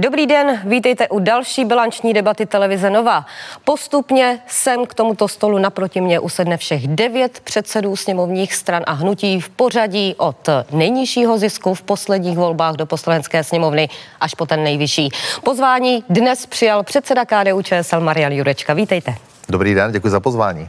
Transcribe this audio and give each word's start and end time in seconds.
Dobrý 0.00 0.26
den, 0.26 0.60
vítejte 0.64 1.08
u 1.08 1.18
další 1.18 1.64
bilanční 1.64 2.12
debaty 2.12 2.46
televize 2.46 2.90
Nova. 2.90 3.26
Postupně 3.64 4.38
sem 4.46 4.86
k 4.86 4.94
tomuto 4.94 5.28
stolu 5.28 5.58
naproti 5.58 6.00
mě 6.00 6.20
usedne 6.20 6.56
všech 6.56 6.88
devět 6.88 7.40
předsedů 7.44 7.96
sněmovních 7.96 8.54
stran 8.54 8.82
a 8.86 8.92
hnutí 8.92 9.40
v 9.40 9.48
pořadí 9.48 10.14
od 10.18 10.48
nejnižšího 10.72 11.38
zisku 11.38 11.74
v 11.74 11.82
posledních 11.82 12.38
volbách 12.38 12.74
do 12.74 12.86
poslanecké 12.86 13.44
sněmovny 13.44 13.88
až 14.20 14.34
po 14.34 14.46
ten 14.46 14.64
nejvyšší. 14.64 15.08
Pozvání 15.44 16.04
dnes 16.08 16.46
přijal 16.46 16.82
předseda 16.82 17.24
KDU 17.24 17.62
ČSL 17.62 18.00
Marian 18.00 18.32
Jurečka. 18.32 18.74
Vítejte. 18.74 19.14
Dobrý 19.48 19.74
den, 19.74 19.92
děkuji 19.92 20.08
za 20.08 20.20
pozvání. 20.20 20.68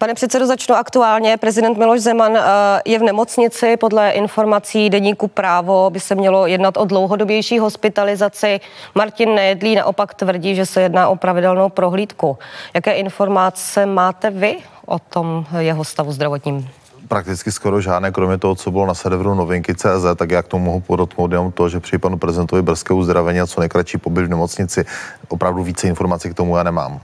Pane 0.00 0.14
předsedo, 0.14 0.46
začnu 0.46 0.74
aktuálně. 0.74 1.36
Prezident 1.36 1.78
Miloš 1.78 2.00
Zeman 2.00 2.36
eh, 2.36 2.42
je 2.84 2.98
v 2.98 3.02
nemocnici. 3.02 3.76
Podle 3.76 4.10
informací 4.10 4.90
deníku 4.90 5.28
právo 5.28 5.90
by 5.90 6.00
se 6.00 6.14
mělo 6.14 6.46
jednat 6.46 6.76
o 6.76 6.84
dlouhodobější 6.84 7.58
hospitalizaci. 7.58 8.60
Martin 8.94 9.34
Nejedlí 9.34 9.74
naopak 9.74 10.14
tvrdí, 10.14 10.54
že 10.54 10.66
se 10.66 10.82
jedná 10.82 11.08
o 11.08 11.16
pravidelnou 11.16 11.68
prohlídku. 11.68 12.38
Jaké 12.74 12.92
informace 12.92 13.86
máte 13.86 14.30
vy 14.30 14.56
o 14.86 14.98
tom 14.98 15.46
jeho 15.58 15.84
stavu 15.84 16.12
zdravotním? 16.12 16.68
prakticky 17.08 17.52
skoro 17.52 17.80
žádné, 17.80 18.10
kromě 18.10 18.38
toho, 18.38 18.54
co 18.54 18.70
bylo 18.70 18.86
na 18.86 18.94
serveru 18.94 19.34
novinky 19.34 19.74
CZ, 19.74 20.04
tak 20.16 20.30
já 20.30 20.42
k 20.42 20.48
tomu 20.48 20.64
mohu 20.64 20.80
podotknout 20.80 21.32
jenom 21.32 21.52
to, 21.52 21.68
že 21.68 21.80
při 21.80 21.98
panu 21.98 22.18
prezidentovi 22.18 22.62
brzké 22.62 22.94
uzdravení 22.94 23.40
a 23.40 23.46
co 23.46 23.60
nejkratší 23.60 23.98
pobyt 23.98 24.26
v 24.26 24.28
nemocnici. 24.28 24.84
Opravdu 25.28 25.62
více 25.62 25.88
informací 25.88 26.30
k 26.30 26.34
tomu 26.34 26.56
já 26.56 26.62
nemám. 26.62 27.00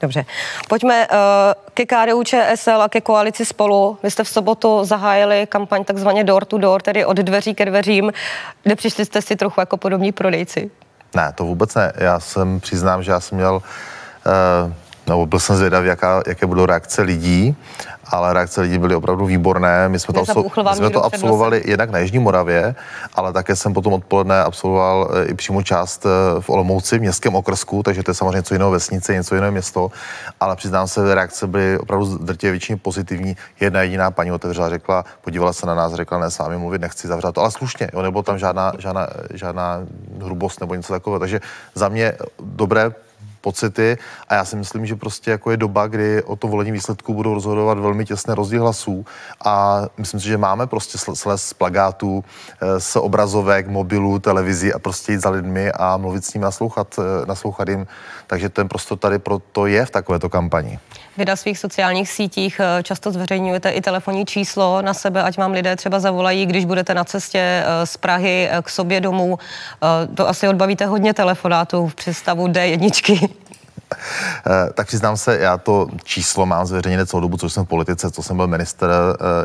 Dobře. 0.00 0.24
Pojďme 0.68 1.08
uh, 1.08 1.16
ke 1.74 1.86
KDU 1.86 2.22
ČSL 2.24 2.82
a 2.82 2.88
ke 2.88 3.00
koalici 3.00 3.44
spolu. 3.44 3.98
Vy 4.02 4.10
jste 4.10 4.24
v 4.24 4.28
sobotu 4.28 4.84
zahájili 4.84 5.46
kampaň 5.46 5.84
takzvaně 5.84 6.24
door 6.24 6.44
to 6.44 6.58
door, 6.58 6.82
tedy 6.82 7.04
od 7.04 7.16
dveří 7.16 7.54
ke 7.54 7.64
dveřím. 7.64 8.12
Nepřišli 8.64 9.04
jste 9.04 9.22
si 9.22 9.36
trochu 9.36 9.60
jako 9.60 9.76
podobní 9.76 10.12
prodejci? 10.12 10.70
Ne, 11.14 11.32
to 11.34 11.44
vůbec 11.44 11.74
ne. 11.74 11.92
Já 11.96 12.20
jsem 12.20 12.60
přiznám, 12.60 13.02
že 13.02 13.10
já 13.12 13.20
jsem 13.20 13.38
měl 13.38 13.54
uh, 13.54 14.72
nebo 15.06 15.26
byl 15.26 15.38
jsem 15.38 15.56
zvědavý, 15.56 15.88
jaká, 15.88 16.22
jaké 16.26 16.46
budou 16.46 16.66
reakce 16.66 17.02
lidí 17.02 17.56
ale 18.08 18.32
reakce 18.32 18.60
lidí 18.60 18.78
byly 18.78 18.94
opravdu 18.94 19.26
výborné. 19.26 19.88
My 19.88 19.98
jsme 19.98 20.14
to, 20.14 20.22
absol- 20.22 20.70
my 20.70 20.76
jsme 20.76 20.90
to 20.90 21.04
absolvovali 21.04 21.62
jednak 21.66 21.90
na 21.90 21.98
Jižní 21.98 22.18
Moravě, 22.18 22.74
ale 23.14 23.32
také 23.32 23.56
jsem 23.56 23.74
potom 23.74 23.92
odpoledne 23.92 24.42
absolvoval 24.42 25.10
eh, 25.12 25.24
i 25.24 25.34
přímo 25.34 25.62
část 25.62 26.06
eh, 26.06 26.40
v 26.40 26.50
Olomouci, 26.50 26.98
v 26.98 27.00
městském 27.00 27.34
okrsku, 27.34 27.82
takže 27.82 28.02
to 28.02 28.10
je 28.10 28.14
samozřejmě 28.14 28.36
něco 28.36 28.54
jiného 28.54 28.70
vesnice, 28.70 29.14
něco 29.14 29.34
jiného 29.34 29.52
město, 29.52 29.90
ale 30.40 30.56
přiznám 30.56 30.88
se, 30.88 31.14
reakce 31.14 31.46
byly 31.46 31.78
opravdu 31.78 32.18
drtivě 32.18 32.50
většině 32.50 32.76
pozitivní. 32.76 33.36
Jedna 33.60 33.82
jediná 33.82 34.10
paní 34.10 34.32
otevřela, 34.32 34.68
řekla, 34.68 35.04
podívala 35.20 35.52
se 35.52 35.66
na 35.66 35.74
nás, 35.74 35.94
řekla, 35.94 36.18
ne, 36.18 36.30
s 36.30 36.38
vámi 36.38 36.58
mluvit 36.58 36.80
nechci, 36.80 37.08
zavřát 37.08 37.34
to, 37.34 37.40
ale 37.40 37.50
slušně, 37.50 37.88
jo, 37.92 38.02
nebylo 38.02 38.22
tam 38.22 38.38
žádná, 38.38 38.72
žádná, 38.78 39.06
žádná 39.34 39.80
hrubost 40.22 40.60
nebo 40.60 40.74
něco 40.74 40.92
takového. 40.92 41.20
Takže 41.20 41.40
za 41.74 41.88
mě 41.88 42.12
dobré 42.40 42.92
pocity 43.46 43.98
a 44.28 44.34
já 44.34 44.44
si 44.44 44.56
myslím, 44.56 44.86
že 44.86 44.96
prostě 44.98 45.30
jako 45.30 45.50
je 45.50 45.56
doba, 45.56 45.86
kdy 45.86 46.22
o 46.22 46.36
to 46.36 46.50
volení 46.50 46.72
výsledku 46.72 47.14
budou 47.14 47.34
rozhodovat 47.34 47.78
velmi 47.78 48.04
těsné 48.04 48.34
rozdíl 48.34 48.62
hlasů 48.62 49.06
a 49.44 49.82
myslím 49.98 50.20
si, 50.20 50.26
že 50.26 50.38
máme 50.38 50.66
prostě 50.66 50.98
slez 50.98 51.42
z 51.42 51.54
plagátů, 51.54 52.24
eh, 52.26 52.80
z 52.80 52.96
obrazovek, 52.96 53.70
mobilů, 53.70 54.18
televizi 54.18 54.74
a 54.74 54.78
prostě 54.82 55.12
jít 55.12 55.22
za 55.22 55.30
lidmi 55.30 55.70
a 55.70 55.96
mluvit 55.96 56.24
s 56.24 56.34
nimi, 56.34 56.42
naslouchat, 56.42 56.98
eh, 56.98 57.26
naslouchat 57.26 57.68
jim. 57.68 57.86
Takže 58.26 58.48
ten 58.48 58.66
prostor 58.66 58.98
tady 58.98 59.18
proto 59.22 59.70
je 59.70 59.86
v 59.86 59.90
takovéto 59.90 60.26
kampani. 60.26 60.78
Vy 61.16 61.24
na 61.24 61.36
svých 61.36 61.58
sociálních 61.58 62.10
sítích 62.10 62.60
eh, 62.60 62.82
často 62.82 63.12
zveřejňujete 63.12 63.70
i 63.70 63.80
telefonní 63.80 64.26
číslo 64.26 64.82
na 64.82 64.94
sebe, 64.94 65.22
ať 65.22 65.38
vám 65.38 65.52
lidé 65.52 65.76
třeba 65.76 66.00
zavolají, 66.00 66.46
když 66.46 66.64
budete 66.64 66.94
na 66.94 67.04
cestě 67.04 67.64
z 67.84 67.96
Prahy 67.96 68.50
k 68.62 68.70
sobě 68.70 69.00
domů. 69.00 69.38
To 70.14 70.28
asi 70.28 70.48
odbavíte 70.48 70.86
hodně 70.86 71.14
telefonátů 71.14 71.86
v 71.88 71.94
představu 71.94 72.46
D1. 72.46 73.28
Eh, 73.92 74.72
tak 74.74 74.86
přiznám 74.86 75.16
se, 75.16 75.38
já 75.38 75.58
to 75.58 75.88
číslo 76.02 76.46
mám 76.46 76.66
zveřejněné 76.66 77.06
celou 77.06 77.20
dobu, 77.20 77.36
co 77.36 77.50
jsem 77.50 77.64
v 77.64 77.68
politice, 77.68 78.10
co 78.10 78.22
jsem 78.22 78.36
byl 78.36 78.46
minister 78.46 78.90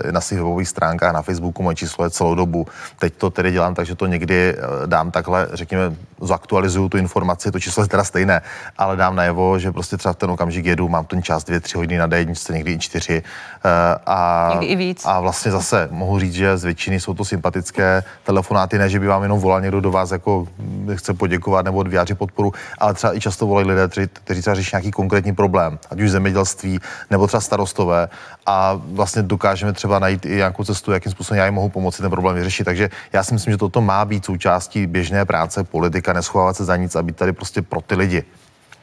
eh, 0.07 0.11
na 0.11 0.21
svých 0.21 0.39
webových 0.39 0.67
stránkách, 0.67 1.13
na 1.13 1.21
Facebooku, 1.21 1.63
moje 1.63 1.75
číslo 1.75 2.05
je 2.05 2.09
celou 2.09 2.35
dobu. 2.35 2.67
Teď 2.99 3.13
to 3.13 3.29
tedy 3.29 3.51
dělám 3.51 3.75
tak, 3.75 3.85
že 3.85 3.95
to 3.95 4.05
někdy 4.05 4.55
eh, 4.57 4.61
dám 4.85 5.11
takhle, 5.11 5.47
řekněme, 5.53 5.95
zaktualizuju 6.21 6.89
tu 6.89 6.97
informaci, 6.97 7.51
to 7.51 7.59
číslo 7.59 7.83
je 7.83 7.89
teda 7.89 8.03
stejné, 8.03 8.41
ale 8.77 8.95
dám 8.95 9.15
najevo, 9.15 9.59
že 9.59 9.71
prostě 9.71 9.97
třeba 9.97 10.13
v 10.13 10.15
ten 10.15 10.31
okamžik 10.31 10.65
jedu, 10.65 10.89
mám 10.89 11.05
ten 11.05 11.23
čas 11.23 11.43
dvě, 11.43 11.59
tři 11.59 11.77
hodiny 11.77 11.97
na 11.97 12.07
den, 12.07 12.33
někdy 12.51 12.71
i 12.71 12.79
čtyři. 12.79 13.23
A, 14.05 14.49
někdy 14.51 14.65
i 14.65 14.75
víc. 14.75 15.01
A 15.05 15.19
vlastně 15.19 15.51
zase 15.51 15.87
mohu 15.91 16.19
říct, 16.19 16.33
že 16.33 16.57
z 16.57 16.63
většiny 16.63 16.99
jsou 16.99 17.13
to 17.13 17.25
sympatické 17.25 18.03
telefonáty, 18.23 18.77
ne, 18.77 18.89
že 18.89 18.99
by 18.99 19.07
vám 19.07 19.23
jenom 19.23 19.39
volal 19.39 19.61
někdo 19.61 19.81
do 19.81 19.91
vás, 19.91 20.11
jako 20.11 20.47
chce 20.95 21.13
poděkovat 21.13 21.65
nebo 21.65 21.83
vyjádřit 21.83 22.17
podporu, 22.17 22.53
ale 22.77 22.93
třeba 22.93 23.17
i 23.17 23.19
často 23.19 23.47
volají 23.47 23.67
lidé, 23.67 23.89
kteří 24.13 24.30
třeba 24.39 24.55
řeší 24.55 24.69
nějaký 24.73 24.91
konkrétní 24.91 25.35
problém, 25.35 25.79
ať 25.91 26.01
už 26.01 26.11
zemědělství 26.11 26.79
nebo 27.09 27.27
třeba 27.27 27.41
starostové 27.41 28.09
a 28.45 28.81
vlastně 28.83 29.21
dokážeme 29.21 29.73
třeba 29.73 29.99
najít 29.99 30.25
i 30.25 30.35
nějakou 30.35 30.63
cestu, 30.63 30.91
jakým 30.91 31.11
způsobem 31.11 31.39
já 31.39 31.45
jim 31.45 31.53
mohu 31.53 31.69
pomoci 31.69 32.01
ten 32.01 32.11
problém 32.11 32.35
vyřešit. 32.35 32.63
Takže 32.63 32.89
já 33.13 33.23
si 33.23 33.33
myslím, 33.33 33.53
že 33.53 33.57
toto 33.57 33.81
má 33.81 34.05
být 34.05 34.25
součástí 34.25 34.87
běžné 34.87 35.25
práce 35.25 35.63
politika, 35.63 36.13
neschovávat 36.13 36.55
se 36.55 36.65
za 36.65 36.75
nic 36.75 36.95
a 36.95 37.03
být 37.03 37.15
tady 37.15 37.33
prostě 37.33 37.61
pro 37.61 37.81
ty 37.81 37.95
lidi. 37.95 38.23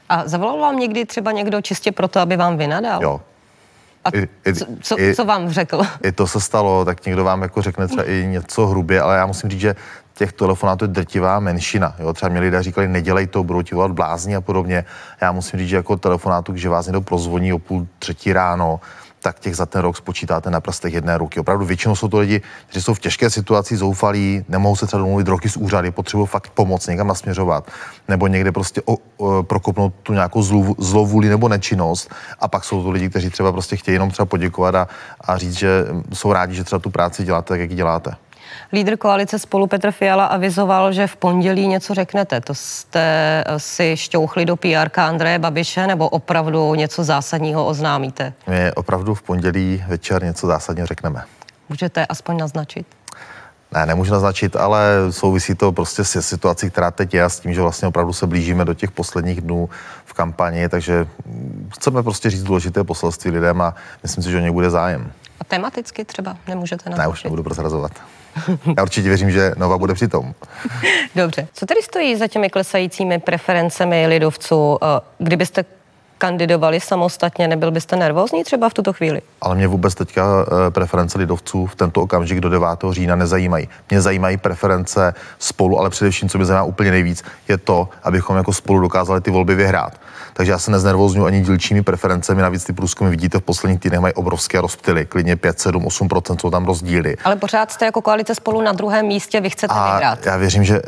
A 0.09 0.28
zavolal 0.28 0.59
vám 0.59 0.76
někdy 0.76 1.06
třeba 1.06 1.32
někdo 1.32 1.60
čistě 1.60 1.92
proto, 1.92 2.20
aby 2.20 2.36
vám 2.36 2.56
vynadal? 2.56 3.03
Jo. 3.03 3.20
A 4.04 4.10
I, 4.16 4.28
i, 4.47 4.54
co, 4.54 4.66
co, 4.82 5.00
i, 5.00 5.15
co 5.15 5.25
vám 5.25 5.50
řekl? 5.50 5.82
I 6.03 6.12
to 6.12 6.26
se 6.26 6.41
stalo, 6.41 6.84
tak 6.84 7.06
někdo 7.06 7.25
vám 7.25 7.42
jako 7.42 7.62
řekne 7.62 7.86
třeba 7.86 8.04
i 8.04 8.26
něco 8.26 8.66
hrubě, 8.66 9.00
ale 9.00 9.16
já 9.16 9.26
musím 9.26 9.50
říct, 9.50 9.60
že 9.60 9.76
těch 10.18 10.32
telefonátů 10.32 10.84
je 10.84 10.88
drtivá 10.88 11.40
menšina. 11.40 11.94
Jo? 11.98 12.12
Třeba 12.12 12.28
mě 12.28 12.40
lidé 12.40 12.62
říkali, 12.62 12.88
nedělej 12.88 13.26
to, 13.26 13.44
budou 13.44 13.62
ti 13.62 13.74
volat 13.74 13.92
blázni 13.92 14.36
a 14.36 14.40
podobně. 14.40 14.84
Já 15.20 15.32
musím 15.32 15.58
říct, 15.58 15.68
že 15.68 15.76
jako 15.76 15.96
telefonátu, 15.96 16.56
že 16.56 16.68
vás 16.68 16.86
někdo 16.86 17.00
prozvoní 17.00 17.52
o 17.52 17.58
půl 17.58 17.86
třetí 17.98 18.32
ráno, 18.32 18.80
tak 19.20 19.38
těch 19.38 19.56
za 19.56 19.66
ten 19.66 19.80
rok 19.80 19.96
spočítáte 19.96 20.50
na 20.50 20.60
prstech 20.60 20.94
jedné 20.94 21.18
ruky. 21.18 21.40
Opravdu 21.40 21.64
většinou 21.64 21.96
jsou 21.96 22.08
to 22.08 22.18
lidi, 22.18 22.42
kteří 22.66 22.82
jsou 22.82 22.94
v 22.94 23.00
těžké 23.00 23.30
situaci, 23.30 23.76
zoufalí, 23.76 24.44
nemohou 24.48 24.76
se 24.76 24.86
třeba 24.86 25.02
domluvit 25.02 25.28
roky 25.28 25.48
z 25.48 25.56
úřady, 25.56 25.90
potřebují 25.90 26.26
fakt 26.26 26.50
pomoc, 26.50 26.86
někam 26.86 27.06
nasměřovat, 27.06 27.70
nebo 28.08 28.26
někde 28.26 28.52
prostě 28.52 28.82
o, 28.84 28.96
o, 29.16 29.42
prokopnout 29.42 29.94
tu 30.02 30.12
nějakou 30.12 30.42
zlou, 30.42 30.74
zlovůli 30.78 31.28
nebo 31.28 31.48
nečinnost. 31.48 32.14
A 32.40 32.48
pak 32.48 32.64
jsou 32.64 32.82
to 32.82 32.90
lidi, 32.90 33.10
kteří 33.10 33.30
třeba 33.30 33.52
prostě 33.52 33.76
chtějí 33.76 33.94
jenom 33.94 34.10
třeba 34.10 34.26
poděkovat 34.26 34.74
a, 34.74 34.88
a 35.20 35.36
říct, 35.36 35.58
že 35.58 35.86
jsou 36.14 36.32
rádi, 36.32 36.54
že 36.54 36.64
třeba 36.64 36.78
tu 36.78 36.90
práci 36.90 37.24
děláte 37.24 37.48
tak, 37.48 37.60
jak 37.60 37.70
ji 37.70 37.76
děláte. 37.76 38.10
Lídr 38.72 38.96
koalice 38.96 39.38
spolu 39.38 39.66
Petr 39.66 39.90
Fiala 39.90 40.26
avizoval, 40.26 40.92
že 40.92 41.06
v 41.06 41.16
pondělí 41.16 41.66
něco 41.66 41.94
řeknete. 41.94 42.40
To 42.40 42.54
jste 42.54 43.00
eh, 43.46 43.60
si 43.60 43.96
šťouchli 43.96 44.44
do 44.44 44.56
PR 44.56 45.00
Andreje 45.00 45.38
Babiše 45.38 45.86
nebo 45.86 46.08
opravdu 46.08 46.74
něco 46.74 47.04
zásadního 47.04 47.66
oznámíte? 47.66 48.32
My 48.46 48.72
opravdu 48.72 49.14
v 49.14 49.22
pondělí 49.22 49.84
večer 49.88 50.24
něco 50.24 50.46
zásadního 50.46 50.86
řekneme. 50.86 51.22
Můžete 51.68 52.06
aspoň 52.06 52.36
naznačit? 52.36 52.86
Ne, 53.72 53.86
nemůžu 53.86 54.12
naznačit, 54.12 54.56
ale 54.56 54.88
souvisí 55.10 55.54
to 55.54 55.72
prostě 55.72 56.04
s 56.04 56.20
situací, 56.20 56.70
která 56.70 56.90
teď 56.90 57.14
je 57.14 57.24
a 57.24 57.28
s 57.28 57.40
tím, 57.40 57.54
že 57.54 57.62
vlastně 57.62 57.88
opravdu 57.88 58.12
se 58.12 58.26
blížíme 58.26 58.64
do 58.64 58.74
těch 58.74 58.90
posledních 58.90 59.40
dnů 59.40 59.68
v 60.04 60.12
kampani, 60.12 60.68
takže 60.68 61.06
chceme 61.74 62.02
prostě 62.02 62.30
říct 62.30 62.42
důležité 62.42 62.84
poselství 62.84 63.30
lidem 63.30 63.60
a 63.60 63.74
myslím 64.02 64.24
si, 64.24 64.30
že 64.30 64.36
o 64.36 64.40
ně 64.40 64.52
bude 64.52 64.70
zájem. 64.70 65.12
A 65.41 65.44
tematicky 65.44 66.04
třeba 66.04 66.37
nemůžete 66.49 66.91
naznačit? 66.91 67.09
Ne, 67.09 67.12
už 67.12 67.25
nebudu 67.25 67.43
prozrazovat. 67.43 67.93
Já 68.76 68.82
určitě 68.82 69.09
věřím, 69.09 69.31
že 69.31 69.53
Nova 69.56 69.78
bude 69.78 69.94
přitom. 69.94 70.34
Dobře. 71.15 71.49
Co 71.53 71.66
tedy 71.66 71.82
stojí 71.82 72.16
za 72.16 72.26
těmi 72.26 72.50
klesajícími 72.50 73.19
preferencemi 73.19 74.06
lidovců? 74.06 74.78
Eh, 74.82 75.00
kdybyste 75.19 75.65
kandidovali 76.18 76.80
samostatně, 76.80 77.48
nebyl 77.48 77.70
byste 77.70 77.96
nervózní 77.96 78.44
třeba 78.44 78.68
v 78.68 78.74
tuto 78.74 78.92
chvíli? 78.92 79.22
Ale 79.40 79.54
mě 79.54 79.68
vůbec 79.68 79.94
teďka 79.94 80.46
eh, 80.46 80.70
preference 80.70 81.18
lidovců 81.18 81.66
v 81.66 81.74
tento 81.74 82.02
okamžik 82.02 82.40
do 82.40 82.48
9. 82.48 82.68
října 82.90 83.16
nezajímají. 83.16 83.68
Mě 83.90 84.00
zajímají 84.00 84.36
preference 84.36 85.14
spolu, 85.38 85.78
ale 85.78 85.90
především, 85.90 86.28
co 86.28 86.38
mě 86.38 86.44
zajímá 86.44 86.62
úplně 86.62 86.90
nejvíc, 86.90 87.24
je 87.48 87.58
to, 87.58 87.88
abychom 88.02 88.36
jako 88.36 88.53
spolu 88.53 88.80
dokázali 88.80 89.20
ty 89.20 89.30
volby 89.30 89.54
vyhrát 89.54 89.92
takže 90.38 90.53
já 90.53 90.59
se 90.59 90.70
neznervozňuji 90.70 91.26
ani 91.26 91.41
dílčími 91.41 91.82
preferencemi. 91.82 92.42
Navíc 92.42 92.64
ty 92.64 92.72
průzkumy 92.72 93.10
vidíte 93.10 93.38
v 93.38 93.42
posledních 93.42 93.80
týdnech 93.80 94.00
mají 94.00 94.14
obrovské 94.14 94.60
rozptyly, 94.60 95.06
klidně 95.06 95.36
5, 95.36 95.60
7, 95.60 95.86
8 95.86 96.09
jsou 96.41 96.50
tam 96.50 96.64
rozdíly. 96.64 97.16
Ale 97.24 97.36
pořád 97.36 97.72
jste 97.72 97.84
jako 97.84 98.03
koalice 98.03 98.34
spolu 98.34 98.62
na 98.62 98.72
druhém 98.72 99.06
místě, 99.06 99.41
vy 99.41 99.50
chcete 99.50 99.74
a 99.74 99.92
vyhrát. 99.92 100.26
Já 100.26 100.36
věřím, 100.36 100.64
že, 100.64 100.82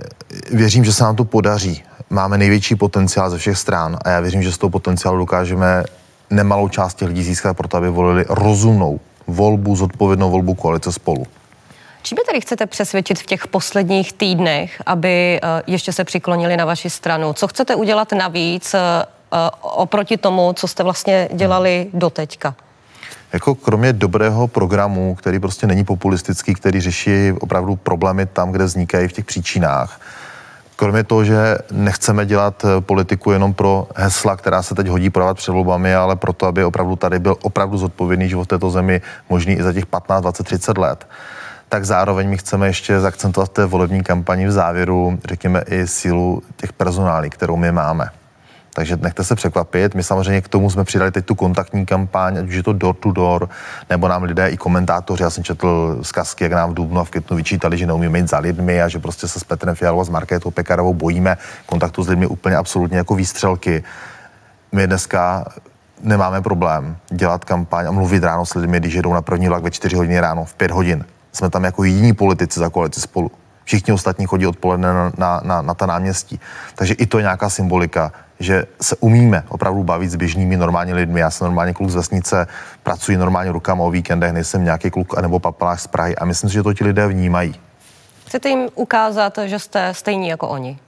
věřím, 0.53 0.85
že 0.85 0.93
se 0.93 1.05
nám 1.05 1.17
to 1.17 1.25
podaří. 1.25 1.83
Máme 2.11 2.39
největší 2.39 2.75
potenciál 2.75 3.31
ze 3.31 3.39
všech 3.39 3.59
stran 3.59 3.99
a 4.05 4.11
já 4.11 4.21
věřím, 4.21 4.43
že 4.43 4.53
z 4.53 4.59
toho 4.59 4.71
potenciálu 4.71 5.19
dokážeme 5.19 5.85
nemalou 6.31 6.69
část 6.69 6.95
těch 6.95 7.09
lidí 7.09 7.23
získat 7.23 7.57
proto, 7.57 7.77
aby 7.77 7.91
volili 7.91 8.25
rozumnou 8.29 9.01
volbu, 9.27 9.77
zodpovědnou 9.77 10.31
volbu 10.31 10.55
koalice 10.55 10.93
spolu. 10.93 11.27
Čím 12.03 12.17
by 12.17 12.23
tady 12.27 12.41
chcete 12.41 12.67
přesvědčit 12.67 13.19
v 13.19 13.27
těch 13.27 13.47
posledních 13.47 14.13
týdnech, 14.13 14.83
aby 14.87 15.41
eh, 15.43 15.63
ještě 15.67 15.93
se 15.93 16.05
přiklonili 16.05 16.57
na 16.57 16.65
vaši 16.65 16.91
stranu? 16.91 17.33
Co 17.33 17.49
chcete 17.49 17.75
udělat 17.75 18.13
navíc, 18.13 18.75
eh, 18.75 18.79
Eh, 19.33 19.51
oproti 19.61 20.17
tomu, 20.17 20.53
co 20.53 20.69
jste 20.69 20.83
vlastně 20.83 21.29
dělali 21.33 21.87
doteďka? 21.95 22.55
Jako 23.33 23.55
kromě 23.55 23.93
dobrého 23.93 24.49
programu, 24.49 25.15
který 25.15 25.39
prostě 25.39 25.67
není 25.67 25.85
populistický, 25.85 26.55
který 26.55 26.81
řeší 26.81 27.33
opravdu 27.41 27.77
problémy 27.77 28.27
tam, 28.27 28.53
kde 28.53 28.65
vznikají 28.65 29.09
v 29.09 29.13
těch 29.13 29.25
příčinách, 29.25 30.01
Kromě 30.81 31.05
toho, 31.05 31.25
že 31.25 31.59
nechceme 31.73 32.27
dělat 32.27 32.65
eh, 32.65 32.81
politiku 32.81 33.31
jenom 33.31 33.55
pro 33.55 33.89
hesla, 33.97 34.37
která 34.37 34.63
se 34.63 34.75
teď 34.75 34.87
hodí 34.87 35.11
prodávat 35.11 35.37
před 35.37 35.53
volbami, 35.53 35.95
ale 35.95 36.17
proto, 36.17 36.47
aby 36.47 36.65
opravdu 36.65 36.97
tady 36.97 37.19
byl 37.19 37.37
opravdu 37.43 37.79
zodpovědný 37.79 38.29
život 38.29 38.49
této 38.49 38.71
zemi 38.71 39.01
možný 39.29 39.53
i 39.53 39.63
za 39.63 39.73
těch 39.73 39.87
15, 39.87 40.23
20, 40.23 40.45
30 40.45 40.79
let, 40.79 41.07
tak 41.69 41.85
zároveň 41.85 42.29
my 42.29 42.39
chceme 42.39 42.67
ještě 42.67 43.01
zakcentovat 43.01 43.53
té 43.53 43.67
volební 43.67 44.03
kampani 44.03 44.47
v 44.47 44.53
závěru, 44.53 45.19
řekněme, 45.29 45.65
i 45.67 45.87
sílu 45.87 46.43
těch 46.57 46.73
personálí, 46.73 47.31
kterou 47.31 47.57
my 47.57 47.73
máme. 47.73 48.20
Takže 48.81 48.97
nechte 48.97 49.25
se 49.25 49.35
překvapit. 49.35 49.95
My 49.95 50.03
samozřejmě 50.03 50.41
k 50.41 50.49
tomu 50.49 50.71
jsme 50.71 50.85
přidali 50.85 51.11
teď 51.11 51.25
tu 51.25 51.35
kontaktní 51.35 51.87
kampaň, 51.87 52.39
ať 52.39 52.49
už 52.49 52.55
je 52.55 52.63
to 52.63 52.73
door 52.73 52.95
to 52.95 53.13
door, 53.13 53.49
nebo 53.91 54.09
nám 54.09 54.23
lidé 54.23 54.49
i 54.49 54.57
komentátoři. 54.57 55.23
Já 55.23 55.31
jsem 55.31 55.45
četl 55.45 55.99
zkazky, 56.03 56.45
jak 56.45 56.53
nám 56.53 56.71
v 56.71 56.75
Dubnu 56.75 57.01
a 57.01 57.05
v 57.05 57.11
Květnu 57.11 57.37
vyčítali, 57.37 57.79
že 57.79 57.87
neumíme 57.87 58.19
jít 58.19 58.29
za 58.29 58.39
lidmi 58.39 58.83
a 58.83 58.89
že 58.89 58.99
prostě 58.99 59.29
se 59.29 59.41
s 59.41 59.45
Petrem 59.45 59.75
Fialou 59.75 60.01
a 60.01 60.05
s 60.05 60.09
Markétou 60.09 60.51
Pekarovou 60.51 60.95
bojíme 60.95 61.37
kontaktu 61.67 62.03
s 62.03 62.09
lidmi 62.09 62.27
úplně 62.27 62.57
absolutně 62.57 62.97
jako 62.97 63.15
výstřelky. 63.15 63.85
My 64.73 64.87
dneska 64.87 65.45
nemáme 66.01 66.41
problém 66.41 66.97
dělat 67.11 67.45
kampaň 67.45 67.87
a 67.87 67.91
mluvit 67.91 68.25
ráno 68.25 68.47
s 68.47 68.55
lidmi, 68.55 68.81
když 68.81 68.95
jedou 68.95 69.13
na 69.13 69.23
první 69.23 69.49
vlak 69.49 69.63
ve 69.63 69.71
4 69.71 69.97
hodiny 69.97 70.21
ráno, 70.21 70.45
v 70.45 70.55
5 70.55 70.71
hodin. 70.71 71.05
Jsme 71.33 71.51
tam 71.51 71.65
jako 71.65 71.85
jediní 71.85 72.13
politici 72.13 72.61
za 72.61 72.69
koalici 72.69 73.01
spolu. 73.01 73.31
Všichni 73.65 73.93
ostatní 73.93 74.27
chodí 74.27 74.47
odpoledne 74.47 74.95
na, 74.95 75.13
na, 75.19 75.41
na, 75.45 75.63
na 75.63 75.75
ta 75.75 75.87
náměstí. 75.87 76.41
Takže 76.75 76.95
i 76.95 77.07
to 77.07 77.19
je 77.19 77.23
nějaká 77.23 77.51
symbolika, 77.51 78.13
že 78.41 78.65
se 78.83 78.97
umíme 79.01 79.45
opravdu 79.49 79.85
bavit 79.85 80.11
s 80.11 80.17
běžnými 80.17 80.57
normálními 80.57 80.99
lidmi. 80.99 81.21
Já 81.21 81.31
jsem 81.31 81.45
normálně 81.45 81.73
kluk 81.73 81.91
z 81.91 81.95
vesnice, 81.95 82.47
pracuji 82.83 83.17
normálně 83.17 83.53
rukama 83.53 83.85
o 83.85 83.91
víkendech, 83.91 84.33
nejsem 84.33 84.65
nějaký 84.65 84.91
kluk 84.91 85.21
nebo 85.21 85.39
papaláš 85.39 85.83
z 85.83 85.87
Prahy 85.87 86.17
a 86.17 86.25
myslím 86.25 86.51
si, 86.51 86.55
že 86.55 86.63
to 86.63 86.75
ti 86.75 86.85
lidé 86.85 87.07
vnímají. 87.07 87.55
Chcete 88.27 88.49
jim 88.49 88.69
ukázat, 88.75 89.39
že 89.45 89.59
jste 89.59 89.95
stejní 89.95 90.29
jako 90.29 90.49
oni? 90.49 90.79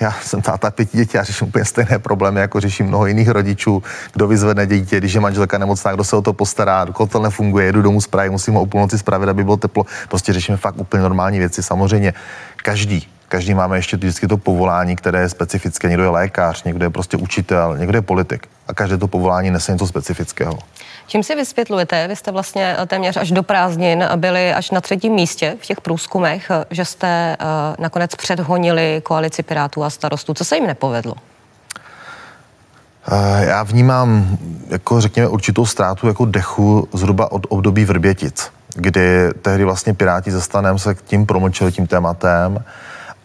já 0.00 0.12
jsem 0.22 0.42
táta 0.42 0.70
pěti 0.70 0.96
dětí 0.96 1.18
a 1.18 1.22
řeším 1.22 1.48
úplně 1.48 1.64
stejné 1.64 1.98
problémy, 1.98 2.40
jako 2.40 2.60
řeším 2.60 2.86
mnoho 2.86 3.06
jiných 3.06 3.28
rodičů. 3.28 3.82
Kdo 4.12 4.28
vyzvedne 4.28 4.66
dítě, 4.66 4.98
když 4.98 5.12
je 5.12 5.20
manželka 5.20 5.58
nemocná, 5.58 5.92
kdo 5.92 6.04
se 6.04 6.16
o 6.16 6.22
to 6.22 6.32
postará, 6.32 6.86
kotel 6.92 7.22
nefunguje, 7.22 7.66
jedu 7.66 7.82
domů 7.82 8.00
z 8.00 8.06
Prahy, 8.06 8.30
musím 8.30 8.54
ho 8.54 8.62
o 8.62 8.66
půlnoci 8.66 8.98
spravit, 8.98 9.28
aby 9.28 9.44
bylo 9.44 9.56
teplo. 9.56 9.86
Prostě 10.08 10.32
řešíme 10.32 10.56
fakt 10.56 10.78
úplně 10.78 11.02
normální 11.02 11.38
věci. 11.38 11.62
Samozřejmě 11.62 12.14
každý 12.56 13.08
každý 13.32 13.54
máme 13.54 13.78
ještě 13.78 13.96
vždycky 13.96 14.28
to 14.28 14.36
povolání, 14.36 14.96
které 14.96 15.20
je 15.20 15.28
specifické. 15.28 15.88
Někdo 15.88 16.02
je 16.02 16.08
lékař, 16.08 16.64
někdo 16.64 16.84
je 16.84 16.90
prostě 16.90 17.16
učitel, 17.16 17.78
někdo 17.78 17.98
je 17.98 18.02
politik. 18.02 18.48
A 18.68 18.74
každé 18.74 18.98
to 18.98 19.08
povolání 19.08 19.50
nese 19.50 19.72
něco 19.72 19.86
specifického. 19.86 20.58
Čím 21.06 21.22
si 21.22 21.34
vysvětlujete? 21.34 22.08
Vy 22.08 22.16
jste 22.16 22.30
vlastně 22.30 22.76
téměř 22.86 23.16
až 23.16 23.30
do 23.30 23.42
prázdnin 23.42 24.04
byli 24.16 24.52
až 24.52 24.70
na 24.70 24.80
třetím 24.80 25.12
místě 25.12 25.56
v 25.62 25.66
těch 25.66 25.80
průzkumech, 25.80 26.50
že 26.70 26.84
jste 26.84 27.36
uh, 27.40 27.46
nakonec 27.78 28.14
předhonili 28.14 29.02
koalici 29.04 29.42
Pirátů 29.42 29.84
a 29.84 29.90
starostů. 29.90 30.34
Co 30.34 30.44
se 30.44 30.56
jim 30.56 30.66
nepovedlo? 30.66 31.14
Eh, 33.12 33.46
já 33.46 33.62
vnímám, 33.62 34.38
jako 34.68 35.00
řekněme, 35.00 35.28
určitou 35.28 35.66
ztrátu 35.66 36.06
jako 36.06 36.24
dechu 36.24 36.88
zhruba 36.92 37.32
od 37.32 37.46
období 37.48 37.84
Vrbětic, 37.84 38.50
kdy 38.74 39.30
tehdy 39.42 39.64
vlastně 39.64 39.94
Piráti 39.94 40.30
ze 40.30 40.40
stanem 40.40 40.78
se 40.78 40.94
tím 40.94 41.26
promlčeli 41.26 41.72
tím 41.72 41.86
tématem 41.86 42.64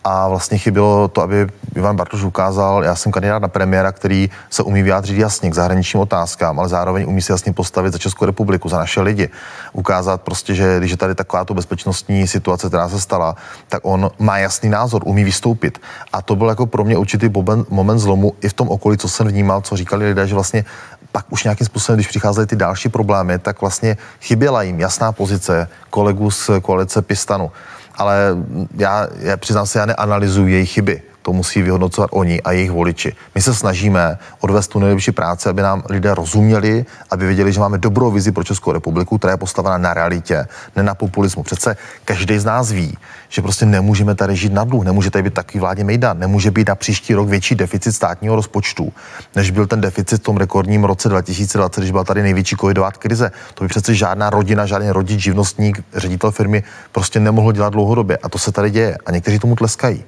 a 0.03 0.27
vlastně 0.27 0.57
chybělo 0.57 1.07
to, 1.07 1.21
aby 1.21 1.47
Ivan 1.75 1.95
Bartoš 1.95 2.23
ukázal, 2.23 2.83
já 2.83 2.95
jsem 2.95 3.11
kandidát 3.11 3.41
na 3.41 3.47
premiéra, 3.47 3.91
který 3.91 4.29
se 4.49 4.63
umí 4.63 4.83
vyjádřit 4.83 5.17
jasně 5.17 5.49
k 5.49 5.53
zahraničním 5.53 6.01
otázkám, 6.01 6.59
ale 6.59 6.69
zároveň 6.69 7.05
umí 7.07 7.21
se 7.21 7.33
jasně 7.33 7.53
postavit 7.53 7.93
za 7.93 7.99
Českou 7.99 8.25
republiku, 8.25 8.69
za 8.69 8.77
naše 8.77 9.01
lidi. 9.01 9.29
Ukázat 9.73 10.21
prostě, 10.21 10.55
že 10.55 10.79
když 10.79 10.91
je 10.91 10.97
tady 10.97 11.15
taková 11.15 11.45
to 11.45 11.53
bezpečnostní 11.53 12.27
situace, 12.27 12.67
která 12.67 12.89
se 12.89 13.01
stala, 13.01 13.35
tak 13.69 13.81
on 13.83 14.11
má 14.19 14.37
jasný 14.37 14.69
názor, 14.69 15.01
umí 15.05 15.23
vystoupit. 15.23 15.81
A 16.13 16.21
to 16.21 16.35
byl 16.35 16.49
jako 16.49 16.65
pro 16.65 16.83
mě 16.83 16.97
určitý 16.97 17.29
moment 17.69 17.99
zlomu 17.99 18.33
i 18.41 18.49
v 18.49 18.53
tom 18.53 18.69
okolí, 18.69 18.97
co 18.97 19.09
jsem 19.09 19.27
vnímal, 19.27 19.61
co 19.61 19.77
říkali 19.77 20.05
lidé, 20.05 20.27
že 20.27 20.33
vlastně 20.33 20.65
pak 21.11 21.25
už 21.29 21.43
nějakým 21.43 21.65
způsobem, 21.65 21.97
když 21.97 22.07
přicházely 22.07 22.47
ty 22.47 22.55
další 22.55 22.89
problémy, 22.89 23.39
tak 23.39 23.61
vlastně 23.61 23.97
chyběla 24.21 24.61
jim 24.61 24.79
jasná 24.79 25.11
pozice 25.11 25.67
kolegů 25.89 26.31
z 26.31 26.49
koalice 26.61 27.01
Pistanu 27.01 27.51
ale 27.97 28.35
já, 28.77 29.07
já 29.19 29.37
přiznám 29.37 29.65
se, 29.65 29.79
já 29.79 29.85
neanalyzuji 29.85 30.53
jejich 30.53 30.71
chyby 30.71 31.01
to 31.27 31.33
musí 31.33 31.61
vyhodnocovat 31.61 32.09
oni 32.13 32.41
a 32.41 32.51
jejich 32.51 32.71
voliči. 32.71 33.11
My 33.35 33.41
se 33.41 33.53
snažíme 33.53 34.17
odvést 34.39 34.67
tu 34.67 34.79
nejlepší 34.79 35.11
práci, 35.11 35.49
aby 35.49 35.61
nám 35.61 35.83
lidé 35.89 36.15
rozuměli, 36.15 36.85
aby 37.11 37.25
věděli, 37.25 37.51
že 37.53 37.59
máme 37.59 37.77
dobrou 37.77 38.11
vizi 38.11 38.31
pro 38.31 38.43
Českou 38.43 38.71
republiku, 38.71 39.17
která 39.17 39.31
je 39.31 39.37
postavena 39.37 39.77
na 39.77 39.93
realitě, 39.93 40.47
ne 40.75 40.83
na 40.83 40.95
populismu. 40.95 41.43
Přece 41.43 41.77
každý 42.05 42.39
z 42.39 42.45
nás 42.45 42.71
ví, 42.71 42.97
že 43.29 43.41
prostě 43.41 43.65
nemůžeme 43.65 44.15
tady 44.15 44.35
žít 44.35 44.53
na 44.53 44.63
dluh, 44.63 44.85
nemůže 44.85 45.11
tady 45.11 45.23
být 45.23 45.33
takový 45.33 45.59
vládě 45.59 45.83
mejdan, 45.83 46.19
nemůže 46.19 46.51
být 46.51 46.67
na 46.67 46.75
příští 46.75 47.13
rok 47.13 47.27
větší 47.27 47.55
deficit 47.55 47.91
státního 47.91 48.35
rozpočtu, 48.35 48.93
než 49.35 49.51
byl 49.51 49.67
ten 49.67 49.81
deficit 49.81 50.21
v 50.21 50.23
tom 50.23 50.37
rekordním 50.37 50.83
roce 50.83 51.09
2020, 51.09 51.81
když 51.81 51.91
byla 51.91 52.03
tady 52.03 52.23
největší 52.23 52.55
covidová 52.55 52.91
krize. 52.91 53.31
To 53.53 53.63
by 53.63 53.67
přece 53.67 53.95
žádná 53.95 54.29
rodina, 54.29 54.65
žádný 54.65 54.91
rodič, 54.91 55.19
živnostník, 55.19 55.83
ředitel 55.93 56.31
firmy 56.31 56.63
prostě 56.91 57.19
nemohl 57.19 57.51
dělat 57.51 57.73
dlouhodobě. 57.73 58.17
A 58.23 58.29
to 58.29 58.39
se 58.39 58.51
tady 58.51 58.71
děje. 58.71 58.97
A 59.05 59.11
někteří 59.11 59.39
tomu 59.39 59.55
tleskají. 59.55 60.03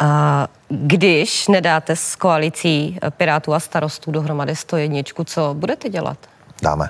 A 0.00 0.48
když 0.68 1.48
nedáte 1.48 1.96
s 1.96 2.16
koalicí 2.16 2.98
Pirátů 3.10 3.54
a 3.54 3.60
starostů 3.60 4.10
dohromady 4.10 4.56
101, 4.56 5.00
co 5.24 5.54
budete 5.58 5.88
dělat? 5.88 6.18
Dáme. 6.62 6.88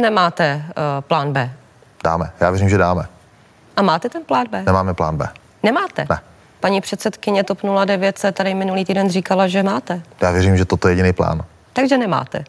Nemáte 0.00 0.64
uh, 0.66 0.72
plán 1.00 1.32
B? 1.32 1.52
Dáme. 2.04 2.32
Já 2.40 2.50
věřím, 2.50 2.68
že 2.68 2.78
dáme. 2.78 3.06
A 3.76 3.82
máte 3.82 4.08
ten 4.08 4.24
plán 4.24 4.46
B? 4.50 4.62
Nemáme 4.62 4.94
plán 4.94 5.16
B. 5.16 5.28
Nemáte? 5.62 6.06
Ne. 6.10 6.20
Paní 6.60 6.80
předsedkyně 6.80 7.44
TOP 7.44 7.58
09 7.84 8.18
se 8.18 8.32
tady 8.32 8.54
minulý 8.54 8.84
týden 8.84 9.10
říkala, 9.10 9.48
že 9.48 9.62
máte. 9.62 10.02
Já 10.20 10.30
věřím, 10.30 10.56
že 10.56 10.64
toto 10.64 10.88
je 10.88 10.92
jediný 10.92 11.12
plán. 11.12 11.44
Takže 11.72 11.98
nemáte. 11.98 12.44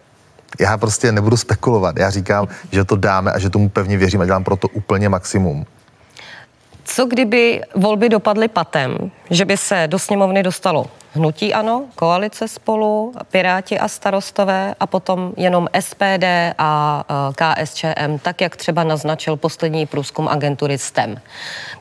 Já 0.60 0.78
prostě 0.78 1.12
nebudu 1.12 1.38
spekulovat. 1.38 1.98
Já 1.98 2.10
říkám, 2.10 2.48
že 2.72 2.84
to 2.84 2.96
dáme 2.96 3.32
a 3.32 3.40
že 3.40 3.50
tomu 3.50 3.70
pevně 3.70 3.98
věřím 3.98 4.22
a 4.22 4.26
dělám 4.26 4.44
pro 4.44 4.56
to 4.56 4.68
úplně 4.68 5.10
maximum. 5.10 5.66
Co 6.95 7.06
kdyby 7.06 7.62
volby 7.75 8.10
dopadly 8.10 8.48
patem, 8.48 9.12
že 9.30 9.45
by 9.45 9.57
se 9.57 9.84
do 9.88 10.00
sněmovny 10.00 10.44
dostalo 10.44 10.86
hnutí 11.13 11.54
ano, 11.54 11.86
koalice 11.95 12.48
spolu, 12.48 13.13
Piráti 13.31 13.80
a 13.80 13.88
starostové 13.88 14.75
a 14.80 14.88
potom 14.88 15.34
jenom 15.38 15.68
SPD 15.80 16.24
a 16.57 17.04
e, 17.10 17.63
KSČM, 17.63 18.18
tak 18.22 18.42
jak 18.42 18.56
třeba 18.56 18.84
naznačil 18.84 19.36
poslední 19.36 19.86
průzkum 19.86 20.28
agentury 20.28 20.78
STEM. 20.78 21.18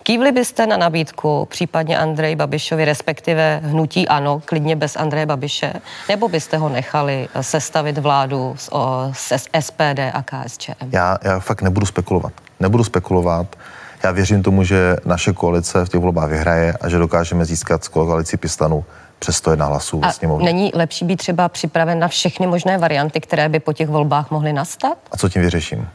Kývli 0.03 0.33
byste 0.33 0.67
na 0.67 0.77
nabídku 0.77 1.47
případně 1.51 1.99
Andrej 1.99 2.37
Babišovi, 2.37 2.85
respektive 2.85 3.61
hnutí 3.65 4.09
ano, 4.09 4.43
klidně 4.45 4.77
bez 4.77 4.97
Andreje 4.97 5.27
Babiše, 5.27 5.73
nebo 6.09 6.29
byste 6.29 6.57
ho 6.57 6.69
nechali 6.69 7.29
sestavit 7.41 7.99
vládu 7.99 8.55
s, 8.59 8.75
o, 8.75 9.11
s 9.13 9.39
SPD 9.61 9.99
a 10.13 10.23
KSČM? 10.23 10.89
Já, 10.93 11.19
já 11.25 11.41
fakt 11.41 11.63
nebudu 11.63 11.87
spekulovat. 11.87 12.33
Nebudu 12.61 12.85
spekulovat. 12.85 13.57
Já 14.05 14.11
věřím 14.11 14.43
tomu, 14.43 14.65
že 14.65 14.97
naše 15.05 15.33
koalice 15.33 15.85
v 15.85 15.89
těch 15.89 16.01
volbách 16.01 16.31
vyhraje 16.31 16.75
a 16.81 16.89
že 16.89 16.99
dokážeme 16.99 17.45
získat 17.45 17.85
z 17.85 17.89
koalici 17.89 18.37
Pistanu 18.37 18.85
přes 19.19 19.37
101 19.37 19.67
hlasů 19.67 20.01
ve 20.01 20.13
sněmovně. 20.13 20.45
Není 20.45 20.71
lepší 20.75 21.05
být 21.05 21.17
třeba 21.17 21.49
připraven 21.49 21.99
na 21.99 22.09
všechny 22.09 22.47
možné 22.47 22.79
varianty, 22.79 23.21
které 23.21 23.49
by 23.49 23.61
po 23.61 23.73
těch 23.73 23.89
volbách 23.89 24.31
mohly 24.31 24.53
nastat? 24.53 24.99
A 25.13 25.17
co 25.17 25.29
tím 25.29 25.43
vyřeším? 25.43 25.89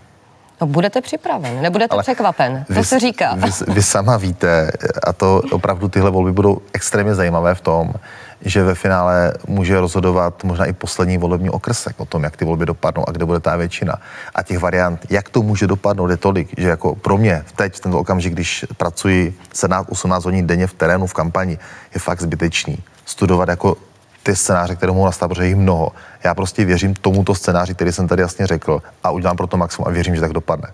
No 0.61 0.67
budete 0.67 1.01
připraven, 1.01 1.61
nebudete 1.61 1.93
Ale 1.93 2.03
překvapen, 2.03 2.65
to 2.67 2.73
vy, 2.73 2.83
se 2.83 2.99
říká. 2.99 3.35
Vy, 3.35 3.51
vy 3.67 3.83
sama 3.83 4.17
víte, 4.17 4.71
a 5.03 5.13
to 5.13 5.41
opravdu 5.51 5.87
tyhle 5.87 6.11
volby 6.11 6.31
budou 6.31 6.61
extrémně 6.73 7.15
zajímavé 7.15 7.55
v 7.55 7.61
tom, 7.61 7.93
že 8.41 8.63
ve 8.63 8.75
finále 8.75 9.33
může 9.47 9.79
rozhodovat 9.79 10.43
možná 10.43 10.65
i 10.65 10.73
poslední 10.73 11.17
volební 11.17 11.49
okrsek 11.49 11.99
o 11.99 12.05
tom, 12.05 12.23
jak 12.23 12.37
ty 12.37 12.45
volby 12.45 12.65
dopadnou 12.65 13.09
a 13.09 13.11
kde 13.11 13.25
bude 13.25 13.39
ta 13.39 13.55
většina. 13.55 13.95
A 14.35 14.43
těch 14.43 14.59
variant, 14.59 15.05
jak 15.09 15.29
to 15.29 15.41
může 15.41 15.67
dopadnout, 15.67 16.09
je 16.09 16.17
tolik, 16.17 16.49
že 16.57 16.67
jako 16.67 16.95
pro 16.95 17.17
mě 17.17 17.43
teď, 17.55 17.75
v 17.75 17.79
tento 17.79 17.99
okamžik, 17.99 18.33
když 18.33 18.65
pracuji 18.77 19.37
17-18 19.53 20.25
hodin 20.25 20.47
denně 20.47 20.67
v 20.67 20.73
terénu, 20.73 21.07
v 21.07 21.13
kampani, 21.13 21.59
je 21.93 21.99
fakt 21.99 22.21
zbytečný 22.21 22.77
studovat 23.05 23.49
jako 23.49 23.77
ty 24.23 24.35
scénáře, 24.35 24.75
které 24.75 24.91
mohou 24.91 25.05
nastat, 25.05 25.27
protože 25.27 25.47
jich 25.47 25.55
mnoho. 25.55 25.91
Já 26.23 26.35
prostě 26.35 26.65
věřím 26.65 26.93
tomuto 26.93 27.35
scénáři, 27.35 27.73
který 27.73 27.91
jsem 27.91 28.07
tady 28.07 28.21
jasně 28.21 28.47
řekl 28.47 28.81
a 29.03 29.11
udělám 29.11 29.37
pro 29.37 29.47
to 29.47 29.57
maximum 29.57 29.87
a 29.87 29.91
věřím, 29.91 30.15
že 30.15 30.21
tak 30.21 30.33
dopadne. 30.33 30.67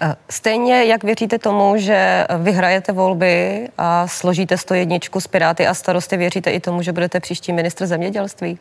Eh, 0.00 0.14
stejně 0.30 0.84
jak 0.84 1.04
věříte 1.04 1.38
tomu, 1.38 1.74
že 1.76 2.26
vyhrajete 2.38 2.92
volby 2.92 3.68
a 3.78 4.06
složíte 4.08 4.58
101 4.58 4.98
z 5.18 5.26
Piráty 5.26 5.66
a 5.66 5.74
starosty, 5.74 6.16
věříte 6.16 6.50
i 6.50 6.60
tomu, 6.60 6.82
že 6.82 6.92
budete 6.92 7.20
příští 7.20 7.52
ministr 7.52 7.86
zemědělství? 7.86 8.58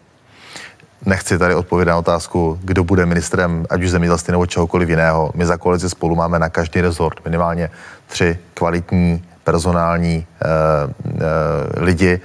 Nechci 1.06 1.38
tady 1.38 1.56
odpovědět 1.56 1.92
na 1.92 1.98
otázku, 1.98 2.60
kdo 2.64 2.84
bude 2.84 3.06
ministrem, 3.06 3.66
ať 3.70 3.84
už 3.84 3.90
zemědělství 3.90 4.32
nebo 4.32 4.46
čehokoliv 4.46 4.90
jiného. 4.90 5.32
My 5.36 5.46
za 5.46 5.58
koalici 5.58 5.90
spolu 5.90 6.16
máme 6.16 6.40
na 6.40 6.50
každý 6.50 6.82
rezort 6.82 7.26
minimálně 7.26 7.70
tři 8.08 8.40
kvalitní 8.54 9.24
personální 9.44 10.16
e, 10.16 10.48
e, 10.48 11.84
lidi, 11.84 12.20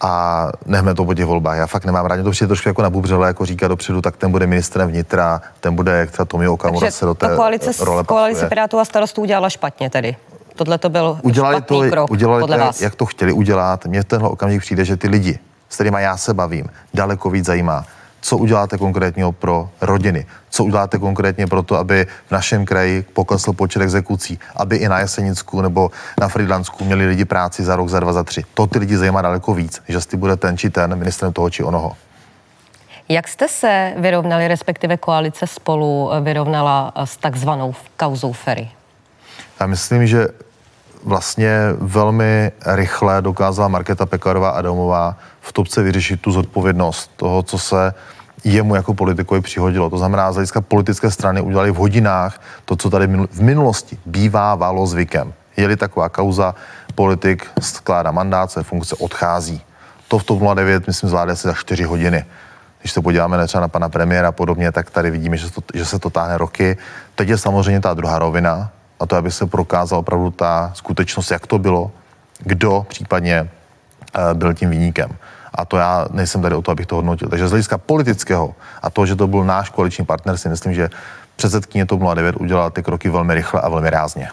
a 0.00 0.46
nechme 0.66 0.94
to 0.94 1.04
po 1.04 1.14
těch 1.14 1.24
volbách. 1.24 1.56
Já 1.56 1.66
fakt 1.66 1.84
nemám 1.84 2.06
rád, 2.06 2.22
to 2.22 2.30
přijde 2.30 2.48
trošku 2.48 2.68
jako 2.68 2.82
na 2.82 2.90
bubřele, 2.90 3.26
jako 3.26 3.46
říká 3.46 3.68
dopředu, 3.68 4.02
tak 4.02 4.16
ten 4.16 4.30
bude 4.30 4.46
ministrem 4.46 4.88
vnitra, 4.88 5.40
ten 5.60 5.74
bude, 5.74 5.92
jak 5.92 6.10
třeba 6.10 6.26
Tomio 6.26 6.52
Okamura 6.52 6.90
se 6.90 7.04
do 7.04 7.14
té 7.14 7.28
koalice, 7.36 7.84
role 7.84 8.04
koalice 8.04 8.48
Pirátů 8.48 8.78
a 8.78 8.84
starostů 8.84 9.22
udělala 9.22 9.50
špatně 9.50 9.90
tedy. 9.90 10.16
Tohle 10.56 10.78
to 10.78 10.88
byl 10.88 11.18
udělali 11.22 11.62
to, 11.62 11.80
krok, 11.90 12.10
udělali 12.10 12.40
podle 12.40 12.58
to, 12.58 12.64
vás. 12.64 12.80
jak 12.80 12.94
to 12.94 13.06
chtěli 13.06 13.32
udělat. 13.32 13.86
Mně 13.86 14.02
v 14.02 14.04
tenhle 14.04 14.28
okamžik 14.28 14.60
přijde, 14.60 14.84
že 14.84 14.96
ty 14.96 15.08
lidi, 15.08 15.38
s 15.68 15.74
kterými 15.74 16.02
já 16.02 16.16
se 16.16 16.34
bavím, 16.34 16.66
daleko 16.94 17.30
víc 17.30 17.44
zajímá, 17.44 17.84
co 18.20 18.36
uděláte 18.36 18.78
konkrétního 18.78 19.32
pro 19.32 19.70
rodiny, 19.80 20.26
co 20.50 20.64
uděláte 20.64 20.98
konkrétně 20.98 21.46
pro 21.46 21.62
to, 21.62 21.76
aby 21.76 22.06
v 22.26 22.30
našem 22.30 22.64
kraji 22.64 23.02
poklesl 23.02 23.52
počet 23.52 23.82
exekucí, 23.82 24.38
aby 24.56 24.76
i 24.76 24.88
na 24.88 24.98
Jesenicku 24.98 25.60
nebo 25.60 25.90
na 26.20 26.28
Friedlandsku 26.28 26.84
měli 26.84 27.06
lidi 27.06 27.24
práci 27.24 27.64
za 27.64 27.76
rok, 27.76 27.88
za 27.88 28.00
dva, 28.00 28.12
za 28.12 28.22
tři. 28.22 28.44
To 28.54 28.66
ty 28.66 28.78
lidi 28.78 28.96
zajímá 28.96 29.22
daleko 29.22 29.54
víc, 29.54 29.82
že 29.88 29.96
jestli 29.96 30.16
bude 30.16 30.36
ten 30.36 30.58
či 30.58 30.70
ten 30.70 30.96
ministrem 30.96 31.32
toho 31.32 31.50
či 31.50 31.64
onoho. 31.64 31.96
Jak 33.08 33.28
jste 33.28 33.48
se 33.48 33.92
vyrovnali, 33.96 34.48
respektive 34.48 34.96
koalice 34.96 35.46
spolu 35.46 36.10
vyrovnala 36.20 36.92
s 36.96 37.16
takzvanou 37.16 37.74
kauzou 37.96 38.32
Ferry? 38.32 38.70
Já 39.60 39.66
myslím, 39.66 40.06
že 40.06 40.28
vlastně 41.04 41.58
velmi 41.78 42.52
rychle 42.66 43.22
dokázala 43.22 43.68
Markéta 43.68 44.06
Pekarová 44.06 44.50
Adamová 44.50 45.16
v 45.40 45.52
topce 45.52 45.82
vyřešit 45.82 46.20
tu 46.20 46.32
zodpovědnost 46.32 47.10
toho, 47.16 47.42
co 47.42 47.58
se 47.58 47.94
jemu 48.44 48.74
jako 48.74 48.94
politikovi 48.94 49.40
přihodilo. 49.40 49.90
To 49.90 49.98
znamená, 49.98 50.32
z 50.32 50.34
hlediska 50.34 50.60
politické 50.60 51.10
strany 51.10 51.40
udělali 51.40 51.70
v 51.70 51.76
hodinách 51.76 52.40
to, 52.64 52.76
co 52.76 52.90
tady 52.90 53.06
v 53.06 53.42
minulosti 53.42 53.98
bývávalo 54.06 54.86
zvykem. 54.86 55.32
Je-li 55.56 55.76
taková 55.76 56.08
kauza, 56.08 56.54
politik 56.94 57.46
skládá 57.60 58.10
mandát, 58.10 58.50
své 58.50 58.62
funkce 58.62 58.96
odchází. 58.98 59.62
To 60.08 60.18
v 60.18 60.24
TOP 60.24 60.40
09, 60.54 60.86
myslím, 60.86 61.10
zvládne 61.10 61.32
asi 61.32 61.48
za 61.48 61.54
4 61.54 61.84
hodiny. 61.84 62.24
Když 62.80 62.92
se 62.92 63.00
podíváme 63.00 63.46
třeba 63.46 63.60
na 63.60 63.68
pana 63.68 63.88
premiéra 63.88 64.28
a 64.28 64.32
podobně, 64.32 64.72
tak 64.72 64.90
tady 64.90 65.10
vidíme, 65.10 65.36
že, 65.36 65.50
to, 65.50 65.60
že 65.74 65.84
se 65.84 65.98
to 65.98 66.10
táhne 66.10 66.38
roky. 66.38 66.76
Teď 67.14 67.28
je 67.28 67.38
samozřejmě 67.38 67.80
ta 67.80 67.94
druhá 67.94 68.18
rovina, 68.18 68.70
a 69.00 69.06
to, 69.06 69.16
aby 69.16 69.30
se 69.30 69.46
prokázala 69.46 70.00
opravdu 70.00 70.30
ta 70.30 70.72
skutečnost, 70.74 71.30
jak 71.30 71.46
to 71.46 71.58
bylo, 71.58 71.90
kdo 72.38 72.86
případně 72.88 73.50
eh, 74.14 74.34
byl 74.34 74.54
tím 74.54 74.70
výnikem. 74.70 75.10
A 75.54 75.64
to 75.64 75.76
já 75.76 76.06
nejsem 76.10 76.42
tady 76.42 76.54
o 76.54 76.62
to, 76.62 76.70
abych 76.70 76.86
to 76.86 76.96
hodnotil. 76.96 77.28
Takže 77.28 77.48
z 77.48 77.50
hlediska 77.50 77.78
politického 77.78 78.54
a 78.82 78.90
to, 78.90 79.06
že 79.06 79.16
to 79.16 79.26
byl 79.26 79.44
náš 79.44 79.70
koaliční 79.70 80.04
partner, 80.04 80.36
si 80.36 80.48
myslím, 80.48 80.74
že 80.74 80.90
předsedkyně 81.36 81.86
TOP 81.86 82.00
09 82.14 82.36
udělala 82.36 82.70
ty 82.70 82.82
kroky 82.82 83.08
velmi 83.08 83.34
rychle 83.34 83.60
a 83.60 83.68
velmi 83.68 83.90
rázně. 83.90 84.28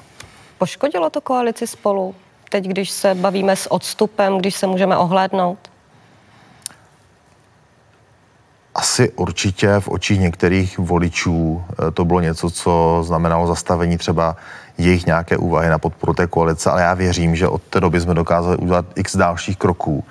Poškodilo 0.57 1.09
to 1.09 1.21
koalici 1.21 1.67
spolu? 1.67 2.15
Teď, 2.49 2.65
když 2.65 2.89
se 2.91 3.15
bavíme 3.15 3.55
s 3.55 3.71
odstupem, 3.71 4.37
když 4.37 4.55
se 4.55 4.67
můžeme 4.67 4.97
ohlédnout? 4.97 5.66
Asi 8.77 9.11
určitě 9.11 9.79
v 9.79 9.87
očích 9.87 10.19
některých 10.19 10.79
voličů 10.79 11.63
eh, 11.71 11.91
to 11.91 12.05
bylo 12.05 12.19
něco, 12.19 12.49
co 12.49 13.03
znamenalo 13.05 13.47
zastavení 13.47 13.97
třeba 13.97 14.35
jejich 14.77 15.05
nějaké 15.05 15.37
úvahy 15.37 15.69
na 15.69 15.77
podporu 15.77 16.13
té 16.13 16.27
koalice, 16.27 16.69
ale 16.69 16.81
já 16.81 16.93
věřím, 16.93 17.35
že 17.35 17.47
od 17.47 17.61
té 17.61 17.79
doby 17.79 18.01
jsme 18.01 18.13
dokázali 18.13 18.57
udělat 18.57 18.85
x 18.95 19.15
dalších 19.15 19.57
kroků 19.57 20.03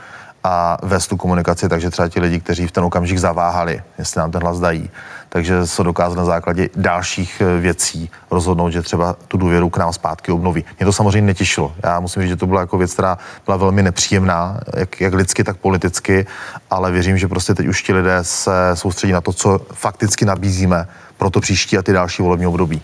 a 0.47 0.79
vést 0.83 1.07
tu 1.07 1.17
komunikaci, 1.17 1.69
takže 1.69 1.91
třeba 1.91 2.09
ti 2.09 2.21
lidi, 2.21 2.41
kteří 2.41 2.67
v 2.67 2.73
ten 2.73 2.85
okamžik 2.85 3.19
zaváhali, 3.19 3.83
jestli 3.99 4.19
nám 4.19 4.31
ten 4.31 4.43
hlas 4.43 4.61
dají, 4.61 4.91
takže 5.29 5.67
se 5.67 5.83
dokázali 5.83 6.17
na 6.17 6.25
základě 6.25 6.69
dalších 6.76 7.41
eh, 7.41 7.61
věcí 7.61 8.11
rozhodnout, 8.31 8.71
že 8.71 8.83
třeba 8.83 9.17
tu 9.29 9.37
důvěru 9.37 9.71
k 9.71 9.76
nám 9.76 9.93
zpátky 9.93 10.33
obnoví. 10.33 10.65
Mě 10.79 10.87
to 10.87 10.93
samozřejmě 10.93 11.26
netěšilo. 11.26 11.75
Já 11.83 12.00
musím 12.00 12.23
říct, 12.23 12.29
že 12.29 12.37
to 12.37 12.47
byla 12.47 12.61
jako 12.61 12.79
věc, 12.79 12.93
která 12.93 13.19
byla 13.45 13.57
velmi 13.57 13.83
nepříjemná, 13.83 14.61
jak, 14.76 15.00
jak 15.00 15.15
lidsky, 15.15 15.45
tak 15.45 15.57
politicky, 15.57 16.26
ale 16.71 16.93
věřím, 16.93 17.19
že 17.19 17.29
prostě 17.29 17.55
teď 17.55 17.67
už 17.67 17.83
ti 17.83 17.93
lidé 17.93 18.19
se 18.23 18.71
soustředí 18.75 19.12
na 19.12 19.21
to, 19.21 19.33
co 19.33 19.61
fakticky 19.73 20.25
nabízíme 20.25 20.88
pro 21.17 21.31
to 21.31 21.41
příští 21.41 21.79
a 21.79 21.83
ty 21.83 21.93
další 21.93 22.23
volební 22.23 22.47
období. 22.47 22.83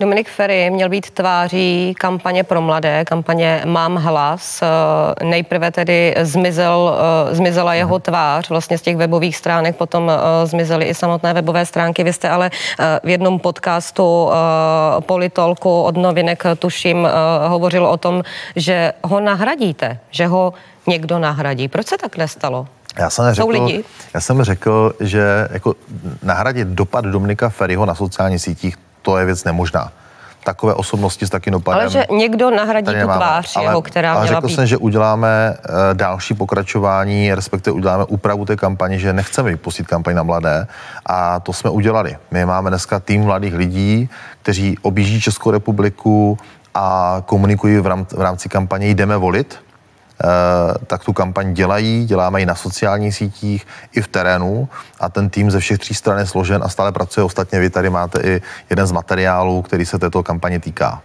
Dominik 0.00 0.28
Ferry 0.28 0.70
měl 0.70 0.88
být 0.88 1.10
tváří 1.10 1.94
kampaně 1.98 2.44
pro 2.44 2.60
mladé, 2.60 3.04
kampaně 3.04 3.62
Mám 3.64 3.96
hlas. 3.96 4.62
Eh, 4.62 5.24
nejprve 5.24 5.70
tedy 5.70 6.14
zmizel, 6.22 6.96
eh, 7.30 7.34
zmizela 7.34 7.74
jeho 7.74 7.94
mhm. 7.94 8.02
tvář 8.02 8.48
vlastně 8.48 8.78
z 8.78 8.82
těch 8.82 8.96
webových 8.96 9.36
stránek, 9.36 9.76
potom 9.76 10.10
eh, 10.10 10.46
zmizely 10.46 10.84
i 10.84 10.94
samotné 10.94 11.34
webové 11.34 11.66
stránky. 11.66 12.04
Vy 12.04 12.12
jste 12.12 12.28
ale 12.28 12.50
v 13.02 13.08
jednom 13.08 13.38
podcastu 13.38 14.30
Politolku 15.00 15.82
od 15.82 15.96
novinek, 15.96 16.42
tuším, 16.58 17.08
hovořil 17.48 17.86
o 17.86 17.96
tom, 17.96 18.22
že 18.56 18.92
ho 19.04 19.20
nahradíte, 19.20 19.98
že 20.10 20.26
ho 20.26 20.52
někdo 20.86 21.18
nahradí. 21.18 21.68
Proč 21.68 21.86
se 21.86 21.98
tak 21.98 22.16
nestalo? 22.16 22.66
Já 22.98 23.10
jsem, 23.10 23.34
řekl, 23.34 23.52
já 24.14 24.20
jsem 24.20 24.42
řekl, 24.42 24.92
že 25.00 25.48
jako 25.50 25.74
nahradit 26.22 26.68
dopad 26.68 27.04
Dominika 27.04 27.48
Ferryho 27.48 27.86
na 27.86 27.94
sociálních 27.94 28.42
sítích, 28.42 28.76
to 29.08 29.18
je 29.18 29.24
věc 29.24 29.44
nemožná 29.44 29.92
takové 30.44 30.74
osobnosti 30.74 31.26
s 31.26 31.30
takým 31.30 31.52
dopadem. 31.52 31.80
Ale 31.80 31.90
že 31.90 32.04
někdo 32.10 32.50
nahradí 32.50 32.92
tu 32.92 33.04
tvář 33.04 33.56
ale, 33.56 33.64
jeho, 33.64 33.82
která 33.82 34.12
ale 34.12 34.22
měla 34.22 34.40
řekl 34.40 34.46
být. 34.46 34.54
jsem, 34.54 34.66
že 34.66 34.76
uděláme 34.76 35.54
uh, 35.56 35.74
další 35.92 36.34
pokračování, 36.34 37.34
respektive 37.34 37.74
uděláme 37.74 38.04
úpravu 38.04 38.44
té 38.44 38.56
kampaně, 38.56 38.98
že 38.98 39.12
nechceme 39.12 39.50
vypustit 39.50 39.86
kampaň 39.86 40.14
na 40.14 40.22
mladé 40.22 40.66
a 41.06 41.40
to 41.40 41.52
jsme 41.52 41.70
udělali. 41.70 42.16
My 42.30 42.46
máme 42.46 42.70
dneska 42.70 43.00
tým 43.00 43.22
mladých 43.24 43.54
lidí, 43.54 44.08
kteří 44.42 44.78
objíždí 44.82 45.20
Českou 45.20 45.50
republiku 45.50 46.38
a 46.74 47.22
komunikují 47.26 47.80
v 47.80 48.20
rámci, 48.20 48.48
kampaně 48.48 48.88
Jdeme 48.88 49.16
volit, 49.16 49.58
Eh, 49.58 49.67
tak 50.86 51.04
tu 51.04 51.12
kampaň 51.12 51.54
dělají, 51.54 52.06
děláme 52.06 52.40
ji 52.40 52.46
na 52.46 52.54
sociálních 52.54 53.14
sítích 53.14 53.66
i 53.92 54.00
v 54.00 54.08
terénu 54.08 54.68
a 55.00 55.08
ten 55.08 55.30
tým 55.30 55.50
ze 55.50 55.60
všech 55.60 55.78
tří 55.78 55.94
stran 55.94 56.18
je 56.18 56.26
složen 56.26 56.62
a 56.64 56.68
stále 56.68 56.92
pracuje. 56.92 57.24
Ostatně 57.24 57.60
vy 57.60 57.70
tady 57.70 57.90
máte 57.90 58.20
i 58.20 58.42
jeden 58.70 58.86
z 58.86 58.92
materiálů, 58.92 59.62
který 59.62 59.86
se 59.86 59.98
této 59.98 60.22
kampaně 60.22 60.60
týká. 60.60 61.02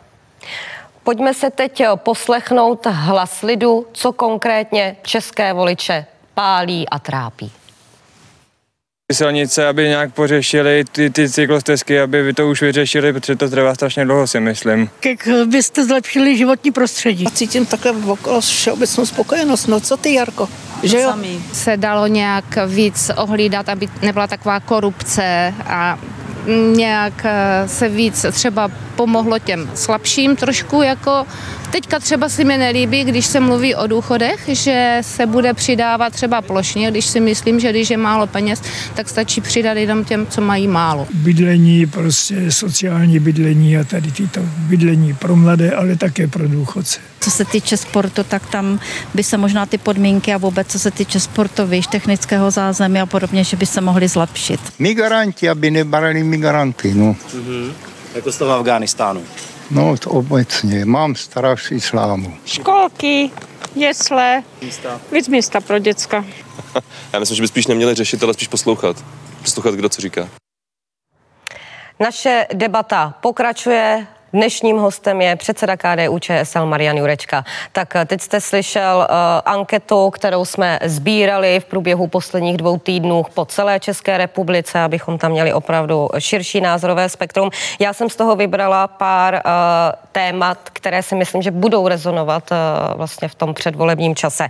Pojďme 1.04 1.34
se 1.34 1.50
teď 1.50 1.84
poslechnout 1.96 2.88
hlas 2.90 3.42
lidu, 3.42 3.88
co 3.94 4.12
konkrétně 4.12 4.96
české 5.02 5.54
voliče 5.54 6.06
pálí 6.34 6.90
a 6.90 7.00
trápí 7.00 7.52
silnice, 9.14 9.68
aby 9.68 9.88
nějak 9.88 10.14
pořešili 10.14 10.84
ty, 10.92 11.10
ty 11.10 11.30
cyklostezky, 11.30 12.00
aby 12.00 12.24
vy 12.24 12.34
to 12.34 12.50
už 12.50 12.62
vyřešili, 12.62 13.14
protože 13.14 13.36
to 13.36 13.50
trvá 13.50 13.76
strašně 13.76 14.06
dlouho, 14.06 14.28
si 14.28 14.40
myslím. 14.40 14.90
Jak 15.06 15.28
byste 15.46 15.86
zlepšili 15.86 16.38
životní 16.38 16.72
prostředí? 16.72 17.28
A 17.28 17.30
cítím 17.30 17.66
takhle 17.66 17.92
okolo 17.92 18.42
všeobecnou 18.42 19.06
spokojenost. 19.06 19.68
No 19.68 19.80
co 19.80 19.98
ty, 19.98 20.14
Jarko? 20.14 20.50
Že 20.84 21.00
jo? 21.02 21.10
Sami. 21.10 21.40
Se 21.54 21.78
dalo 21.78 22.08
nějak 22.08 22.46
víc 22.68 23.12
ohlídat, 23.16 23.70
aby 23.70 23.88
nebyla 24.02 24.28
taková 24.28 24.60
korupce 24.60 25.54
a 25.66 26.00
nějak 26.76 27.26
eh, 27.26 27.68
se 27.68 27.90
víc 27.90 28.26
třeba 28.32 28.72
pomohlo 28.96 29.40
těm 29.40 29.72
slabším 29.76 30.36
trošku, 30.36 30.82
jako 30.82 31.26
teďka 31.74 32.00
třeba 32.00 32.30
si 32.30 32.44
mi 32.44 32.58
nelíbí, 32.58 33.04
když 33.04 33.26
se 33.26 33.40
mluví 33.40 33.76
o 33.76 33.88
důchodech, 33.88 34.40
že 34.48 34.98
se 35.02 35.26
bude 35.26 35.54
přidávat 35.54 36.14
třeba 36.14 36.42
plošně, 36.42 36.92
když 36.92 37.06
si 37.06 37.20
myslím, 37.20 37.60
že 37.60 37.70
když 37.70 37.90
je 37.90 37.98
málo 37.98 38.28
peněz, 38.28 38.62
tak 38.94 39.10
stačí 39.10 39.42
přidat 39.42 39.78
jenom 39.78 40.06
těm, 40.06 40.28
co 40.28 40.42
mají 40.42 40.68
málo. 40.68 41.08
Bydlení, 41.14 41.86
prostě 41.86 42.52
sociální 42.52 43.20
bydlení 43.20 43.78
a 43.78 43.84
tady 43.84 44.12
tyto 44.12 44.40
bydlení 44.44 45.14
pro 45.14 45.36
mladé, 45.36 45.72
ale 45.72 45.96
také 45.96 46.28
pro 46.28 46.48
důchodce. 46.48 47.00
Co 47.20 47.32
se 47.32 47.46
týče 47.46 47.78
sportu, 47.78 48.24
tak 48.24 48.46
tam 48.46 48.80
by 49.14 49.24
se 49.24 49.38
možná 49.38 49.66
ty 49.66 49.78
podmínky 49.78 50.34
a 50.34 50.38
vůbec 50.38 50.68
co 50.68 50.80
se 50.80 50.92
týče 50.92 51.20
sportovišť, 51.20 51.90
technického 51.90 52.52
zázemí 52.52 53.00
a 53.00 53.06
podobně, 53.06 53.44
že 53.44 53.58
by 53.58 53.66
se 53.66 53.82
mohly 53.82 54.08
zlepšit. 54.08 54.60
Migranti, 54.80 55.50
aby 55.50 55.72
nebarali 55.72 56.24
migranty, 56.24 56.94
no. 56.94 57.16
Mm-hmm. 57.36 57.72
Jako 58.16 58.32
z 58.32 58.38
toho 58.38 58.52
Afganistánu. 58.52 59.22
No, 59.72 59.98
to 59.98 60.10
obecně. 60.10 60.86
Mám 60.86 61.16
stará 61.16 61.56
islámu. 61.72 62.38
Školky, 62.46 63.32
jesle, 63.76 64.44
místa. 64.62 65.02
víc 65.12 65.28
místa 65.28 65.62
pro 65.62 65.80
děcka. 65.80 66.26
Já 67.14 67.20
myslím, 67.20 67.36
že 67.36 67.42
by 67.44 67.48
spíš 67.48 67.68
neměli 67.68 67.96
řešit, 67.96 68.24
ale 68.24 68.34
spíš 68.34 68.48
poslouchat. 68.48 69.06
Poslouchat, 69.42 69.76
kdo 69.76 69.90
co 69.90 70.02
říká. 70.02 70.30
Naše 72.00 72.48
debata 72.54 73.14
pokračuje. 73.22 74.08
Dnešním 74.34 74.78
hostem 74.78 75.22
je 75.22 75.36
předseda 75.36 75.78
KDU 75.78 76.20
ČSL 76.20 76.66
Marian 76.66 76.98
Jurečka. 76.98 77.46
Tak 77.72 77.96
eh, 77.96 78.06
teď 78.06 78.22
jste 78.22 78.42
slyšel 78.42 78.98
uh, 78.98 79.16
anketu, 79.46 80.10
kterou 80.10 80.46
jsme 80.46 80.80
sbírali 80.86 81.60
v 81.60 81.66
průběhu 81.66 82.08
posledních 82.08 82.58
dvou 82.58 82.78
týdnů 82.78 83.26
po 83.34 83.46
celé 83.46 83.80
České 83.80 84.18
republice, 84.18 84.80
abychom 84.80 85.18
tam 85.18 85.32
měli 85.32 85.54
opravdu 85.54 86.10
širší 86.20 86.62
názorové 86.62 87.10
spektrum. 87.10 87.50
Já 87.80 87.94
jsem 87.94 88.10
z 88.10 88.16
toho 88.16 88.36
vybrala 88.36 88.88
pár 88.88 89.34
uh, 89.34 89.42
témat, 90.12 90.58
které 90.74 91.04
si 91.04 91.16
myslím, 91.16 91.42
že 91.42 91.52
budou 91.52 91.88
rezonovat 91.88 92.52
uh, 92.52 92.58
vlastně 92.98 93.28
v 93.28 93.36
tom 93.36 93.54
předvolebním 93.54 94.16
čase. 94.16 94.48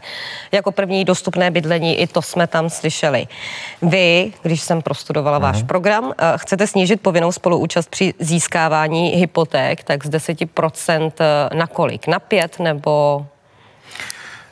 Jako 0.52 0.72
první 0.72 1.06
dostupné 1.06 1.52
bydlení, 1.52 1.96
i 2.00 2.08
to 2.08 2.22
jsme 2.22 2.48
tam 2.48 2.70
slyšeli. 2.70 3.28
Vy, 3.82 4.34
když 4.42 4.62
jsem 4.62 4.82
prostudovala 4.82 5.40
uh-huh. 5.40 5.44
váš 5.44 5.58
mhm. 5.58 5.68
program, 5.68 6.06
uh, 6.06 6.12
chcete 6.36 6.68
snížit 6.68 7.02
povinnou 7.02 7.32
spoluúčast 7.32 7.90
při 7.90 8.14
získávání 8.20 9.10
hypoték 9.10 9.73
hypoték, 9.74 9.84
tak 9.84 10.06
z 10.06 10.10
10% 10.10 11.12
eh, 11.20 11.56
na 11.56 11.68
kolik? 11.68 12.08
Na 12.08 12.20
pět 12.20 12.60
nebo 12.60 13.26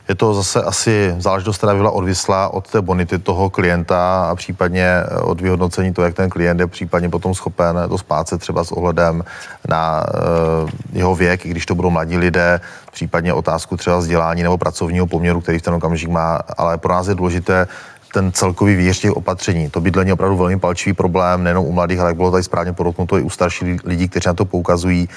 Je 0.10 0.16
to 0.16 0.34
zase 0.34 0.64
asi 0.64 1.16
záležitost, 1.18 1.58
která 1.58 1.76
byla 1.76 1.92
odvislá 1.92 2.50
od 2.50 2.68
té 2.68 2.82
bonity 2.82 3.20
toho 3.20 3.50
klienta 3.50 4.30
a 4.30 4.36
případně 4.36 4.84
eh, 4.84 5.22
od 5.22 5.42
vyhodnocení 5.42 5.94
toho, 5.94 6.06
jak 6.06 6.16
ten 6.16 6.30
klient 6.30 6.60
je 6.60 6.68
případně 6.68 7.10
potom 7.10 7.34
schopen 7.34 7.78
to 7.90 7.98
splácet 7.98 8.42
třeba 8.42 8.64
s 8.64 8.72
ohledem 8.72 9.24
na 9.70 10.04
uh, 10.04 10.70
jeho 10.94 11.16
věk, 11.16 11.46
i 11.46 11.50
když 11.50 11.66
to 11.66 11.76
budou 11.76 11.90
mladí 11.90 12.18
lidé, 12.18 12.60
případně 12.92 13.34
otázku 13.34 13.78
třeba 13.78 13.98
vzdělání 13.98 14.44
nebo 14.44 14.58
pracovního 14.58 15.08
poměru, 15.08 15.42
který 15.42 15.60
v 15.60 15.62
ten 15.62 15.74
okamžik 15.74 16.10
má, 16.10 16.42
ale 16.58 16.78
pro 16.78 16.94
nás 16.94 17.08
je 17.08 17.16
důležité 17.16 17.68
ten 18.14 18.32
celkový 18.32 18.76
výř 18.76 19.00
těch 19.00 19.12
opatření. 19.12 19.70
To 19.70 19.82
bydlení 19.82 20.10
je 20.10 20.14
opravdu 20.14 20.38
velmi 20.38 20.60
palčivý 20.60 20.94
problém, 20.94 21.44
nejenom 21.44 21.66
u 21.66 21.72
mladých, 21.72 22.00
ale 22.00 22.10
jak 22.10 22.18
bylo 22.18 22.32
tady 22.32 22.44
správně 22.44 22.74
podotknuto 22.74 23.18
i 23.18 23.22
u 23.22 23.30
starších 23.30 23.84
lidí, 23.84 24.10
kteří 24.10 24.28
na 24.28 24.34
to 24.34 24.46
poukazují. 24.46 25.10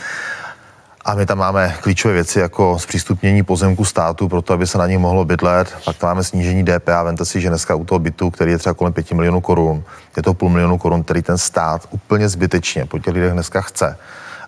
A 1.05 1.15
my 1.15 1.27
tam 1.27 1.39
máme 1.39 1.75
klíčové 1.81 2.15
věci 2.15 2.39
jako 2.39 2.79
zpřístupnění 2.79 3.43
pozemku 3.43 3.85
státu, 3.85 4.29
proto 4.29 4.53
aby 4.53 4.67
se 4.67 4.79
na 4.79 4.87
nich 4.87 4.99
mohlo 4.99 5.25
bydlet. 5.25 5.77
Pak 5.85 5.97
tam 5.97 6.11
máme 6.11 6.25
snížení 6.25 6.65
DPA. 6.65 7.03
Vemte 7.03 7.25
si, 7.25 7.41
že 7.41 7.49
dneska 7.49 7.75
u 7.75 7.85
toho 7.85 7.99
bytu, 7.99 8.31
který 8.31 8.51
je 8.51 8.59
třeba 8.59 8.75
kolem 8.75 8.93
5 8.93 9.13
milionů 9.13 9.41
korun, 9.41 9.85
je 10.17 10.23
to 10.23 10.35
půl 10.35 10.49
milionu 10.49 10.79
korun, 10.79 11.03
který 11.03 11.23
ten 11.23 11.39
stát 11.39 11.89
úplně 11.91 12.29
zbytečně 12.29 12.87
po 12.87 12.99
těch 12.99 13.15
lidech 13.15 13.33
dneska 13.33 13.61
chce. 13.61 13.97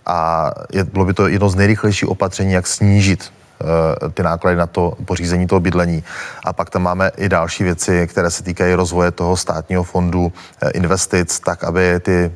A 0.06 0.50
je, 0.72 0.84
bylo 0.84 1.04
by 1.04 1.14
to 1.14 1.28
jedno 1.28 1.48
z 1.48 1.54
nejrychlejších 1.54 2.08
opatření, 2.08 2.52
jak 2.52 2.66
snížit 2.66 3.32
ty 4.14 4.22
náklady 4.22 4.56
na 4.56 4.66
to 4.66 4.96
pořízení 5.04 5.46
toho 5.46 5.60
bydlení. 5.60 6.04
A 6.44 6.52
pak 6.52 6.70
tam 6.70 6.82
máme 6.82 7.10
i 7.16 7.28
další 7.28 7.64
věci, 7.64 8.06
které 8.06 8.30
se 8.30 8.42
týkají 8.42 8.74
rozvoje 8.74 9.10
toho 9.10 9.36
státního 9.36 9.82
fondu 9.82 10.32
eh, 10.62 10.70
investic, 10.70 11.40
tak 11.40 11.64
aby 11.64 12.00
ty 12.00 12.32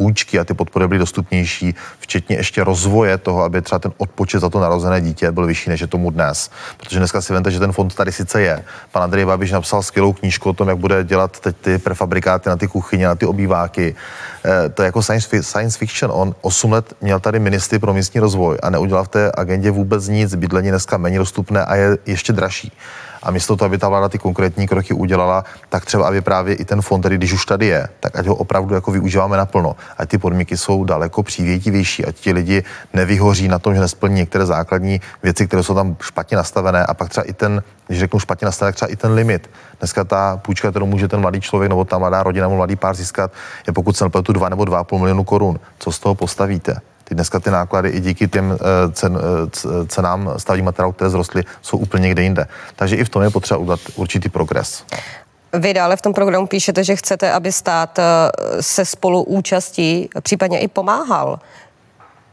půjčky 0.00 0.38
a 0.38 0.44
ty 0.44 0.54
podpory 0.54 0.88
byly 0.88 0.98
dostupnější, 0.98 1.74
včetně 1.98 2.36
ještě 2.36 2.64
rozvoje 2.64 3.18
toho, 3.18 3.42
aby 3.42 3.62
třeba 3.62 3.78
ten 3.78 3.92
odpočet 3.98 4.40
za 4.40 4.48
to 4.48 4.60
narozené 4.60 5.00
dítě 5.00 5.32
byl 5.32 5.46
vyšší, 5.46 5.70
než 5.70 5.80
je 5.80 5.86
tomu 5.86 6.10
dnes. 6.10 6.50
Protože 6.76 6.98
dneska 6.98 7.20
si 7.20 7.32
vente, 7.32 7.50
že 7.50 7.60
ten 7.60 7.72
fond 7.72 7.94
tady 7.94 8.12
sice 8.12 8.42
je. 8.42 8.64
Pan 8.92 9.02
Andrej 9.02 9.24
Babiš 9.24 9.52
napsal 9.52 9.82
skvělou 9.82 10.12
knížku 10.12 10.48
o 10.50 10.52
tom, 10.52 10.68
jak 10.68 10.78
bude 10.78 11.04
dělat 11.04 11.40
teď 11.40 11.56
ty 11.56 11.78
prefabrikáty 11.78 12.48
na 12.48 12.56
ty 12.56 12.68
kuchyně, 12.68 13.06
na 13.06 13.14
ty 13.14 13.26
obýváky. 13.26 13.94
E, 14.44 14.68
to 14.68 14.82
je 14.82 14.86
jako 14.86 15.02
science, 15.02 15.42
science 15.42 15.78
fiction. 15.78 16.10
On 16.14 16.34
8 16.40 16.72
let 16.72 16.94
měl 17.00 17.20
tady 17.20 17.38
ministry 17.38 17.78
pro 17.78 17.94
místní 17.94 18.20
rozvoj 18.20 18.58
a 18.62 18.70
neudělal 18.70 19.04
v 19.04 19.08
té 19.08 19.32
agendě 19.34 19.70
vůbec 19.70 20.08
nic. 20.08 20.34
Bydlení 20.34 20.70
dneska 20.70 20.96
méně 20.96 21.18
dostupné 21.18 21.64
a 21.64 21.76
je 21.76 21.98
ještě 22.06 22.32
dražší. 22.32 22.72
A 23.22 23.30
místo 23.30 23.56
toho, 23.56 23.66
aby 23.66 23.78
ta 23.78 23.88
vláda 23.88 24.08
ty 24.08 24.18
konkrétní 24.18 24.68
kroky 24.68 24.94
udělala, 24.94 25.44
tak 25.68 25.84
třeba, 25.84 26.08
aby 26.08 26.20
právě 26.20 26.54
i 26.54 26.64
ten 26.64 26.82
fond, 26.82 27.00
který 27.00 27.16
když 27.16 27.32
už 27.32 27.46
tady 27.46 27.66
je, 27.66 27.88
tak 28.00 28.18
ať 28.18 28.26
ho 28.26 28.34
opravdu 28.34 28.74
jako 28.74 28.90
využíváme 28.90 29.36
naplno. 29.36 29.76
Ať 29.98 30.08
ty 30.08 30.18
podmínky 30.18 30.56
jsou 30.56 30.84
daleko 30.84 31.22
přívětivější, 31.22 32.04
ať 32.04 32.16
ti 32.16 32.32
lidi 32.32 32.64
nevyhoří 32.92 33.48
na 33.48 33.58
tom, 33.58 33.74
že 33.74 33.80
nesplní 33.80 34.14
některé 34.14 34.46
základní 34.46 35.00
věci, 35.22 35.46
které 35.46 35.62
jsou 35.62 35.74
tam 35.74 35.96
špatně 36.00 36.36
nastavené 36.36 36.86
a 36.86 36.94
pak 36.94 37.08
třeba 37.08 37.24
i 37.24 37.32
ten 37.32 37.62
když 37.86 38.00
řeknu 38.00 38.18
špatně 38.20 38.44
nastavené, 38.44 38.72
třeba 38.72 38.90
i 38.90 38.96
ten 38.96 39.12
limit. 39.12 39.50
Dneska 39.78 40.04
ta 40.04 40.36
půjčka, 40.36 40.70
kterou 40.70 40.86
může 40.86 41.08
ten 41.08 41.20
mladý 41.20 41.40
člověk 41.40 41.68
nebo 41.68 41.84
ta 41.84 41.98
mladá 41.98 42.22
rodina 42.22 42.46
nebo 42.46 42.56
mladý 42.56 42.76
pár 42.76 42.94
získat, 42.94 43.32
je 43.66 43.72
pokud 43.72 43.96
se 43.96 44.04
tu 44.22 44.32
2 44.32 44.48
nebo 44.48 44.64
2,5 44.64 44.98
milionu 44.98 45.24
korun. 45.24 45.60
Co 45.78 45.92
z 45.92 45.98
toho 45.98 46.14
postavíte? 46.14 46.89
Ty 47.10 47.14
dneska 47.14 47.40
ty 47.40 47.50
náklady 47.50 47.88
i 47.88 48.00
díky 48.00 48.28
těm 48.28 48.52
eh, 48.52 48.92
cen, 48.92 49.18
eh, 49.18 49.86
cenám 49.86 50.30
stavní 50.36 50.62
materiálů, 50.62 50.92
které 50.92 51.10
zrostly, 51.10 51.44
jsou 51.62 51.78
úplně 51.78 52.02
někde 52.02 52.22
jinde. 52.22 52.46
Takže 52.76 52.96
i 52.96 53.04
v 53.04 53.08
tom 53.08 53.22
je 53.22 53.30
potřeba 53.30 53.58
udělat 53.58 53.80
určitý 53.96 54.28
progres. 54.28 54.84
Vy 55.52 55.74
dále 55.74 55.96
v 55.96 56.02
tom 56.02 56.14
programu 56.14 56.46
píšete, 56.46 56.84
že 56.84 56.96
chcete, 56.96 57.32
aby 57.32 57.52
stát 57.52 57.98
eh, 57.98 58.02
se 58.62 58.84
spolu 58.84 59.22
účastí 59.22 60.08
případně 60.20 60.58
i 60.58 60.68
pomáhal. 60.68 61.38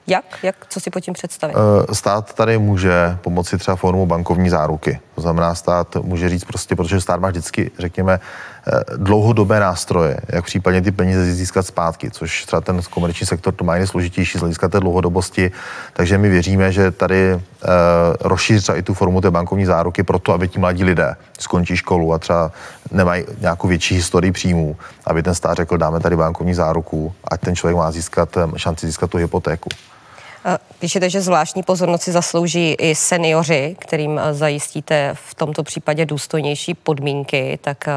Jak? 0.07 0.25
Jak? 0.43 0.55
Co 0.69 0.79
si 0.79 0.89
po 0.89 0.99
tím 0.99 1.13
představit? 1.13 1.55
Stát 1.93 2.33
tady 2.33 2.57
může 2.57 3.17
pomoci 3.21 3.57
třeba 3.57 3.75
formou 3.75 4.05
bankovní 4.05 4.49
záruky. 4.49 4.99
To 5.15 5.21
znamená, 5.21 5.55
stát 5.55 5.95
může 5.95 6.29
říct 6.29 6.43
prostě, 6.43 6.75
protože 6.75 7.01
stát 7.01 7.19
má 7.19 7.29
vždycky, 7.29 7.71
řekněme, 7.79 8.13
Eh, 8.13 8.56
dlouhodobé 8.97 9.59
nástroje, 9.59 10.17
jak 10.27 10.45
případně 10.45 10.81
ty 10.81 10.91
peníze 10.91 11.33
získat 11.33 11.65
zpátky, 11.65 12.11
což 12.11 12.45
třeba 12.45 12.61
ten 12.61 12.81
komerční 12.89 13.27
sektor 13.27 13.53
to 13.53 13.63
má 13.63 13.75
jiný 13.75 13.87
složitější 13.87 14.37
z 14.37 14.41
hlediska 14.41 14.67
té 14.67 14.79
dlouhodobosti. 14.79 15.51
Takže 15.93 16.17
my 16.17 16.29
věříme, 16.29 16.71
že 16.71 16.91
tady 16.91 17.33
uh, 17.33 17.39
rozšíří 18.21 18.59
třeba 18.59 18.77
i 18.77 18.81
tu 18.81 18.93
formu 18.93 19.21
té 19.21 19.31
bankovní 19.31 19.65
záruky 19.65 20.03
proto, 20.03 20.33
aby 20.33 20.47
ti 20.47 20.59
mladí 20.59 20.83
lidé 20.83 21.15
skončí 21.39 21.77
školu 21.77 22.13
a 22.13 22.19
třeba 22.19 22.51
nemají 22.91 23.25
nějakou 23.39 23.67
větší 23.67 23.95
historii 23.95 24.31
příjmů, 24.31 24.75
aby 25.05 25.23
ten 25.23 25.35
stát 25.35 25.57
řekl, 25.57 25.77
dáme 25.77 25.99
tady 25.99 26.15
bankovní 26.15 26.53
záruku, 26.53 27.13
ať 27.31 27.41
ten 27.41 27.55
člověk 27.55 27.77
má 27.77 27.91
získat 27.91 28.37
eh, 28.37 28.47
šanci 28.55 28.87
získat 28.87 29.09
tu 29.09 29.17
hypotéku. 29.17 29.69
Píšete, 30.79 31.09
že 31.09 31.21
zvláštní 31.21 31.63
pozornost 31.63 32.01
si 32.01 32.11
zaslouží 32.11 32.73
i 32.73 32.95
seniori, 32.95 33.75
kterým 33.79 34.19
eh, 34.19 34.33
zajistíte 34.33 35.11
v 35.13 35.35
tomto 35.35 35.63
případě 35.63 36.05
důstojnější 36.05 36.73
podmínky, 36.73 37.59
tak 37.61 37.87
eh, 37.87 37.91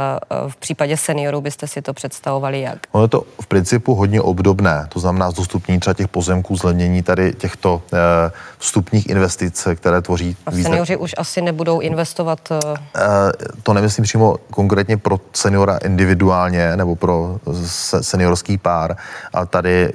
v 0.49 0.57
případě 0.57 0.97
seniorů 0.97 1.41
byste 1.41 1.67
si 1.67 1.83
to 1.83 1.93
představovali 1.93 2.61
jak? 2.61 2.79
Ono 2.93 3.05
je 3.05 3.09
to 3.09 3.25
v 3.41 3.47
principu 3.47 3.95
hodně 3.95 4.21
obdobné, 4.21 4.87
to 4.89 5.01
znamená 5.01 5.31
zdostupnění 5.31 5.81
třeba 5.81 5.95
těch 5.95 6.09
pozemků, 6.09 6.57
zlevnění 6.57 7.03
tady 7.03 7.33
těchto 7.33 7.83
eh, 7.93 7.97
vstupních 8.59 9.09
investic, 9.09 9.69
které 9.75 10.03
tvoří. 10.03 10.37
A 10.47 10.53
seniori 10.53 10.97
už 10.97 11.15
asi 11.19 11.43
nebudou 11.43 11.81
investovat? 11.81 12.49
To 13.63 13.73
nemyslím 13.75 14.03
přímo 14.03 14.37
konkrétně 14.51 14.97
pro 14.97 15.21
seniora 15.33 15.77
individuálně 15.77 16.77
nebo 16.77 16.97
pro 16.97 17.39
seniorský 18.01 18.59
pár, 18.59 18.97
ale 19.33 19.47
tady 19.47 19.93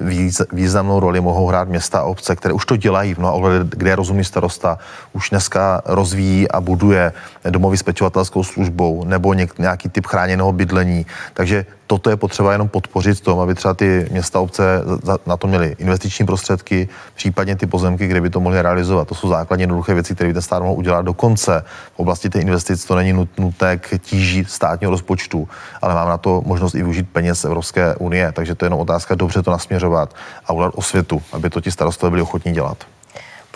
významnou 0.52 1.00
roli 1.00 1.20
mohou 1.20 1.46
hrát 1.46 1.68
města 1.68 1.98
a 1.98 2.02
obce, 2.02 2.36
které 2.36 2.45
už 2.52 2.66
to 2.66 2.76
dělají 2.76 3.14
v 3.14 3.18
mnoha 3.18 3.34
ohledech, 3.34 3.68
kde 3.70 3.90
je 3.90 3.96
rozumný 3.96 4.24
starosta, 4.24 4.78
už 5.12 5.30
dneska 5.30 5.82
rozvíjí 5.84 6.50
a 6.50 6.60
buduje 6.60 7.12
domovy 7.50 7.76
s 7.76 7.82
pečovatelskou 7.82 8.44
službou 8.44 9.04
nebo 9.04 9.34
nějaký 9.58 9.88
typ 9.88 10.06
chráněného 10.06 10.52
bydlení. 10.52 11.06
Takže 11.32 11.66
toto 11.86 12.10
je 12.10 12.16
potřeba 12.16 12.52
jenom 12.52 12.68
podpořit 12.68 13.20
tom, 13.20 13.40
aby 13.40 13.54
třeba 13.54 13.74
ty 13.74 14.08
města 14.10 14.40
obce 14.40 14.82
na 15.26 15.36
to 15.36 15.46
měly 15.46 15.76
investiční 15.78 16.26
prostředky, 16.26 16.88
případně 17.14 17.56
ty 17.56 17.66
pozemky, 17.66 18.06
kde 18.06 18.20
by 18.20 18.30
to 18.30 18.40
mohly 18.40 18.62
realizovat. 18.62 19.08
To 19.08 19.14
jsou 19.14 19.28
základně 19.28 19.62
jednoduché 19.62 19.94
věci, 19.94 20.14
které 20.14 20.28
by 20.28 20.34
ten 20.34 20.42
stát 20.42 20.62
mohl 20.62 20.78
udělat 20.78 21.04
dokonce. 21.04 21.64
V 21.94 21.98
oblasti 21.98 22.30
těch 22.30 22.42
investic 22.42 22.84
to 22.84 22.94
není 22.94 23.28
nutné 23.38 23.76
k 23.76 23.98
tíži 23.98 24.44
státního 24.48 24.90
rozpočtu, 24.90 25.48
ale 25.82 25.94
mám 25.94 26.08
na 26.08 26.18
to 26.18 26.42
možnost 26.46 26.74
i 26.74 26.78
využít 26.78 27.08
peněz 27.12 27.44
Evropské 27.44 27.94
unie. 27.94 28.32
Takže 28.32 28.54
to 28.54 28.64
je 28.64 28.66
jenom 28.66 28.80
otázka 28.80 29.14
dobře 29.14 29.42
to 29.42 29.50
nasměřovat 29.50 30.14
a 30.46 30.52
udělat 30.52 30.72
osvětu, 30.76 31.22
aby 31.32 31.50
to 31.50 31.60
ti 31.60 31.70
starostové 31.70 32.10
byli 32.10 32.22
ochotní 32.22 32.52
dělat. 32.52 32.95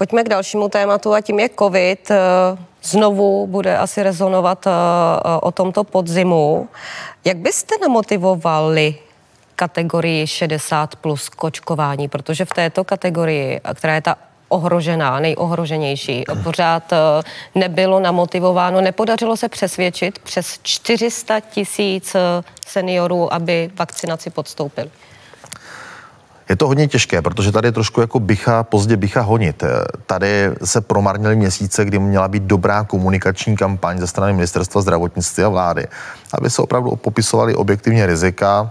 Pojďme 0.01 0.25
k 0.25 0.29
dalšímu 0.29 0.69
tématu 0.69 1.15
a 1.15 1.21
tím 1.21 1.39
je 1.41 1.49
COVID. 1.59 2.11
Znovu 2.83 3.47
bude 3.47 3.79
asi 3.79 4.03
rezonovat 4.03 4.67
eh, 4.67 4.71
o 5.41 5.53
tomto 5.53 5.85
podzimu. 5.85 6.69
Jak 7.25 7.37
byste 7.37 7.75
namotivovali 7.83 8.95
kategorii 9.57 10.27
60 10.27 10.97
plus 10.97 11.29
kočkování, 11.29 12.09
protože 12.09 12.45
v 12.45 12.49
této 12.49 12.85
kategorii, 12.85 13.61
která 13.75 13.95
je 13.95 14.01
ta 14.01 14.17
ohrožená, 14.49 15.21
nejohroženější. 15.21 16.25
Pořád 16.43 16.93
eh, 16.93 16.97
nebylo 17.55 18.01
namotivováno, 18.01 18.81
nepodařilo 18.81 19.37
se 19.37 19.49
přesvědčit 19.49 20.19
přes 20.19 20.59
400 20.63 21.41
tisíc 21.41 22.15
eh, 22.15 22.21
seniorů, 22.67 23.35
aby 23.35 23.71
vakcinaci 23.79 24.31
podstoupili. 24.31 24.91
Je 26.51 26.57
to 26.57 26.67
hodně 26.67 26.89
těžké, 26.89 27.23
protože 27.23 27.53
tady 27.53 27.69
je 27.69 27.73
trošku 27.73 28.01
jako 28.01 28.21
bycha, 28.21 28.63
pozdě 28.63 28.97
bycha 28.97 29.21
honit. 29.21 29.65
Tady 30.07 30.51
se 30.65 30.81
promarnily 30.81 31.37
měsíce, 31.37 31.85
kdy 31.85 31.99
měla 31.99 32.29
být 32.29 32.43
dobrá 32.43 32.85
komunikační 32.85 33.57
kampaň 33.57 33.99
ze 33.99 34.07
strany 34.07 34.33
ministerstva 34.33 34.81
zdravotnictví 34.81 35.45
a 35.45 35.49
vlády, 35.49 35.87
aby 36.35 36.51
se 36.51 36.63
opravdu 36.63 36.97
popisovaly 36.97 37.55
objektivně 37.55 38.07
rizika, 38.07 38.71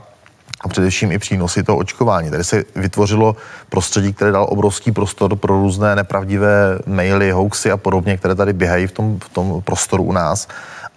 a 0.61 0.67
především 0.67 1.11
i 1.11 1.19
přínosy 1.19 1.63
toho 1.63 1.77
očkování. 1.77 2.31
Tady 2.31 2.43
se 2.43 2.63
vytvořilo 2.75 3.35
prostředí, 3.69 4.13
které 4.13 4.31
dal 4.31 4.47
obrovský 4.49 4.91
prostor 4.91 5.35
pro 5.35 5.53
různé 5.53 5.95
nepravdivé 5.95 6.79
maily, 6.85 7.31
hoaxy 7.31 7.71
a 7.71 7.77
podobně, 7.77 8.17
které 8.17 8.35
tady 8.35 8.53
běhají 8.53 8.87
v 8.87 8.91
tom, 8.91 9.19
v 9.19 9.29
tom 9.29 9.61
prostoru 9.61 10.03
u 10.03 10.11
nás 10.11 10.47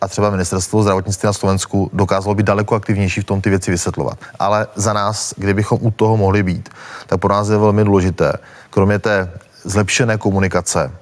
a 0.02 0.08
třeba 0.08 0.30
ministerstvo 0.30 0.82
zdravotnictví 0.82 1.26
na 1.26 1.32
Slovensku 1.32 1.90
dokázalo 1.92 2.34
být 2.34 2.46
daleko 2.46 2.74
aktivnější 2.74 3.20
v 3.20 3.24
tom 3.24 3.40
ty 3.40 3.50
věci 3.50 3.70
vysvětlovat. 3.70 4.18
Ale 4.38 4.66
za 4.74 4.92
nás, 4.92 5.34
kdybychom 5.36 5.78
u 5.82 5.90
toho 5.90 6.16
mohli 6.16 6.42
být, 6.42 6.68
tak 7.06 7.20
pro 7.20 7.34
nás 7.34 7.48
je 7.48 7.58
velmi 7.58 7.84
důležité, 7.84 8.32
kromě 8.70 8.98
té 8.98 9.30
zlepšené 9.64 10.18
komunikace, 10.18 10.92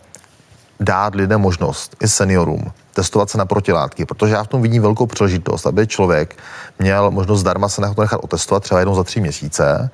dát 0.81 1.15
lidem 1.15 1.41
možnost, 1.41 1.97
i 2.01 2.09
seniorům, 2.09 2.73
testovat 2.93 3.31
se 3.31 3.39
na 3.39 3.47
protilátky, 3.47 4.05
protože 4.05 4.35
já 4.35 4.45
v 4.45 4.49
tom 4.49 4.63
vidím 4.63 4.83
velkou 4.83 5.07
příležitost, 5.07 5.67
aby 5.67 5.87
člověk 5.87 6.37
měl 6.79 7.11
možnost 7.11 7.41
zdarma 7.41 7.69
se 7.69 7.81
nechat 7.81 8.21
otestovat 8.23 8.63
třeba 8.63 8.81
jednou 8.81 8.95
za 8.95 9.05
tři 9.05 9.21
měsíce, 9.21 9.91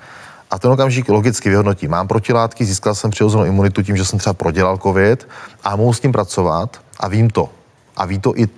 a 0.50 0.58
ten 0.58 0.70
okamžik 0.70 1.08
logicky 1.08 1.48
vyhodnotí. 1.48 1.88
Mám 1.88 2.08
protilátky, 2.08 2.64
získal 2.64 2.94
jsem 2.94 3.10
přirozenou 3.10 3.44
imunitu 3.44 3.82
tím, 3.82 3.96
že 3.96 4.04
jsem 4.04 4.18
třeba 4.18 4.34
prodělal 4.34 4.78
COVID 4.78 5.28
a 5.64 5.76
mohu 5.76 5.92
s 5.92 6.00
tím 6.00 6.12
pracovat 6.12 6.80
a 7.00 7.08
vím 7.08 7.30
to. 7.30 7.48
A 7.96 8.04
ví 8.04 8.18
to 8.18 8.32
i 8.36 8.48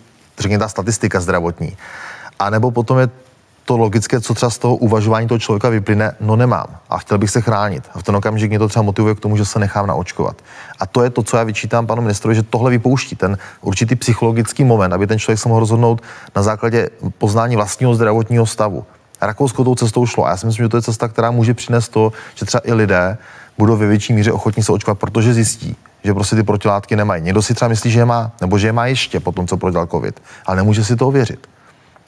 řekněme, 0.42 0.59
ta 0.59 0.68
statistika 0.68 1.20
zdravotní. 1.20 1.77
A 2.38 2.51
nebo 2.51 2.70
potom 2.70 2.98
je 2.98 3.09
to 3.68 3.77
logické, 3.77 4.20
co 4.20 4.35
třeba 4.35 4.51
z 4.51 4.59
toho 4.59 4.77
uvažování 4.77 5.29
toho 5.29 5.38
člověka 5.38 5.68
vyplyne, 5.68 6.12
no 6.20 6.37
nemám 6.37 6.66
a 6.90 6.98
chtěl 6.98 7.18
bych 7.18 7.31
se 7.31 7.40
chránit. 7.40 7.85
A 7.94 7.98
v 7.98 8.03
ten 8.03 8.16
okamžik 8.16 8.51
mě 8.51 8.59
to 8.59 8.68
třeba 8.68 8.83
motivuje 8.83 9.14
k 9.14 9.20
tomu, 9.20 9.37
že 9.37 9.44
se 9.44 9.59
nechám 9.59 9.87
naočkovat. 9.87 10.37
A 10.81 10.87
to 10.87 11.03
je 11.03 11.11
to, 11.11 11.22
co 11.22 11.37
já 11.37 11.42
vyčítám 11.42 11.87
panu 11.87 12.03
ministrovi, 12.03 12.35
že 12.35 12.42
tohle 12.42 12.70
vypouští, 12.70 13.16
ten 13.16 13.38
určitý 13.61 13.96
psychologický 13.96 14.64
moment, 14.64 14.92
aby 14.92 15.07
ten 15.07 15.18
člověk 15.18 15.38
se 15.38 15.48
mohl 15.48 15.61
rozhodnout 15.61 16.03
na 16.37 16.42
základě 16.42 16.88
poznání 17.18 17.57
vlastního 17.57 17.94
zdravotního 17.94 18.46
stavu. 18.46 18.85
Rakousko 19.20 19.64
tou 19.64 19.74
cestou 19.74 20.07
šlo 20.07 20.27
a 20.27 20.31
já 20.31 20.37
si 20.37 20.46
myslím, 20.46 20.64
že 20.64 20.68
to 20.68 20.77
je 20.77 20.83
cesta, 20.83 21.09
která 21.09 21.31
může 21.31 21.55
přinést 21.55 21.88
to, 21.88 22.12
že 22.35 22.46
třeba 22.46 22.61
i 22.64 22.72
lidé 22.72 23.18
budou 23.59 23.77
ve 23.77 23.87
větší 23.87 24.12
míře 24.12 24.33
ochotní 24.33 24.62
se 24.62 24.72
očkovat, 24.72 24.98
protože 24.98 25.35
zjistí, 25.35 25.77
že 26.04 26.14
prostě 26.14 26.37
ty 26.37 26.42
protilátky 26.42 26.96
nemají. 26.96 27.22
Někdo 27.22 27.42
si 27.42 27.54
třeba 27.54 27.68
myslí, 27.68 27.90
že 27.90 28.00
je 28.00 28.04
má, 28.04 28.32
nebo 28.40 28.58
že 28.58 28.68
je 28.68 28.72
má 28.72 28.87
ještě 28.87 29.20
po 29.20 29.32
tom, 29.32 29.46
co 29.46 29.56
prodělal 29.56 29.87
COVID, 29.87 30.22
ale 30.46 30.56
nemůže 30.56 30.84
si 30.84 30.96
to 30.96 31.08
ověřit 31.08 31.48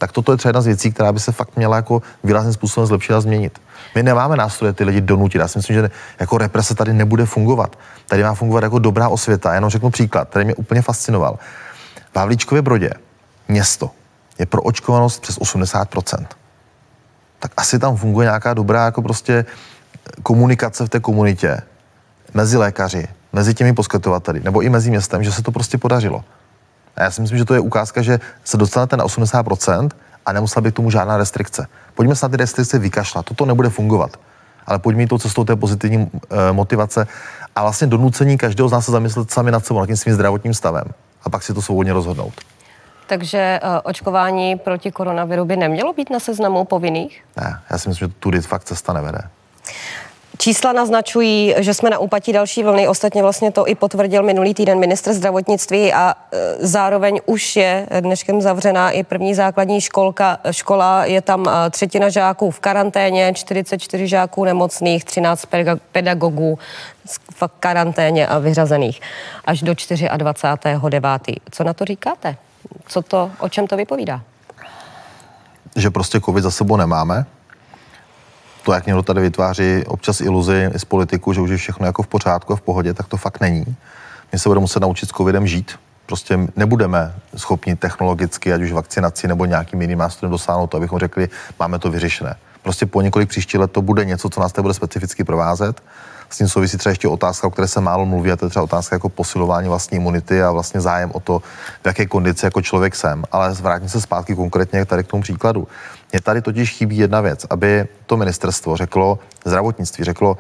tak 0.01 0.13
toto 0.13 0.33
je 0.33 0.39
třeba 0.39 0.49
jedna 0.49 0.61
z 0.61 0.67
věcí, 0.67 0.93
která 0.93 1.13
by 1.13 1.21
se 1.21 1.33
fakt 1.33 1.57
měla 1.57 1.77
jako 1.77 2.03
výrazným 2.25 2.53
způsobem 2.53 2.87
zlepšit 2.87 3.13
a 3.13 3.21
změnit. 3.21 3.61
My 3.95 4.03
nemáme 4.03 4.37
nástroje 4.37 4.73
ty 4.73 4.85
lidi 4.85 5.01
donutit. 5.01 5.39
Já 5.39 5.49
si 5.49 5.59
myslím, 5.59 5.77
že 5.77 5.91
jako 6.21 6.39
represe 6.39 6.75
tady 6.75 6.93
nebude 6.93 7.27
fungovat. 7.27 7.77
Tady 8.07 8.23
má 8.23 8.35
fungovat 8.35 8.63
jako 8.63 8.79
dobrá 8.79 9.09
osvěta. 9.09 9.55
Jenom 9.55 9.71
řeknu 9.71 9.91
příklad, 9.91 10.29
který 10.29 10.45
mě 10.45 10.55
úplně 10.55 10.83
fascinoval. 10.83 11.39
V 12.13 12.17
Havlíčkově 12.17 12.63
Brodě 12.63 12.91
město 13.49 13.91
je 14.39 14.47
pro 14.47 14.63
očkovanost 14.63 15.23
přes 15.23 15.39
80%. 15.39 16.27
Tak 17.39 17.53
asi 17.57 17.79
tam 17.79 17.97
funguje 17.97 18.25
nějaká 18.25 18.55
dobrá 18.55 18.85
jako 18.85 19.03
prostě 19.03 19.45
komunikace 20.23 20.85
v 20.85 20.89
té 20.89 21.01
komunitě 21.01 21.63
mezi 22.35 22.57
lékaři, 22.57 23.09
mezi 23.33 23.55
těmi 23.55 23.73
poskytovateli, 23.73 24.41
nebo 24.45 24.61
i 24.61 24.69
mezi 24.69 24.91
městem, 24.91 25.25
že 25.25 25.33
se 25.33 25.43
to 25.43 25.53
prostě 25.53 25.79
podařilo. 25.79 26.25
A 26.97 27.03
já 27.03 27.11
si 27.11 27.21
myslím, 27.21 27.39
že 27.39 27.45
to 27.45 27.55
je 27.55 27.61
ukázka, 27.61 28.03
že 28.03 28.21
se 28.45 28.57
dostanete 28.57 28.97
na 28.97 29.05
80% 29.05 29.89
a 30.27 30.33
nemusela 30.33 30.63
by 30.63 30.73
k 30.73 30.75
tomu 30.75 30.91
žádná 30.91 31.17
restrikce. 31.17 31.67
Pojďme 31.95 32.17
se 32.17 32.27
na 32.27 32.31
ty 32.31 32.37
restrikce 32.37 32.79
vykašlat, 32.79 33.27
toto 33.27 33.47
nebude 33.47 33.69
fungovat. 33.69 34.17
Ale 34.67 34.79
pojďme 34.79 35.07
tou 35.07 35.19
cestou 35.19 35.45
té 35.45 35.57
pozitivní 35.57 36.11
e, 36.31 36.53
motivace 36.53 37.07
a 37.57 37.63
vlastně 37.63 37.87
donucení 37.87 38.39
každého 38.39 38.69
z 38.69 38.73
nás 38.73 38.85
se 38.85 38.93
zamyslet 38.93 39.31
sami 39.31 39.51
nad 39.51 39.67
sebou, 39.67 39.81
nad 39.81 39.87
tím 39.87 39.97
svým 39.97 40.15
zdravotním 40.15 40.55
stavem 40.55 40.85
a 41.23 41.31
pak 41.31 41.43
si 41.43 41.55
to 41.55 41.63
svobodně 41.63 41.93
rozhodnout. 41.93 42.33
Takže 43.07 43.61
uh, 43.63 43.71
očkování 43.83 44.57
proti 44.57 44.91
koronaviru 44.91 45.45
by 45.45 45.57
nemělo 45.57 45.93
být 45.93 46.11
na 46.11 46.21
seznamu 46.21 46.65
povinných? 46.65 47.25
Ne, 47.37 47.61
já 47.71 47.79
si 47.79 47.89
myslím, 47.89 48.09
že 48.09 48.15
tudy 48.19 48.41
fakt 48.41 48.65
cesta 48.65 48.93
nevede. 48.93 49.19
Čísla 50.39 50.73
naznačují, 50.73 51.55
že 51.59 51.75
jsme 51.75 51.91
na 51.91 51.99
úpatí 51.99 52.33
další 52.33 52.63
vlny. 52.63 52.89
Ostatně 52.89 53.23
vlastně 53.23 53.53
to 53.53 53.69
i 53.69 53.75
potvrdil 53.75 54.23
minulý 54.23 54.55
týden 54.55 54.79
ministr 54.79 55.13
zdravotnictví 55.13 55.93
a 55.93 56.15
e, 56.33 56.67
zároveň 56.67 57.21
už 57.27 57.57
je 57.57 57.87
dneškem 58.01 58.41
zavřená 58.41 58.91
i 58.91 59.03
první 59.03 59.35
základní 59.35 59.81
školka. 59.81 60.39
Škola 60.51 61.05
je 61.05 61.23
tam 61.23 61.49
e, 61.49 61.71
třetina 61.71 62.09
žáků 62.09 62.51
v 62.51 62.61
karanténě, 62.61 63.33
44 63.35 64.09
žáků 64.09 64.45
nemocných, 64.45 65.05
13 65.05 65.47
pedagogů 65.93 66.59
v 67.31 67.43
karanténě 67.61 68.27
a 68.27 68.39
vyřazených 68.39 69.01
až 69.45 69.63
do 69.63 69.73
24.9. 69.73 71.37
Co 71.51 71.65
na 71.65 71.73
to 71.73 71.85
říkáte? 71.85 72.37
Co 72.87 73.03
to, 73.03 73.31
o 73.39 73.49
čem 73.49 73.67
to 73.67 73.77
vypovídá? 73.77 74.21
Že 75.77 75.91
prostě 75.91 76.21
covid 76.21 76.45
za 76.45 76.51
sebou 76.51 76.77
nemáme, 76.77 77.27
to, 78.63 78.73
jak 78.73 78.87
někdo 78.87 79.03
tady 79.03 79.21
vytváří 79.21 79.85
občas 79.87 80.21
iluzi 80.21 80.71
z 80.77 80.85
politiku, 80.85 81.33
že 81.33 81.41
už 81.41 81.51
je 81.51 81.57
všechno 81.57 81.87
jako 81.87 82.03
v 82.03 82.07
pořádku 82.07 82.53
a 82.53 82.57
v 82.57 82.61
pohodě, 82.61 82.95
tak 82.95 83.09
to 83.09 83.17
fakt 83.17 83.41
není. 83.41 83.77
My 84.33 84.39
se 84.39 84.49
budeme 84.49 84.61
muset 84.61 84.81
naučit 84.81 85.09
s 85.09 85.13
covidem 85.13 85.47
žít. 85.47 85.79
Prostě 86.07 86.39
nebudeme 86.57 87.15
schopni 87.37 87.77
technologicky, 87.77 88.53
ať 88.53 88.63
už 88.63 88.73
vakcinací 88.73 89.27
nebo 89.27 89.45
nějakým 89.45 89.83
jiným 89.83 89.99
nástrojem 89.99 90.31
dosáhnout 90.31 90.67
to, 90.67 90.77
abychom 90.77 90.99
řekli, 90.99 91.29
máme 91.59 91.79
to 91.79 91.91
vyřešené. 91.91 92.37
Prostě 92.63 92.87
po 92.87 93.01
několik 93.01 93.29
příští 93.29 93.59
let 93.59 93.73
to 93.73 93.83
bude 93.83 94.05
něco, 94.05 94.29
co 94.31 94.41
nás 94.41 94.53
tady 94.53 94.63
bude 94.63 94.75
specificky 94.75 95.25
provázet. 95.25 95.83
S 96.31 96.39
tím 96.39 96.49
souvisí 96.49 96.79
třeba 96.79 96.91
ještě 96.91 97.09
otázka, 97.09 97.47
o 97.47 97.51
které 97.51 97.69
se 97.69 97.81
málo 97.81 98.07
mluví, 98.07 98.33
a 98.33 98.37
to 98.37 98.47
je 98.47 98.51
třeba 98.51 98.63
otázka 98.63 98.97
jako 98.97 99.09
posilování 99.09 99.69
vlastní 99.69 99.97
imunity 99.97 100.43
a 100.43 100.51
vlastně 100.51 100.81
zájem 100.81 101.11
o 101.15 101.21
to, 101.21 101.43
v 101.83 101.87
jaké 101.87 102.07
kondici 102.07 102.47
jako 102.47 102.63
člověk 102.63 102.97
jsem. 102.97 103.25
Ale 103.33 103.55
vrátím 103.55 103.89
se 103.89 104.01
zpátky 104.01 104.35
konkrétně 104.35 104.85
tady 104.85 105.05
k 105.05 105.07
tomu 105.07 105.23
příkladu. 105.23 105.69
Mně 106.13 106.21
tady 106.21 106.43
totiž 106.43 106.73
chybí 106.73 106.99
jedna 106.99 107.21
věc, 107.21 107.47
aby 107.51 107.89
to 108.07 108.17
ministerstvo 108.17 108.77
řeklo, 108.77 109.19
zdravotnictví 109.45 110.05
řeklo, 110.05 110.39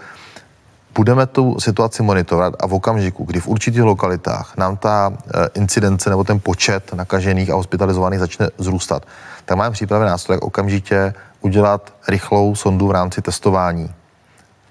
budeme 0.94 1.26
tu 1.26 1.60
situaci 1.60 2.02
monitorovat 2.02 2.54
a 2.60 2.66
v 2.66 2.74
okamžiku, 2.74 3.24
kdy 3.24 3.40
v 3.40 3.48
určitých 3.48 3.82
lokalitách 3.82 4.56
nám 4.56 4.76
ta 4.76 5.12
eh, 5.12 5.48
incidence 5.54 6.10
nebo 6.10 6.24
ten 6.24 6.40
počet 6.40 6.92
nakažených 6.92 7.50
a 7.50 7.54
hospitalizovaných 7.54 8.20
začne 8.20 8.48
zrůstat, 8.58 9.06
tak 9.44 9.58
máme 9.58 9.70
připravený 9.70 10.10
nástroj, 10.10 10.36
jak 10.36 10.42
okamžitě 10.42 11.14
udělat 11.40 11.94
rychlou 12.08 12.54
sondu 12.54 12.86
v 12.86 12.90
rámci 12.90 13.22
testování. 13.22 13.90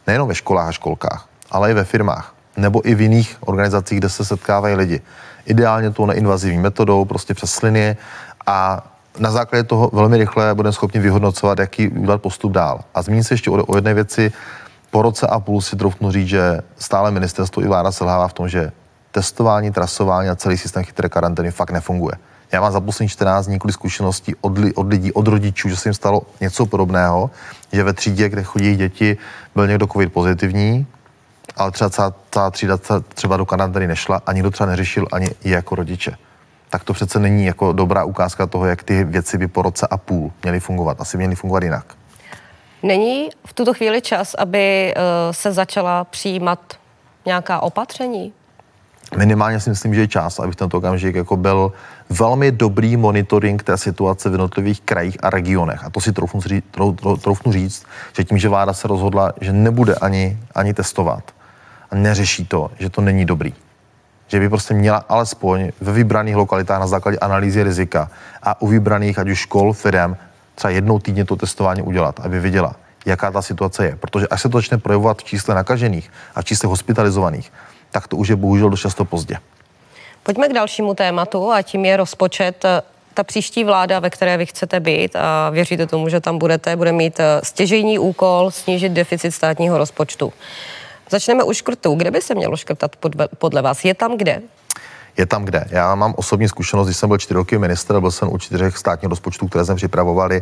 Nejenom 0.09 0.27
ve 0.27 0.35
školách 0.35 0.67
a 0.67 0.71
školkách, 0.71 1.29
ale 1.51 1.71
i 1.71 1.73
ve 1.73 1.83
firmách 1.83 2.33
nebo 2.57 2.81
i 2.81 2.95
v 2.95 3.01
jiných 3.01 3.37
organizacích, 3.39 3.97
kde 3.99 4.09
se 4.09 4.25
setkávají 4.25 4.75
lidi. 4.75 5.01
Ideálně 5.45 5.91
tou 5.91 6.05
neinvazivní 6.05 6.57
metodou, 6.57 7.05
prostě 7.05 7.33
přes 7.33 7.51
sliny 7.51 7.97
a 8.45 8.81
na 9.19 9.31
základě 9.31 9.63
toho 9.63 9.89
velmi 9.93 10.17
rychle 10.17 10.55
budeme 10.55 10.73
schopni 10.73 10.99
vyhodnocovat, 10.99 11.59
jaký 11.59 11.87
udělat 11.87 12.21
postup 12.21 12.51
dál. 12.51 12.81
A 12.93 13.01
zmíním 13.01 13.23
se 13.23 13.33
ještě 13.33 13.51
o, 13.51 13.75
jedné 13.75 13.93
věci. 13.93 14.31
Po 14.91 15.01
roce 15.01 15.27
a 15.27 15.39
půl 15.39 15.61
si 15.61 15.75
troufnu 15.75 16.11
říct, 16.11 16.27
že 16.27 16.61
stále 16.77 17.11
ministerstvo 17.11 17.61
i 17.61 17.67
vláda 17.67 17.91
selhává 17.91 18.27
v 18.27 18.33
tom, 18.33 18.49
že 18.49 18.71
testování, 19.11 19.71
trasování 19.71 20.29
a 20.29 20.35
celý 20.35 20.57
systém 20.57 20.83
chytré 20.83 21.09
karantény 21.09 21.51
fakt 21.51 21.71
nefunguje. 21.71 22.15
Já 22.51 22.61
mám 22.61 22.71
za 22.71 22.81
poslední 22.81 23.09
14 23.09 23.45
dní 23.45 23.53
několik 23.53 23.73
zkušeností 23.73 24.35
od, 24.41 24.53
od 24.75 24.87
lidí, 24.89 25.13
od 25.13 25.27
rodičů, 25.27 25.69
že 25.69 25.77
se 25.77 25.89
jim 25.89 25.93
stalo 25.93 26.21
něco 26.41 26.65
podobného, 26.65 27.29
že 27.71 27.83
ve 27.83 27.93
třídě, 27.93 28.29
kde 28.29 28.43
chodí 28.43 28.75
děti, 28.75 29.17
byl 29.55 29.67
někdo 29.67 29.87
covid 29.87 30.13
pozitivní, 30.13 30.87
ale 31.55 31.71
třeba 31.71 31.89
celá 32.31 32.51
třída 32.51 32.77
třeba 33.13 33.37
do 33.37 33.45
karantény 33.45 33.87
nešla 33.87 34.21
a 34.25 34.33
nikdo 34.33 34.51
třeba 34.51 34.69
neřešil 34.69 35.07
ani 35.11 35.27
i 35.43 35.49
jako 35.49 35.75
rodiče 35.75 36.17
tak 36.69 36.83
to 36.83 36.93
přece 36.93 37.19
není 37.19 37.45
jako 37.45 37.73
dobrá 37.73 38.03
ukázka 38.03 38.47
toho, 38.47 38.65
jak 38.65 38.83
ty 38.83 39.03
věci 39.03 39.37
by 39.37 39.47
po 39.47 39.61
roce 39.61 39.87
a 39.87 39.97
půl 39.97 40.31
měly 40.43 40.59
fungovat. 40.59 41.01
Asi 41.01 41.17
měly 41.17 41.35
fungovat 41.35 41.63
jinak. 41.63 41.95
Není 42.83 43.29
v 43.45 43.53
tuto 43.53 43.73
chvíli 43.73 44.01
čas, 44.01 44.33
aby 44.33 44.93
uh, 44.97 45.03
se 45.31 45.51
začala 45.51 46.03
přijímat 46.03 46.59
nějaká 47.25 47.59
opatření? 47.59 48.33
Minimálně 49.17 49.59
si 49.59 49.69
myslím, 49.69 49.93
že 49.95 50.01
je 50.01 50.07
čas, 50.07 50.39
aby 50.39 50.55
tento 50.55 50.77
okamžik 50.77 51.15
jako 51.15 51.37
byl 51.37 51.71
velmi 52.09 52.51
dobrý 52.51 52.97
monitoring 52.97 53.63
té 53.63 53.77
situace 53.77 54.29
v 54.29 54.33
jednotlivých 54.33 54.81
krajích 54.81 55.17
a 55.23 55.29
regionech. 55.29 55.83
A 55.83 55.89
to 55.89 56.01
si 56.01 56.13
troufnu 56.13 56.41
říct, 56.41 56.65
troufnu 57.21 57.51
říct 57.51 57.85
že 58.17 58.23
tím, 58.23 58.37
že 58.37 58.49
vláda 58.49 58.73
se 58.73 58.87
rozhodla, 58.87 59.33
že 59.41 59.53
nebude 59.53 59.95
ani, 59.95 60.37
ani 60.55 60.73
testovat 60.73 61.23
a 61.91 61.95
neřeší 61.95 62.45
to, 62.45 62.71
že 62.79 62.89
to 62.89 63.01
není 63.01 63.25
dobrý 63.25 63.53
že 64.29 64.39
by 64.39 64.49
prostě 64.49 64.73
měla 64.73 65.05
alespoň 65.09 65.71
ve 65.81 65.91
vybraných 65.91 66.35
lokalitách 66.35 66.79
na 66.79 66.87
základě 66.87 67.17
analýzy 67.17 67.63
rizika 67.63 68.09
a 68.43 68.61
u 68.61 68.67
vybraných, 68.67 69.19
ať 69.19 69.29
už 69.29 69.39
škol, 69.39 69.73
firm, 69.73 70.15
třeba 70.55 70.71
jednou 70.71 70.99
týdně 70.99 71.25
to 71.25 71.35
testování 71.35 71.81
udělat, 71.81 72.19
aby 72.19 72.39
viděla, 72.39 72.75
jaká 73.05 73.31
ta 73.31 73.41
situace 73.41 73.85
je. 73.85 73.95
Protože 73.95 74.27
až 74.27 74.41
se 74.41 74.49
to 74.49 74.57
začne 74.57 74.77
projevovat 74.77 75.17
v 75.17 75.23
čísle 75.23 75.55
nakažených 75.55 76.11
a 76.35 76.41
v 76.41 76.45
čísle 76.45 76.69
hospitalizovaných, 76.69 77.51
tak 77.91 78.07
to 78.07 78.17
už 78.17 78.27
je 78.27 78.35
bohužel 78.35 78.69
dost 78.69 78.79
často 78.79 79.05
pozdě. 79.05 79.37
Pojďme 80.23 80.47
k 80.47 80.53
dalšímu 80.53 80.93
tématu 80.93 81.51
a 81.51 81.61
tím 81.61 81.85
je 81.85 81.97
rozpočet. 81.97 82.65
Ta 83.13 83.23
příští 83.23 83.63
vláda, 83.63 83.99
ve 83.99 84.09
které 84.09 84.37
vy 84.37 84.45
chcete 84.45 84.79
být 84.79 85.15
a 85.15 85.49
věříte 85.49 85.87
tomu, 85.87 86.09
že 86.09 86.19
tam 86.19 86.37
budete, 86.37 86.75
bude 86.75 86.91
mít 86.91 87.19
eh, 87.19 87.41
stěžejní 87.43 87.99
úkol 87.99 88.51
snížit 88.51 88.89
deficit 88.89 89.31
státního 89.31 89.77
rozpočtu. 89.77 90.33
Začneme 91.09 91.43
u 91.43 91.53
škrtů. 91.53 91.95
Kde 91.95 92.11
by 92.11 92.21
se 92.21 92.35
mělo 92.35 92.57
škrtat 92.57 92.95
podle 93.37 93.61
vás? 93.61 93.85
Je 93.85 93.93
tam 93.93 94.17
kde? 94.17 94.41
je 95.19 95.25
tam 95.25 95.45
kde. 95.45 95.65
Já 95.69 95.95
mám 95.95 96.13
osobní 96.17 96.47
zkušenost, 96.49 96.87
když 96.87 96.97
jsem 96.97 97.09
byl 97.09 97.17
čtyři 97.17 97.33
roky 97.33 97.57
minister, 97.57 97.99
byl 97.99 98.11
jsem 98.11 98.33
u 98.33 98.37
čtyřech 98.37 98.77
státních 98.77 99.09
rozpočtů, 99.09 99.47
které 99.47 99.65
jsme 99.65 99.75
připravovali, 99.75 100.41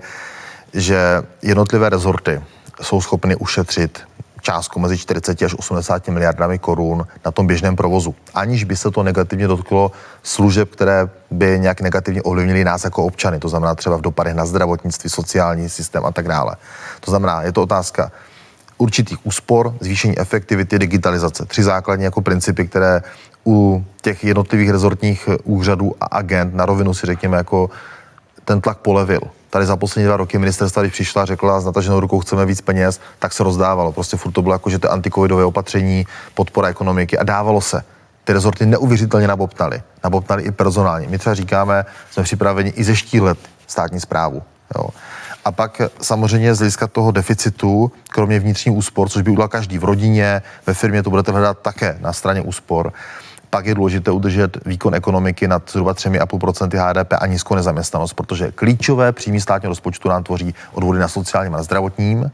že 0.73 0.97
jednotlivé 1.41 1.89
rezorty 1.89 2.41
jsou 2.81 3.01
schopny 3.01 3.35
ušetřit 3.35 3.99
částku 4.47 4.79
mezi 4.79 4.97
40 4.97 5.41
až 5.41 5.53
80 5.59 6.07
miliardami 6.07 6.55
korun 6.59 7.03
na 7.25 7.31
tom 7.31 7.47
běžném 7.47 7.75
provozu, 7.75 8.15
aniž 8.33 8.63
by 8.63 8.75
se 8.75 8.91
to 8.91 9.03
negativně 9.03 9.47
dotklo 9.47 9.91
služeb, 10.23 10.71
které 10.71 11.09
by 11.31 11.59
nějak 11.59 11.81
negativně 11.81 12.21
ovlivnily 12.23 12.63
nás 12.63 12.83
jako 12.83 13.03
občany, 13.03 13.39
to 13.39 13.49
znamená 13.49 13.75
třeba 13.75 13.97
v 13.97 14.01
dopadech 14.01 14.35
na 14.35 14.45
zdravotnictví, 14.45 15.09
sociální 15.09 15.69
systém 15.69 16.05
a 16.05 16.11
tak 16.11 16.27
dále. 16.27 16.55
To 17.03 17.11
znamená, 17.11 17.41
je 17.41 17.51
to 17.51 17.63
otázka 17.63 18.11
určitých 18.77 19.19
úspor, 19.27 19.75
zvýšení 19.79 20.19
efektivity, 20.19 20.79
digitalizace. 20.79 21.45
Tři 21.45 21.63
základní 21.63 22.05
jako 22.07 22.21
principy, 22.21 22.67
které 22.67 23.01
u 23.45 23.83
těch 24.01 24.23
jednotlivých 24.23 24.69
rezortních 24.69 25.29
úřadů 25.43 25.95
a 26.01 26.05
agent 26.05 26.55
na 26.55 26.65
rovinu 26.65 26.93
si 26.93 27.03
řekněme 27.05 27.37
jako 27.37 27.69
ten 28.45 28.61
tlak 28.61 28.77
polevil. 28.77 29.21
Tady 29.57 29.65
za 29.65 29.75
poslední 29.75 30.05
dva 30.05 30.17
roky 30.17 30.37
ministerstva, 30.37 30.81
když 30.81 30.93
přišla, 30.93 31.25
řekla, 31.25 31.61
s 31.61 31.65
nataženou 31.65 31.99
rukou 31.99 32.19
chceme 32.19 32.45
víc 32.45 32.61
peněz, 32.61 32.99
tak 33.19 33.33
se 33.33 33.43
rozdávalo. 33.43 33.91
Prostě 33.91 34.17
furt 34.17 34.31
to 34.31 34.41
bylo 34.41 34.55
jako, 34.55 34.69
že 34.69 34.79
to 34.79 34.91
antikovidové 34.91 35.45
opatření, 35.45 36.05
podpora 36.33 36.67
ekonomiky 36.67 37.17
a 37.17 37.23
dávalo 37.23 37.61
se. 37.61 37.83
Ty 38.23 38.33
rezorty 38.33 38.65
neuvěřitelně 38.65 39.27
nabobtnaly. 39.27 39.81
Nabobtnaly 40.03 40.43
i 40.43 40.51
personálně. 40.51 41.07
My 41.07 41.17
třeba 41.17 41.33
říkáme, 41.33 41.85
jsme 42.11 42.23
připraveni 42.23 42.69
i 42.69 42.83
ze 42.83 42.95
štílet 42.95 43.37
státní 43.67 43.99
zprávu. 43.99 44.41
Jo. 44.75 44.89
A 45.45 45.51
pak 45.51 45.81
samozřejmě 46.01 46.55
z 46.55 46.57
hlediska 46.57 46.87
toho 46.87 47.11
deficitu, 47.11 47.91
kromě 48.09 48.39
vnitřní 48.39 48.71
úspor, 48.71 49.09
což 49.09 49.21
by 49.21 49.31
udělal 49.31 49.47
každý 49.47 49.77
v 49.77 49.83
rodině, 49.83 50.41
ve 50.67 50.73
firmě, 50.73 51.03
to 51.03 51.09
budete 51.09 51.31
hledat 51.31 51.59
také 51.61 51.97
na 52.01 52.13
straně 52.13 52.41
úspor, 52.41 52.93
pak 53.57 53.65
je 53.65 53.75
důležité 53.75 54.11
udržet 54.11 54.57
výkon 54.65 54.95
ekonomiky 54.95 55.47
nad 55.47 55.71
zhruba 55.71 55.93
3,5% 55.93 56.89
HDP 56.89 57.13
a 57.19 57.25
nízkou 57.25 57.55
nezaměstnanost, 57.55 58.13
protože 58.13 58.51
klíčové 58.51 59.11
příjmy 59.11 59.41
státního 59.41 59.69
rozpočtu 59.69 60.09
nám 60.09 60.23
tvoří 60.23 60.55
odvody 60.73 60.99
na 60.99 61.07
sociálním 61.07 61.53
a 61.53 61.57
na 61.57 61.63
zdravotním. 61.63 62.31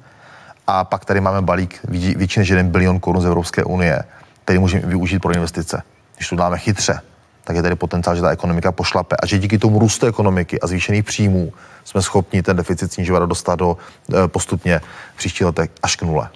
A 0.67 0.83
pak 0.83 1.05
tady 1.05 1.21
máme 1.21 1.41
balík 1.41 1.79
větší 2.15 2.39
než 2.39 2.49
1 2.49 2.63
bilion 2.63 2.99
korun 2.99 3.21
z 3.21 3.25
Evropské 3.25 3.63
unie, 3.63 4.03
který 4.43 4.59
můžeme 4.59 4.87
využít 4.87 5.19
pro 5.19 5.33
investice. 5.33 5.81
Když 6.15 6.29
to 6.29 6.35
dáme 6.35 6.57
chytře, 6.57 6.99
tak 7.43 7.55
je 7.55 7.61
tady 7.61 7.75
potenciál, 7.75 8.15
že 8.15 8.21
ta 8.21 8.31
ekonomika 8.31 8.71
pošlape 8.71 9.15
a 9.15 9.25
že 9.25 9.39
díky 9.39 9.57
tomu 9.57 9.79
růstu 9.79 10.05
ekonomiky 10.05 10.59
a 10.61 10.67
zvýšených 10.67 11.03
příjmů 11.03 11.53
jsme 11.83 12.01
schopni 12.01 12.43
ten 12.43 12.57
deficit 12.57 12.93
snižovat 12.93 13.23
a 13.23 13.25
dostat 13.25 13.55
do 13.55 13.77
eh, 13.77 14.27
postupně 14.27 14.81
příští 15.15 15.45
letech 15.45 15.69
až 15.83 15.95
k 15.95 16.01
nule. 16.01 16.29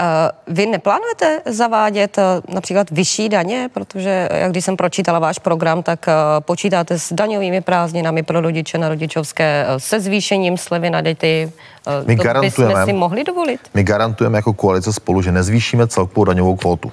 Eh, 0.00 0.30
vy 0.46 0.66
neplánujete 0.66 1.40
zavádět 1.46 2.18
eh, 2.18 2.22
například 2.54 2.90
vyšší 2.90 3.28
daně, 3.28 3.70
protože 3.74 4.28
jak 4.32 4.50
když 4.50 4.64
jsem 4.64 4.76
pročítala 4.76 5.18
váš 5.18 5.38
program, 5.38 5.82
tak 5.82 6.06
počítáte 6.40 6.98
s 6.98 7.12
daňovými 7.12 7.60
prázdninami 7.60 8.22
pro 8.22 8.40
rodiče 8.40 8.78
na 8.78 8.88
rodičovské, 8.88 9.66
se 9.78 10.00
zvýšením 10.00 10.56
slevy 10.56 10.90
na 10.90 11.00
děti. 11.00 11.52
My 12.06 12.16
to 12.16 12.22
garantujeme, 12.22 12.84
si 12.84 12.92
mohli 12.92 13.24
dovolit? 13.24 13.60
My 13.74 13.84
garantujeme 13.84 14.38
jako 14.38 14.52
koalice 14.52 14.92
spolu, 14.92 15.22
že 15.22 15.32
nezvýšíme 15.32 15.86
celkovou 15.86 16.24
daňovou 16.24 16.56
kvotu. 16.56 16.92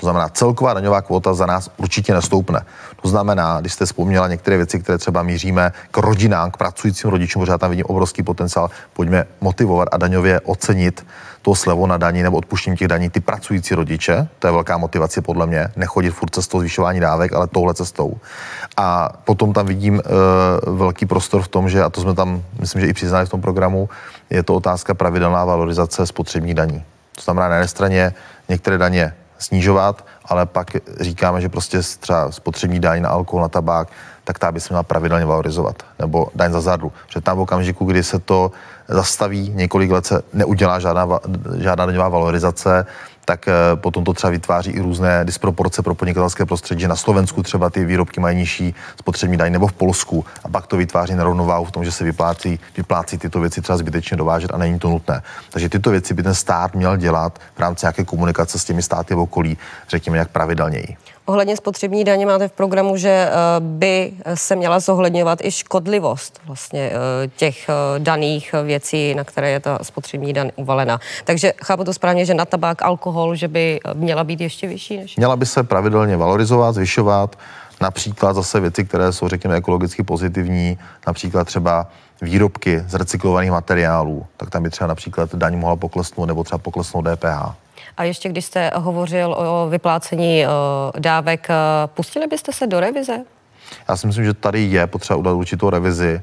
To 0.00 0.06
znamená, 0.06 0.28
celková 0.28 0.74
daňová 0.74 1.02
kvota 1.02 1.34
za 1.34 1.46
nás 1.46 1.70
určitě 1.76 2.14
nestoupne. 2.14 2.60
To 3.02 3.08
znamená, 3.08 3.60
když 3.60 3.72
jste 3.72 3.86
vzpomněla 3.86 4.28
některé 4.28 4.56
věci, 4.56 4.78
které 4.78 4.98
třeba 4.98 5.22
míříme 5.22 5.72
k 5.90 5.96
rodinám, 5.96 6.50
k 6.50 6.56
pracujícím 6.56 7.10
rodičům, 7.10 7.42
protože 7.42 7.52
já 7.52 7.58
tam 7.58 7.70
vidím 7.70 7.86
obrovský 7.88 8.22
potenciál, 8.22 8.70
pojďme 8.92 9.26
motivovat 9.40 9.88
a 9.92 9.96
daňově 9.96 10.40
ocenit 10.40 11.06
to 11.42 11.54
slevo 11.54 11.86
na 11.86 11.96
daní 11.96 12.22
nebo 12.22 12.36
odpuštění 12.36 12.76
těch 12.76 12.88
daní 12.88 13.10
ty 13.10 13.20
pracující 13.20 13.74
rodiče. 13.74 14.28
To 14.38 14.46
je 14.46 14.52
velká 14.52 14.76
motivace 14.76 15.22
podle 15.22 15.46
mě. 15.46 15.68
Nechodit 15.76 16.14
furt 16.14 16.34
cestou 16.34 16.60
zvyšování 16.60 17.00
dávek, 17.00 17.32
ale 17.32 17.46
touhle 17.46 17.74
cestou. 17.74 18.16
A 18.76 19.08
potom 19.24 19.52
tam 19.52 19.66
vidím 19.66 19.94
uh, 19.94 20.76
velký 20.76 21.06
prostor 21.06 21.42
v 21.42 21.48
tom, 21.48 21.68
že, 21.68 21.82
a 21.82 21.90
to 21.90 22.00
jsme 22.00 22.14
tam, 22.14 22.42
myslím, 22.60 22.80
že 22.80 22.86
i 22.86 22.92
přiznali 22.92 23.26
v 23.26 23.28
tom 23.28 23.40
programu, 23.40 23.88
je 24.30 24.42
to 24.42 24.54
otázka 24.54 24.94
pravidelná 24.94 25.44
valorizace 25.44 26.06
spotřební 26.06 26.54
daní. 26.54 26.84
To 27.14 27.22
znamená, 27.22 27.48
na 27.48 27.54
jedné 27.54 27.68
straně 27.68 28.14
některé 28.48 28.78
daně 28.78 29.14
snižovat, 29.38 30.04
ale 30.24 30.46
pak 30.46 30.76
říkáme, 31.00 31.40
že 31.40 31.48
prostě 31.48 31.80
třeba 32.00 32.32
spotřební 32.32 32.80
daň 32.80 33.02
na 33.02 33.08
alkohol, 33.08 33.42
na 33.42 33.48
tabák, 33.48 33.88
tak 34.24 34.38
ta 34.38 34.52
by 34.52 34.60
se 34.60 34.68
měla 34.70 34.82
pravidelně 34.82 35.24
valorizovat, 35.24 35.82
nebo 35.98 36.28
daň 36.34 36.52
za 36.52 36.60
zardu. 36.60 36.92
Protože 37.06 37.20
tam 37.20 37.36
v 37.36 37.40
okamžiku, 37.40 37.84
kdy 37.84 38.02
se 38.02 38.18
to 38.18 38.50
zastaví, 38.88 39.52
několik 39.54 39.90
let 39.90 40.06
se 40.06 40.22
neudělá 40.32 40.80
žádná, 40.80 41.08
žádná 41.58 41.86
daňová 41.86 42.08
valorizace, 42.08 42.86
tak 43.26 43.48
eh, 43.48 43.52
potom 43.74 44.04
to 44.04 44.12
třeba 44.12 44.30
vytváří 44.30 44.70
i 44.70 44.80
různé 44.80 45.24
disproporce 45.24 45.82
pro 45.82 45.94
podnikatelské 45.94 46.46
prostředí, 46.46 46.80
že 46.80 46.88
na 46.88 46.96
Slovensku 46.96 47.42
třeba 47.42 47.70
ty 47.70 47.84
výrobky 47.84 48.20
mají 48.20 48.36
nižší 48.36 48.74
spotřební 49.00 49.36
daň 49.36 49.52
nebo 49.52 49.66
v 49.66 49.72
Polsku 49.72 50.24
a 50.44 50.48
pak 50.48 50.66
to 50.66 50.76
vytváří 50.76 51.14
nerovnováhu 51.14 51.64
v 51.64 51.70
tom, 51.70 51.84
že 51.84 51.92
se 51.92 52.04
vyplácí, 52.04 52.60
vyplácí 52.76 53.18
tyto 53.18 53.40
věci 53.40 53.62
třeba 53.62 53.78
zbytečně 53.78 54.16
dovážet 54.16 54.50
a 54.54 54.58
není 54.58 54.78
to 54.78 54.88
nutné. 54.88 55.22
Takže 55.50 55.68
tyto 55.68 55.90
věci 55.90 56.14
by 56.14 56.22
ten 56.22 56.34
stát 56.34 56.74
měl 56.74 56.96
dělat 56.96 57.38
v 57.56 57.58
rámci 57.58 57.86
nějaké 57.86 58.04
komunikace 58.04 58.58
s 58.58 58.64
těmi 58.64 58.82
státy 58.82 59.14
v 59.14 59.18
okolí, 59.18 59.58
řekněme, 59.88 60.18
jak 60.18 60.28
pravidelněji. 60.28 60.96
Ohledně 61.26 61.56
spotřební 61.56 62.04
daně 62.04 62.26
máte 62.26 62.48
v 62.48 62.52
programu, 62.52 62.96
že 62.96 63.08
eh, 63.08 63.30
by 63.60 64.12
se 64.34 64.56
měla 64.56 64.80
zohledňovat 64.80 65.38
i 65.42 65.50
škodlivost 65.50 66.40
vlastně 66.46 66.90
eh, 66.92 67.28
těch 67.36 67.68
eh, 67.68 67.72
daných 67.98 68.54
věcí, 68.64 69.14
na 69.14 69.24
které 69.24 69.50
je 69.50 69.60
ta 69.60 69.78
spotřební 69.82 70.32
daň 70.32 70.50
uvalena. 70.56 71.00
Takže 71.24 71.52
chápu 71.64 71.84
to 71.84 71.94
správně, 71.94 72.24
že 72.24 72.34
na 72.34 72.44
tabák, 72.44 72.82
alkohol, 72.82 73.34
že 73.34 73.48
by 73.48 73.80
měla 73.94 74.24
být 74.24 74.40
ještě 74.40 74.66
vyšší? 74.66 74.96
Než... 74.96 75.16
Měla 75.16 75.36
by 75.36 75.46
se 75.46 75.62
pravidelně 75.62 76.16
valorizovat, 76.16 76.74
zvyšovat, 76.74 77.38
například 77.80 78.32
zase 78.32 78.60
věci, 78.60 78.84
které 78.84 79.12
jsou, 79.12 79.28
řekněme, 79.28 79.56
ekologicky 79.56 80.02
pozitivní, 80.02 80.78
například 81.06 81.44
třeba 81.44 81.86
výrobky 82.22 82.82
z 82.86 82.94
recyklovaných 82.94 83.50
materiálů, 83.50 84.26
tak 84.36 84.50
tam 84.50 84.62
by 84.62 84.70
třeba 84.70 84.88
například 84.88 85.34
daň 85.34 85.58
mohla 85.58 85.76
poklesnout 85.76 86.26
nebo 86.26 86.44
třeba 86.44 86.58
poklesnout 86.58 87.04
DPH. 87.04 87.65
A 87.96 88.04
ještě 88.04 88.28
když 88.28 88.44
jste 88.44 88.70
hovořil 88.74 89.34
o 89.38 89.68
vyplácení 89.68 90.44
dávek, 90.98 91.48
pustili 91.86 92.26
byste 92.26 92.52
se 92.52 92.66
do 92.66 92.80
revize? 92.80 93.18
Já 93.88 93.96
si 93.96 94.06
myslím, 94.06 94.24
že 94.24 94.34
tady 94.34 94.62
je 94.62 94.86
potřeba 94.86 95.16
udělat 95.16 95.34
určitou 95.34 95.70
revizi. 95.70 96.22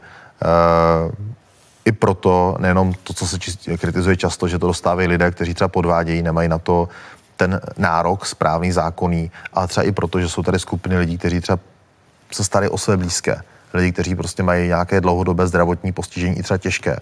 I 1.86 1.92
proto, 1.92 2.56
nejenom 2.60 2.94
to, 3.04 3.14
co 3.14 3.28
se 3.28 3.38
kritizuje 3.78 4.18
často, 4.18 4.48
že 4.48 4.60
to 4.60 4.68
dostávají 4.68 5.08
lidé, 5.08 5.32
kteří 5.32 5.54
třeba 5.54 5.68
podvádějí, 5.68 6.22
nemají 6.22 6.50
na 6.50 6.58
to 6.60 6.90
ten 7.38 7.62
nárok 7.78 8.26
správný, 8.26 8.72
zákonný, 8.72 9.32
ale 9.54 9.68
třeba 9.68 9.84
i 9.84 9.92
proto, 9.92 10.20
že 10.20 10.30
jsou 10.30 10.44
tady 10.44 10.60
skupiny 10.60 10.98
lidí, 10.98 11.18
kteří 11.18 11.42
třeba 11.42 11.60
se 12.32 12.44
starají 12.44 12.70
o 12.70 12.78
své 12.78 12.98
blízké. 12.98 13.42
Lidi, 13.74 13.92
kteří 13.92 14.16
prostě 14.16 14.44
mají 14.44 14.68
nějaké 14.68 15.02
dlouhodobé 15.02 15.48
zdravotní 15.48 15.92
postižení, 15.92 16.38
i 16.38 16.44
třeba 16.44 16.58
těžké 16.58 16.98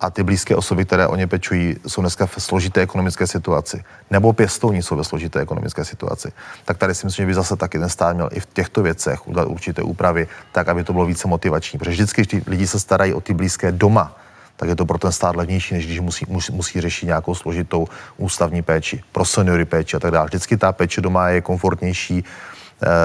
a 0.00 0.10
ty 0.10 0.22
blízké 0.22 0.56
osoby, 0.56 0.84
které 0.84 1.06
o 1.06 1.16
ně 1.16 1.26
pečují, 1.26 1.76
jsou 1.86 2.00
dneska 2.00 2.26
v 2.26 2.34
složité 2.38 2.80
ekonomické 2.80 3.26
situaci, 3.26 3.84
nebo 4.10 4.32
pěstouni 4.32 4.82
jsou 4.82 4.96
ve 4.96 5.04
složité 5.04 5.40
ekonomické 5.40 5.84
situaci, 5.84 6.32
tak 6.64 6.78
tady 6.78 6.94
si 6.94 7.06
myslím, 7.06 7.22
že 7.22 7.26
by 7.26 7.34
zase 7.34 7.56
taky 7.56 7.78
ten 7.78 7.88
stát 7.88 8.14
měl 8.14 8.28
i 8.32 8.40
v 8.40 8.46
těchto 8.46 8.82
věcech 8.82 9.28
udělat 9.28 9.48
určité 9.48 9.82
úpravy, 9.82 10.28
tak 10.52 10.68
aby 10.68 10.84
to 10.84 10.92
bylo 10.92 11.06
více 11.06 11.28
motivační. 11.28 11.78
Protože 11.78 11.90
vždycky, 11.90 12.22
když 12.22 12.42
lidi 12.46 12.66
se 12.66 12.80
starají 12.80 13.14
o 13.14 13.20
ty 13.20 13.34
blízké 13.34 13.72
doma, 13.72 14.16
tak 14.56 14.68
je 14.68 14.76
to 14.76 14.86
pro 14.86 14.98
ten 14.98 15.12
stát 15.12 15.36
levnější, 15.36 15.74
než 15.74 15.86
když 15.86 16.00
musí, 16.00 16.26
musí, 16.28 16.52
musí 16.52 16.80
řešit 16.80 17.06
nějakou 17.06 17.34
složitou 17.34 17.86
ústavní 18.16 18.62
péči, 18.62 19.02
pro 19.12 19.24
seniory 19.24 19.64
péči 19.64 19.96
a 19.96 20.00
tak 20.00 20.10
dále. 20.10 20.26
Vždycky 20.26 20.56
ta 20.56 20.72
péče 20.72 21.00
doma 21.00 21.28
je 21.28 21.40
komfortnější, 21.40 22.24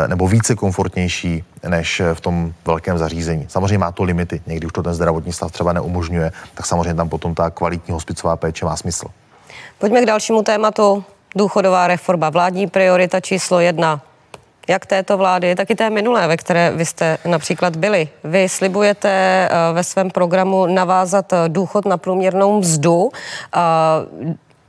nebo 0.08 0.28
více 0.28 0.56
komfortnější 0.56 1.44
než 1.70 2.02
v 2.14 2.22
tom 2.22 2.54
velkém 2.66 2.98
zařízení. 2.98 3.46
Samozřejmě 3.50 3.78
má 3.78 3.92
to 3.92 4.04
limity, 4.04 4.42
někdy 4.48 4.66
už 4.66 4.74
to 4.74 4.84
ten 4.84 4.94
zdravotní 4.94 5.34
stav 5.34 5.52
třeba 5.52 5.74
neumožňuje, 5.74 6.32
tak 6.54 6.66
samozřejmě 6.66 6.94
tam 6.94 7.10
potom 7.10 7.36
ta 7.36 7.50
kvalitní 7.50 7.94
hospicová 7.94 8.36
péče 8.36 8.66
má 8.66 8.78
smysl. 8.78 9.08
Pojďme 9.80 10.02
k 10.02 10.06
dalšímu 10.06 10.44
tématu. 10.44 11.04
Důchodová 11.36 11.88
reforma, 11.88 12.30
vládní 12.30 12.68
priorita 12.68 13.20
číslo 13.20 13.60
jedna. 13.60 14.02
Jak 14.68 14.86
této 14.86 15.18
vlády, 15.18 15.56
tak 15.56 15.70
i 15.70 15.76
té 15.76 15.90
minulé, 15.90 16.28
ve 16.28 16.38
které 16.38 16.72
vy 16.72 16.86
jste 16.86 17.18
například 17.26 17.76
byli. 17.76 18.10
Vy 18.24 18.50
slibujete 18.50 19.10
eh, 19.10 19.74
ve 19.74 19.84
svém 19.84 20.10
programu 20.10 20.66
navázat 20.66 21.34
důchod 21.48 21.86
na 21.86 21.98
průměrnou 21.98 22.60
mzdu 22.60 23.12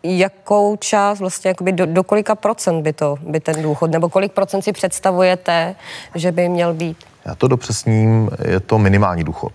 jakou 0.03 0.77
část, 0.77 1.19
vlastně 1.19 1.49
jakoby 1.49 1.73
do, 1.73 1.87
do 1.87 2.05
kolika 2.05 2.35
procent 2.35 2.83
by 2.83 2.93
to, 2.93 3.17
by 3.23 3.41
ten 3.41 3.63
důchod, 3.63 3.91
nebo 3.91 4.09
kolik 4.09 4.33
procent 4.33 4.63
si 4.63 4.73
představujete, 4.73 5.75
že 6.15 6.33
by 6.33 6.49
měl 6.49 6.75
být? 6.75 6.97
Já 7.25 7.35
to 7.35 7.49
dopřesním, 7.49 8.31
je 8.49 8.61
to 8.61 8.79
minimální 8.79 9.25
důchod. 9.25 9.53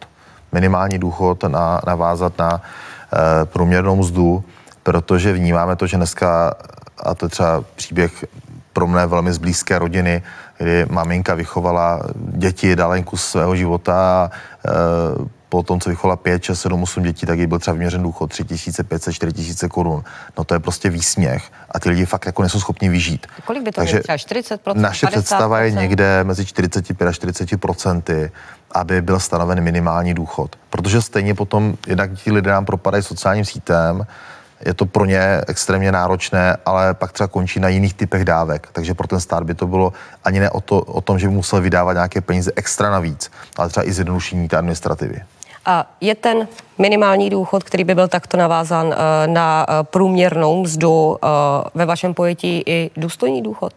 Minimální 0.51 0.99
důchod 0.99 1.43
na, 1.43 1.81
navázat 1.87 2.37
na 2.37 2.61
e, 2.61 3.45
průměrnou 3.45 3.95
mzdu, 3.95 4.43
protože 4.83 5.33
vnímáme 5.33 5.75
to, 5.75 5.87
že 5.87 5.97
dneska, 5.97 6.53
a 7.03 7.15
to 7.15 7.25
je 7.25 7.29
třeba 7.29 7.63
příběh 7.75 8.25
pro 8.73 8.87
mne 8.87 9.07
velmi 9.07 9.33
z 9.33 9.37
blízké 9.37 9.79
rodiny, 9.79 10.23
kdy 10.57 10.85
maminka 10.89 11.33
vychovala 11.33 12.01
děti 12.15 12.75
dalenku 12.75 13.17
svého 13.17 13.55
života 13.55 13.93
a 13.95 14.29
e, 14.29 14.69
po 15.49 15.63
tom, 15.63 15.79
co 15.79 15.89
vychovala 15.89 16.15
5, 16.15 16.43
6, 16.43 16.61
7, 16.61 16.83
8 16.83 17.03
dětí, 17.03 17.25
tak 17.25 17.39
jí 17.39 17.47
byl 17.47 17.59
třeba 17.59 17.73
vyměřen 17.73 18.03
důchod 18.03 18.27
3500, 18.27 19.13
4000 19.13 19.69
korun. 19.69 20.03
No 20.37 20.43
to 20.43 20.53
je 20.53 20.59
prostě 20.59 20.89
výsměch 20.89 21.51
a 21.71 21.79
ty 21.79 21.89
lidi 21.89 22.05
fakt 22.05 22.25
jako 22.25 22.41
nejsou 22.41 22.59
schopni 22.59 22.89
vyžít. 22.89 23.27
Kolik 23.45 23.63
by 23.63 23.71
to 23.71 23.81
Takže 23.81 23.99
třeba 23.99 24.15
40%? 24.15 24.57
Naše 24.75 25.05
50%? 25.05 25.09
představa 25.09 25.59
je 25.61 25.71
někde 25.71 26.23
mezi 26.23 26.45
45 26.45 27.07
a 27.07 27.11
40 27.11 27.57
procenty, 27.57 28.31
aby 28.71 29.01
byl 29.01 29.19
stanoven 29.19 29.61
minimální 29.61 30.13
důchod. 30.13 30.55
Protože 30.69 31.01
stejně 31.01 31.33
potom 31.33 31.77
jednak 31.87 32.11
ti 32.13 32.31
lidé 32.31 32.51
nám 32.51 32.65
propadají 32.65 33.03
sociálním 33.03 33.45
sítem, 33.45 34.05
je 34.65 34.73
to 34.73 34.85
pro 34.85 35.05
ně 35.05 35.41
extrémně 35.47 35.91
náročné, 35.91 36.57
ale 36.65 36.93
pak 36.93 37.11
třeba 37.11 37.27
končí 37.27 37.59
na 37.59 37.69
jiných 37.69 37.93
typech 37.93 38.25
dávek. 38.25 38.67
Takže 38.71 38.93
pro 38.93 39.07
ten 39.07 39.19
stát 39.19 39.43
by 39.43 39.53
to 39.53 39.67
bylo 39.67 39.93
ani 40.23 40.39
ne 40.39 40.49
o, 40.49 40.61
to, 40.61 40.81
o 40.81 41.01
tom, 41.01 41.19
že 41.19 41.27
by 41.27 41.33
musel 41.33 41.61
vydávat 41.61 41.93
nějaké 41.93 42.21
peníze 42.21 42.51
extra 42.55 42.91
navíc, 42.91 43.31
ale 43.57 43.69
třeba 43.69 43.87
i 43.87 43.93
zjednodušení 43.93 44.47
té 44.47 44.57
administrativy. 44.57 45.21
A 45.65 45.85
je 46.01 46.15
ten 46.15 46.47
minimální 46.77 47.29
důchod, 47.29 47.63
který 47.63 47.83
by 47.83 47.95
byl 47.95 48.07
takto 48.07 48.37
navázán 48.37 48.93
eh, 48.93 49.27
na 49.27 49.65
eh, 49.69 49.83
průměrnou 49.83 50.61
mzdu 50.61 51.17
eh, 51.23 51.27
ve 51.75 51.85
vašem 51.85 52.13
pojetí 52.13 52.63
i 52.65 52.91
důstojný 52.97 53.41
důchod? 53.41 53.73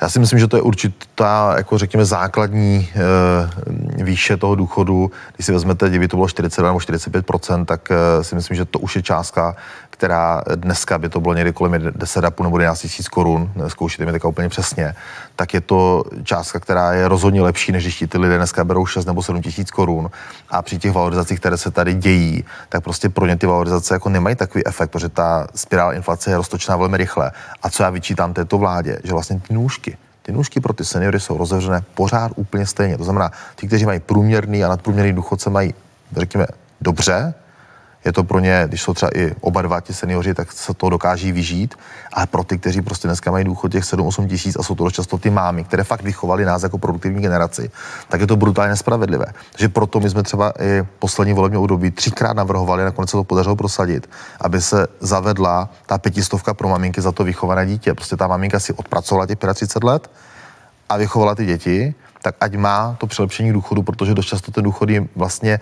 Já 0.00 0.08
si 0.08 0.18
myslím, 0.18 0.38
že 0.38 0.48
to 0.48 0.56
je 0.56 0.62
určitá, 0.62 1.54
jako 1.56 1.78
řekněme, 1.78 2.04
základní, 2.04 2.88
výše 4.04 4.36
toho 4.36 4.54
důchodu, 4.54 5.10
když 5.36 5.46
si 5.46 5.52
vezmete, 5.52 5.88
kdyby 5.88 6.08
to 6.08 6.16
bylo 6.16 6.28
40 6.28 6.62
nebo 6.62 6.78
45% 6.78 7.64
tak 7.64 7.88
si 8.22 8.34
myslím, 8.34 8.56
že 8.56 8.64
to 8.64 8.78
už 8.78 8.96
je 8.96 9.02
částka, 9.02 9.56
která 9.90 10.42
dneska 10.54 10.98
by 10.98 11.08
to 11.08 11.20
bylo 11.20 11.34
někdy 11.34 11.52
kolem 11.52 11.72
10,5 11.72 12.42
nebo 12.42 12.58
11 12.58 12.80
tisíc 12.80 13.08
korun, 13.08 13.52
zkoušíte 13.68 14.06
mi 14.06 14.12
teďka 14.12 14.28
úplně 14.28 14.48
přesně, 14.48 14.94
tak 15.36 15.54
je 15.54 15.60
to 15.60 16.04
částka, 16.24 16.60
která 16.60 16.92
je 16.92 17.08
rozhodně 17.08 17.42
lepší, 17.42 17.72
než 17.72 17.84
když 17.84 18.04
ty 18.08 18.18
lidé 18.18 18.36
dneska 18.36 18.64
berou 18.64 18.86
6 18.86 19.06
nebo 19.06 19.22
7 19.22 19.42
tisíc 19.42 19.70
korun. 19.70 20.10
A 20.50 20.62
při 20.62 20.78
těch 20.78 20.92
valorizacích, 20.92 21.40
které 21.40 21.56
se 21.56 21.70
tady 21.70 21.94
dějí, 21.94 22.44
tak 22.68 22.84
prostě 22.84 23.08
pro 23.08 23.26
ně 23.26 23.36
ty 23.36 23.46
valorizace 23.46 23.94
jako 23.94 24.08
nemají 24.08 24.36
takový 24.36 24.66
efekt, 24.66 24.90
protože 24.90 25.08
ta 25.08 25.46
spirála 25.54 25.92
inflace 25.92 26.30
je 26.30 26.36
roztočná 26.36 26.76
velmi 26.76 26.96
rychle. 26.96 27.30
A 27.62 27.70
co 27.70 27.82
já 27.82 27.90
vyčítám 27.90 28.34
této 28.34 28.58
vládě, 28.58 28.98
že 29.04 29.12
vlastně 29.12 29.40
ty 29.48 29.54
nůžky, 29.54 29.96
ty 30.22 30.32
nůžky 30.32 30.60
pro 30.60 30.72
ty 30.72 30.84
seniory 30.84 31.20
jsou 31.20 31.36
rozevřené 31.36 31.82
pořád 31.94 32.32
úplně 32.36 32.66
stejně. 32.66 32.98
To 32.98 33.04
znamená, 33.04 33.30
ti, 33.56 33.66
kteří 33.66 33.86
mají 33.86 34.00
průměrný 34.00 34.64
a 34.64 34.68
nadprůměrný 34.68 35.12
důchodce, 35.12 35.50
mají, 35.50 35.74
řekněme, 36.16 36.46
dobře, 36.80 37.34
je 38.04 38.12
to 38.12 38.24
pro 38.24 38.38
ně, 38.38 38.64
když 38.68 38.82
jsou 38.82 38.94
třeba 38.94 39.10
i 39.14 39.34
oba 39.40 39.62
dva 39.62 39.80
ti 39.80 39.94
seniori, 39.94 40.34
tak 40.34 40.52
se 40.52 40.74
to 40.74 40.90
dokáží 40.90 41.32
vyžít, 41.32 41.74
ale 42.12 42.26
pro 42.26 42.44
ty, 42.44 42.58
kteří 42.58 42.82
prostě 42.82 43.08
dneska 43.08 43.30
mají 43.30 43.44
důchod 43.44 43.72
těch 43.72 43.84
7-8 43.84 44.28
tisíc 44.28 44.56
a 44.56 44.62
jsou 44.62 44.74
to 44.74 44.90
často 44.90 45.18
ty 45.18 45.30
mámy, 45.30 45.64
které 45.64 45.84
fakt 45.84 46.02
vychovali 46.02 46.44
nás 46.44 46.62
jako 46.62 46.78
produktivní 46.78 47.22
generaci, 47.22 47.70
tak 48.08 48.20
je 48.20 48.26
to 48.26 48.36
brutálně 48.36 48.70
nespravedlivé. 48.70 49.26
Takže 49.52 49.68
proto 49.68 50.00
my 50.00 50.10
jsme 50.10 50.22
třeba 50.22 50.52
i 50.60 50.82
poslední 50.98 51.34
volební 51.34 51.58
období 51.58 51.90
třikrát 51.90 52.36
navrhovali, 52.36 52.84
nakonec 52.84 53.10
se 53.10 53.16
to 53.16 53.24
podařilo 53.24 53.56
prosadit, 53.56 54.10
aby 54.40 54.60
se 54.60 54.86
zavedla 55.00 55.68
ta 55.86 55.98
pětistovka 55.98 56.54
pro 56.54 56.68
maminky 56.68 57.00
za 57.00 57.12
to 57.12 57.24
vychované 57.24 57.66
dítě. 57.66 57.94
Prostě 57.94 58.16
ta 58.16 58.26
maminka 58.26 58.60
si 58.60 58.72
odpracovala 58.72 59.26
těch 59.26 59.38
35 59.54 59.86
let 59.86 60.10
a 60.88 60.96
vychovala 60.96 61.34
ty 61.34 61.46
děti, 61.46 61.94
tak 62.22 62.34
ať 62.40 62.56
má 62.56 62.96
to 62.98 63.06
přilepšení 63.06 63.52
důchodu, 63.52 63.82
protože 63.82 64.14
dost 64.14 64.26
často 64.26 64.52
ten 64.52 64.64
důchod 64.64 64.88
je 64.88 65.04
vlastně 65.16 65.60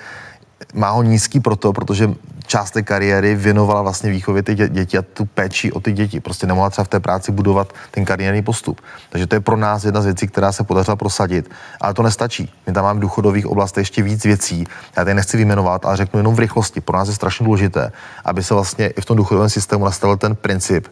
má 0.74 0.90
ho 0.90 1.02
nízký 1.02 1.40
proto, 1.40 1.72
protože 1.72 2.10
část 2.46 2.70
té 2.70 2.82
kariéry 2.82 3.34
věnovala 3.34 3.82
vlastně 3.82 4.10
výchově 4.10 4.42
ty 4.42 4.54
děti 4.54 4.98
a 4.98 5.02
tu 5.02 5.24
péči 5.24 5.72
o 5.72 5.80
ty 5.80 5.92
děti. 5.92 6.20
Prostě 6.20 6.46
nemohla 6.46 6.70
třeba 6.70 6.84
v 6.84 6.88
té 6.88 7.00
práci 7.00 7.32
budovat 7.32 7.72
ten 7.90 8.04
kariérní 8.04 8.42
postup. 8.42 8.80
Takže 9.10 9.26
to 9.26 9.34
je 9.34 9.40
pro 9.40 9.56
nás 9.56 9.84
jedna 9.84 10.02
z 10.02 10.04
věcí, 10.04 10.26
která 10.26 10.52
se 10.52 10.64
podařila 10.64 10.96
prosadit. 10.96 11.50
Ale 11.80 11.94
to 11.94 12.02
nestačí. 12.02 12.52
My 12.66 12.72
tam 12.72 12.84
máme 12.84 12.98
v 12.98 13.02
důchodových 13.02 13.46
oblastech 13.46 13.82
ještě 13.82 14.02
víc 14.02 14.24
věcí. 14.24 14.66
Já 14.96 15.04
tady 15.04 15.14
nechci 15.14 15.36
vyjmenovat, 15.36 15.84
ale 15.84 15.96
řeknu 15.96 16.18
jenom 16.18 16.34
v 16.34 16.38
rychlosti. 16.38 16.80
Pro 16.80 16.96
nás 16.96 17.08
je 17.08 17.14
strašně 17.14 17.44
důležité, 17.44 17.92
aby 18.24 18.44
se 18.44 18.54
vlastně 18.54 18.88
i 18.88 19.00
v 19.00 19.04
tom 19.04 19.16
důchodovém 19.16 19.50
systému 19.50 19.84
nastavil 19.84 20.16
ten 20.16 20.36
princip, 20.36 20.88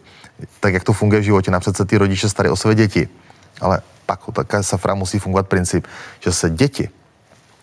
tak 0.59 0.73
jak 0.73 0.83
to 0.83 0.93
funguje 0.93 1.21
v 1.21 1.23
životě. 1.23 1.51
Napřed 1.51 1.77
se 1.77 1.85
ty 1.85 1.97
rodiče 1.97 2.29
starají 2.29 2.51
o 2.51 2.55
své 2.55 2.75
děti. 2.75 3.07
Ale 3.61 3.81
pak 4.05 4.19
také 4.33 4.63
safra 4.63 4.93
musí 4.93 5.19
fungovat 5.19 5.47
princip, 5.47 5.87
že 6.19 6.33
se 6.33 6.49
děti 6.49 6.89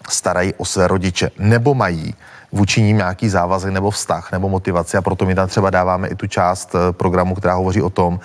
starají 0.09 0.55
o 0.55 0.64
své 0.64 0.88
rodiče 0.88 1.31
nebo 1.38 1.75
mají 1.75 2.14
vůči 2.53 2.83
ním 2.83 2.97
nějaký 2.97 3.29
závazek 3.29 3.73
nebo 3.73 3.90
vztah 3.90 4.33
nebo 4.33 4.49
motivaci 4.49 4.97
a 4.97 5.03
proto 5.03 5.27
my 5.27 5.35
tam 5.35 5.49
třeba 5.49 5.71
dáváme 5.71 6.09
i 6.09 6.14
tu 6.14 6.27
část 6.27 6.75
eh, 6.75 6.93
programu, 6.93 7.35
která 7.35 7.55
hovoří 7.55 7.83
o 7.83 7.90
tom, 7.90 8.21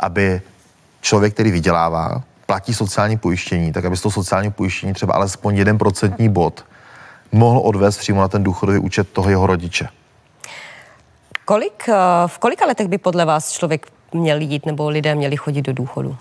aby 0.00 0.42
člověk, 1.00 1.34
který 1.34 1.50
vydělává, 1.50 2.22
platí 2.46 2.74
sociální 2.74 3.18
pojištění, 3.18 3.72
tak 3.72 3.84
aby 3.84 3.96
z 3.96 4.00
toho 4.00 4.12
sociální 4.12 4.50
pojištění 4.50 4.92
třeba 4.92 5.14
alespoň 5.14 5.56
jeden 5.56 5.78
procentní 5.78 6.28
bod 6.28 6.64
mohl 7.32 7.58
odvést 7.58 7.98
přímo 7.98 8.20
na 8.20 8.28
ten 8.28 8.42
důchodový 8.42 8.78
účet 8.78 9.08
toho 9.08 9.30
jeho 9.30 9.46
rodiče. 9.46 9.88
Kolik, 11.44 11.88
eh, 11.88 11.94
v 12.26 12.38
kolika 12.38 12.66
letech 12.66 12.88
by 12.88 12.98
podle 12.98 13.24
vás 13.24 13.52
člověk 13.52 13.86
měl 14.12 14.40
jít 14.40 14.66
nebo 14.66 14.88
lidé 14.88 15.14
měli 15.14 15.36
chodit 15.36 15.62
do 15.62 15.72
důchodu? 15.72 16.16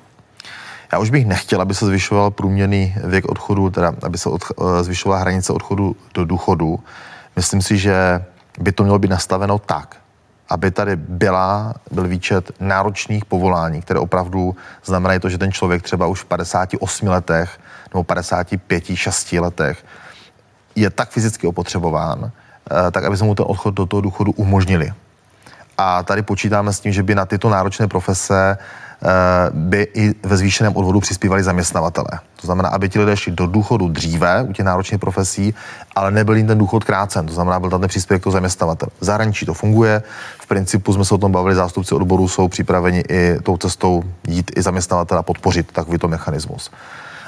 Já 0.93 0.99
už 0.99 1.09
bych 1.09 1.25
nechtěl, 1.25 1.61
aby 1.61 1.75
se 1.75 1.85
zvyšoval 1.85 2.31
průměrný 2.31 2.95
věk 3.03 3.25
odchodu, 3.25 3.69
teda 3.69 3.93
aby 4.03 4.17
se 4.17 4.29
od, 4.29 4.41
eh, 4.43 4.83
zvyšovala 4.83 5.21
hranice 5.21 5.53
odchodu 5.53 5.95
do 6.13 6.25
důchodu. 6.25 6.79
Myslím 7.35 7.61
si, 7.61 7.77
že 7.77 8.25
by 8.59 8.71
to 8.71 8.83
mělo 8.83 8.99
být 8.99 9.11
nastaveno 9.11 9.59
tak, 9.59 9.97
aby 10.49 10.71
tady 10.71 10.95
byla, 10.95 11.73
byl 11.91 12.07
výčet 12.07 12.51
náročných 12.59 13.25
povolání, 13.25 13.81
které 13.81 13.99
opravdu 13.99 14.55
znamenají 14.85 15.19
to, 15.19 15.29
že 15.29 15.37
ten 15.37 15.51
člověk 15.51 15.81
třeba 15.81 16.07
už 16.07 16.21
v 16.21 16.25
58 16.25 17.07
letech 17.07 17.59
nebo 17.93 18.03
55, 18.03 18.95
6 18.95 19.39
letech 19.39 19.85
je 20.75 20.89
tak 20.89 21.09
fyzicky 21.09 21.47
opotřebován, 21.47 22.29
eh, 22.29 22.91
tak 22.91 23.03
aby 23.03 23.17
se 23.17 23.23
mu 23.23 23.35
ten 23.35 23.45
odchod 23.49 23.73
do 23.73 23.85
toho 23.85 24.01
důchodu 24.01 24.31
umožnili. 24.31 24.93
A 25.77 26.03
tady 26.03 26.21
počítáme 26.21 26.73
s 26.73 26.79
tím, 26.79 26.93
že 26.93 27.03
by 27.03 27.15
na 27.15 27.25
tyto 27.25 27.49
náročné 27.49 27.87
profese 27.87 28.57
by 29.51 29.87
i 29.93 30.15
ve 30.23 30.37
zvýšeném 30.37 30.75
odvodu 30.75 30.99
přispívali 30.99 31.43
zaměstnavatele. 31.43 32.09
To 32.41 32.47
znamená, 32.47 32.69
aby 32.69 32.89
ti 32.89 32.99
lidé 32.99 33.17
šli 33.17 33.31
do 33.31 33.47
důchodu 33.47 33.89
dříve 33.89 34.43
u 34.43 34.53
těch 34.53 34.65
náročných 34.65 34.99
profesí, 34.99 35.53
ale 35.95 36.11
nebyl 36.11 36.35
jim 36.35 36.47
ten 36.47 36.57
důchod 36.57 36.83
krácen. 36.83 37.25
To 37.25 37.33
znamená, 37.33 37.59
byl 37.59 37.69
tam 37.69 37.81
ten 37.81 37.89
příspěvek 37.89 38.23
toho 38.23 38.33
zaměstnavatele. 38.33 38.89
V 38.99 39.05
zahraničí 39.05 39.45
to 39.45 39.53
funguje. 39.53 40.03
V 40.39 40.47
principu 40.47 40.93
jsme 40.93 41.05
se 41.05 41.15
o 41.15 41.17
tom 41.17 41.31
bavili, 41.31 41.55
zástupci 41.55 41.95
odborů 41.95 42.27
jsou 42.27 42.47
připraveni 42.47 43.03
i 43.09 43.39
tou 43.43 43.57
cestou 43.57 44.03
jít 44.27 44.51
i 44.55 44.61
zaměstnavatele 44.61 45.19
a 45.19 45.23
podpořit 45.23 45.71
takovýto 45.71 46.07
mechanismus. 46.07 46.71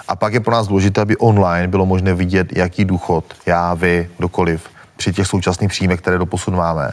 A 0.08 0.16
pak 0.16 0.34
je 0.34 0.40
pro 0.40 0.54
nás 0.54 0.68
důležité, 0.68 1.02
aby 1.02 1.18
online 1.18 1.68
bylo 1.68 1.86
možné 1.86 2.14
vidět, 2.14 2.58
jaký 2.58 2.86
důchod 2.86 3.26
já, 3.46 3.74
vy, 3.74 4.10
kdokoliv 4.18 4.70
při 4.98 5.14
těch 5.14 5.28
současných 5.28 5.70
příjmech, 5.70 6.02
které 6.02 6.18
doposud 6.18 6.54
máme, 6.54 6.92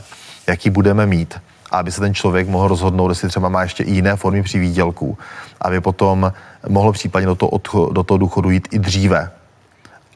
jaký 0.49 0.71
budeme 0.71 1.07
mít 1.07 1.35
a 1.73 1.79
aby 1.79 1.93
se 1.93 2.01
ten 2.01 2.15
člověk 2.15 2.49
mohl 2.49 2.69
rozhodnout, 2.69 3.09
jestli 3.09 3.29
třeba 3.29 3.49
má 3.49 3.63
ještě 3.63 3.85
i 3.85 3.91
jiné 3.91 4.17
formy 4.17 4.43
při 4.43 4.59
výdělku, 4.59 5.19
aby 5.61 5.81
potom 5.81 6.33
mohl 6.69 6.93
případně 6.93 7.27
do 7.27 7.35
toho, 7.35 7.51
odcho, 7.51 7.91
do 7.93 8.03
toho 8.03 8.19
důchodu 8.19 8.51
jít 8.51 8.69
i 8.71 8.79
dříve, 8.79 9.31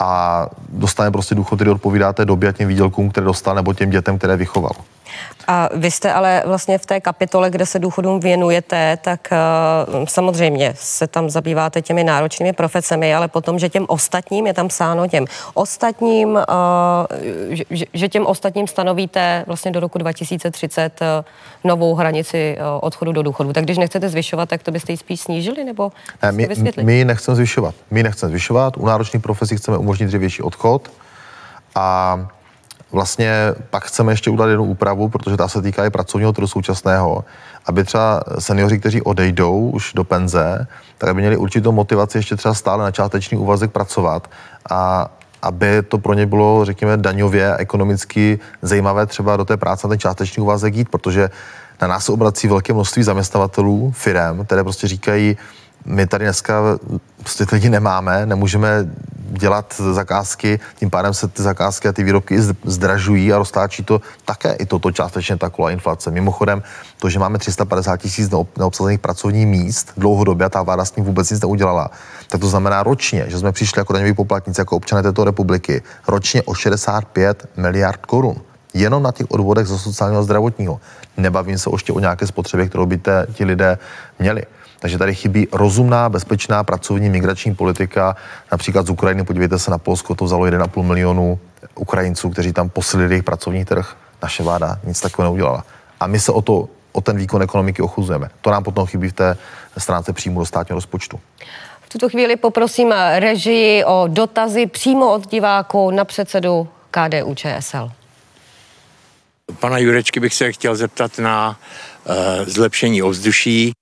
a 0.01 0.47
dostane 0.69 1.11
prostě 1.11 1.35
důchod, 1.35 1.57
který 1.57 1.71
odpovídá 1.71 2.12
té 2.12 2.25
době 2.25 2.49
a 2.49 2.53
těm 2.53 2.69
výdělkům, 2.69 3.11
které 3.11 3.25
dostal, 3.25 3.55
nebo 3.55 3.73
těm 3.73 3.90
dětem, 3.90 4.19
které 4.19 4.37
vychoval. 4.37 4.73
A 5.48 5.68
vy 5.74 5.90
jste 5.90 6.12
ale 6.12 6.42
vlastně 6.46 6.79
v 6.79 6.87
té 6.87 7.00
kapitole, 7.00 7.50
kde 7.50 7.66
se 7.66 7.79
důchodům 7.79 8.20
věnujete, 8.20 8.98
tak 9.02 9.29
uh, 9.33 10.05
samozřejmě 10.05 10.74
se 10.76 11.07
tam 11.07 11.31
zabýváte 11.31 11.83
těmi 11.83 12.05
náročnými 12.05 12.52
profesemi, 12.52 13.14
ale 13.14 13.29
potom, 13.29 13.59
že 13.59 13.68
těm 13.68 13.85
ostatním, 13.88 14.46
je 14.46 14.55
tam 14.55 14.68
psáno 14.68 15.09
těm 15.09 15.24
ostatním, 15.55 16.29
uh, 16.29 16.40
že, 17.70 17.85
že 17.94 18.09
těm 18.09 18.26
ostatním 18.26 18.66
stanovíte 18.66 19.44
vlastně 19.46 19.70
do 19.70 19.81
roku 19.81 19.98
2030 19.98 21.00
uh, 21.00 21.07
novou 21.64 21.94
hranici 21.94 22.57
uh, 22.59 22.64
odchodu 22.81 23.12
do 23.12 23.22
důchodu. 23.22 23.52
Tak 23.52 23.64
když 23.64 23.79
nechcete 23.79 24.09
zvyšovat, 24.09 24.48
tak 24.48 24.62
to 24.62 24.70
byste 24.70 24.92
ji 24.92 24.96
spíš 24.96 25.20
snížili, 25.20 25.64
nebo 25.64 25.92
ne, 26.22 26.33
my, 26.33 26.48
my 26.83 27.05
nechceme 27.05 27.35
zvyšovat. 27.35 27.74
My 27.90 28.02
nechceme 28.02 28.31
zvyšovat. 28.31 28.76
U 28.76 28.87
náročných 28.87 29.22
profesí 29.22 29.57
chceme 29.57 29.79
umožnit 29.79 30.07
dřívější 30.07 30.42
odchod 30.42 30.90
a 31.74 32.18
vlastně 32.96 33.52
pak 33.70 33.85
chceme 33.85 34.12
ještě 34.12 34.30
udělat 34.30 34.48
jednu 34.48 34.64
úpravu, 34.64 35.09
protože 35.09 35.37
ta 35.37 35.48
se 35.48 35.62
týká 35.62 35.85
i 35.85 35.90
pracovního 35.90 36.32
trhu 36.32 36.46
současného, 36.48 37.24
aby 37.66 37.85
třeba 37.85 38.20
seniori, 38.38 38.80
kteří 38.80 39.02
odejdou 39.02 39.70
už 39.70 39.92
do 39.92 40.04
penze, 40.04 40.66
tak 40.98 41.11
aby 41.11 41.20
měli 41.20 41.37
určitou 41.37 41.72
motivaci 41.72 42.18
ještě 42.18 42.37
třeba 42.37 42.54
stále 42.54 42.85
na 42.85 42.90
částečný 42.90 43.38
úvazek 43.38 43.70
pracovat 43.70 44.30
a 44.70 45.11
aby 45.42 45.82
to 45.82 45.98
pro 45.98 46.14
ně 46.14 46.26
bylo, 46.26 46.64
řekněme, 46.64 46.96
daňově 46.96 47.56
ekonomicky 47.56 48.38
zajímavé 48.62 49.06
třeba 49.06 49.37
do 49.37 49.44
té 49.44 49.56
práce 49.56 49.87
na 49.87 49.88
ten 49.88 49.98
částečný 49.98 50.42
úvazek 50.42 50.74
jít, 50.74 50.88
protože 50.88 51.30
na 51.80 51.88
nás 51.88 52.04
se 52.04 52.12
obrací 52.12 52.48
velké 52.48 52.72
množství 52.72 53.02
zaměstnavatelů, 53.02 53.92
firem, 53.92 54.44
které 54.44 54.64
prostě 54.64 54.88
říkají, 54.88 55.37
my 55.87 56.07
tady 56.07 56.25
dneska 56.25 56.62
prostě 57.18 57.46
lidi 57.53 57.70
nemáme, 57.70 58.27
nemůžeme 58.27 58.87
dělat 59.31 59.75
zakázky, 59.92 60.61
tím 60.77 60.90
pádem 60.90 61.14
se 61.14 61.29
ty 61.29 61.42
zakázky 61.42 61.88
a 61.88 61.92
ty 61.92 62.05
výrobky 62.05 62.40
zdražují 62.64 63.33
a 63.33 63.38
roztáčí 63.38 63.85
to 63.85 64.01
také 64.25 64.53
i 64.53 64.66
toto 64.66 64.92
částečně 64.92 65.37
taková 65.37 65.70
inflace. 65.70 66.11
Mimochodem, 66.11 66.62
to, 66.99 67.11
že 67.11 67.18
máme 67.18 67.38
350 67.38 67.96
tisíc 67.96 68.31
neobsazených 68.59 69.01
pracovních 69.01 69.46
míst 69.46 69.92
dlouhodobě 69.96 70.46
a 70.46 70.49
ta 70.49 70.62
vláda 70.62 70.85
s 70.85 70.90
tím 70.90 71.05
vůbec 71.05 71.31
nic 71.31 71.40
neudělala, 71.40 71.90
tak 72.29 72.40
to 72.40 72.49
znamená 72.49 72.83
ročně, 72.83 73.25
že 73.29 73.38
jsme 73.38 73.53
přišli 73.53 73.81
jako 73.81 73.92
daňoví 73.92 74.14
poplatníci, 74.14 74.61
jako 74.61 74.77
občané 74.77 75.03
této 75.03 75.25
republiky, 75.25 75.83
ročně 76.09 76.42
o 76.42 76.55
65 76.55 77.46
miliard 77.57 78.07
korun 78.07 78.37
jenom 78.75 79.03
na 79.03 79.12
těch 79.12 79.27
odvodech 79.31 79.66
ze 79.66 79.79
sociálního 79.79 80.22
zdravotního. 80.22 80.81
Nebavím 81.16 81.59
se 81.59 81.70
ještě 81.72 81.92
o 81.92 82.01
nějaké 82.01 82.27
spotřebě, 82.27 82.68
kterou 82.68 82.87
by 82.87 82.99
te, 82.99 83.27
ti 83.33 83.44
lidé 83.44 83.79
měli. 84.18 84.42
Takže 84.87 84.99
tady 84.99 85.14
chybí 85.14 85.49
rozumná, 85.53 86.09
bezpečná 86.09 86.64
pracovní 86.64 87.11
migrační 87.11 87.55
politika. 87.55 88.16
Například 88.53 88.87
z 88.87 88.90
Ukrajiny, 88.90 89.25
podívejte 89.25 89.59
se 89.59 89.70
na 89.70 89.79
Polsko, 89.79 90.14
to 90.14 90.25
vzalo 90.25 90.44
1,5 90.44 90.83
milionu 90.83 91.38
Ukrajinců, 91.75 92.31
kteří 92.31 92.53
tam 92.53 92.68
posilili 92.68 93.14
jejich 93.14 93.25
pracovní 93.25 93.64
trh. 93.64 93.96
Naše 94.22 94.42
vláda 94.42 94.79
nic 94.85 95.01
takového 95.01 95.33
neudělala. 95.33 95.64
A 96.01 96.07
my 96.07 96.20
se 96.20 96.33
o, 96.33 96.42
to, 96.42 96.68
o 96.92 97.01
ten 97.01 97.16
výkon 97.16 97.42
ekonomiky 97.42 97.83
ochuzujeme. 97.83 98.31
To 98.40 98.51
nám 98.51 98.64
potom 98.64 98.87
chybí 98.87 99.09
v 99.09 99.12
té 99.12 99.37
stránce 99.79 100.12
příjmu 100.12 100.38
do 100.38 100.46
státního 100.46 100.77
rozpočtu. 100.77 101.20
V 101.81 101.88
tuto 101.88 102.09
chvíli 102.09 102.37
poprosím 102.37 102.94
režii 103.18 103.85
o 103.85 104.05
dotazy 104.07 104.66
přímo 104.66 105.12
od 105.12 105.31
diváků 105.31 105.90
na 105.90 106.05
předsedu 106.05 106.68
KDU 106.90 107.35
ČSL. 107.35 107.90
Pana 109.61 109.79
Jurečky 109.79 110.20
bych 110.20 110.35
se 110.35 110.53
chtěl 110.53 110.77
zeptat 110.77 111.18
na 111.18 111.59
uh, 112.05 112.14
zlepšení 112.46 113.03
ovzduší. 113.03 113.72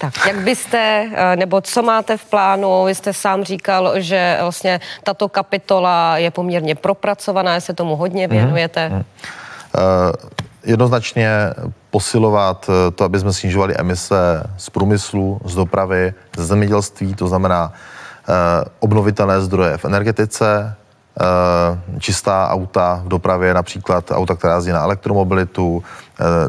Tak, 0.00 0.26
jak 0.26 0.36
byste, 0.36 1.10
eh, 1.14 1.36
nebo 1.36 1.60
co 1.60 1.82
máte 1.82 2.16
v 2.16 2.24
plánu? 2.24 2.84
Vy 2.84 2.94
jste 2.94 3.12
sám 3.12 3.44
říkal, 3.44 4.00
že 4.00 4.38
vlastně 4.40 4.80
tato 5.04 5.28
kapitola 5.28 6.18
je 6.18 6.30
poměrně 6.30 6.74
propracovaná, 6.74 7.60
se 7.60 7.74
tomu 7.74 7.96
hodně 7.96 8.26
mhm. 8.26 8.36
věnujete. 8.36 8.88
Mm, 8.88 8.94
mm. 8.94 9.02
Uh, 9.02 9.82
jednoznačně 10.64 11.30
posilovat 11.90 12.70
eh, 12.70 12.90
to, 12.90 13.04
aby 13.04 13.18
jsme 13.18 13.32
snižovali 13.32 13.74
emise 13.76 14.42
z 14.56 14.70
průmyslu, 14.70 15.40
z 15.44 15.54
dopravy, 15.54 16.14
ze 16.36 16.44
zemědělství, 16.44 17.14
to 17.14 17.28
znamená 17.28 17.72
uh, 17.72 18.34
obnovitelné 18.80 19.40
zdroje 19.40 19.76
v 19.76 19.84
energetice, 19.84 20.74
čistá 21.98 22.48
auta 22.48 23.00
v 23.04 23.08
dopravě, 23.08 23.54
například 23.54 24.10
auta, 24.10 24.34
která 24.34 24.54
jezdí 24.54 24.70
na 24.70 24.82
elektromobilitu, 24.82 25.82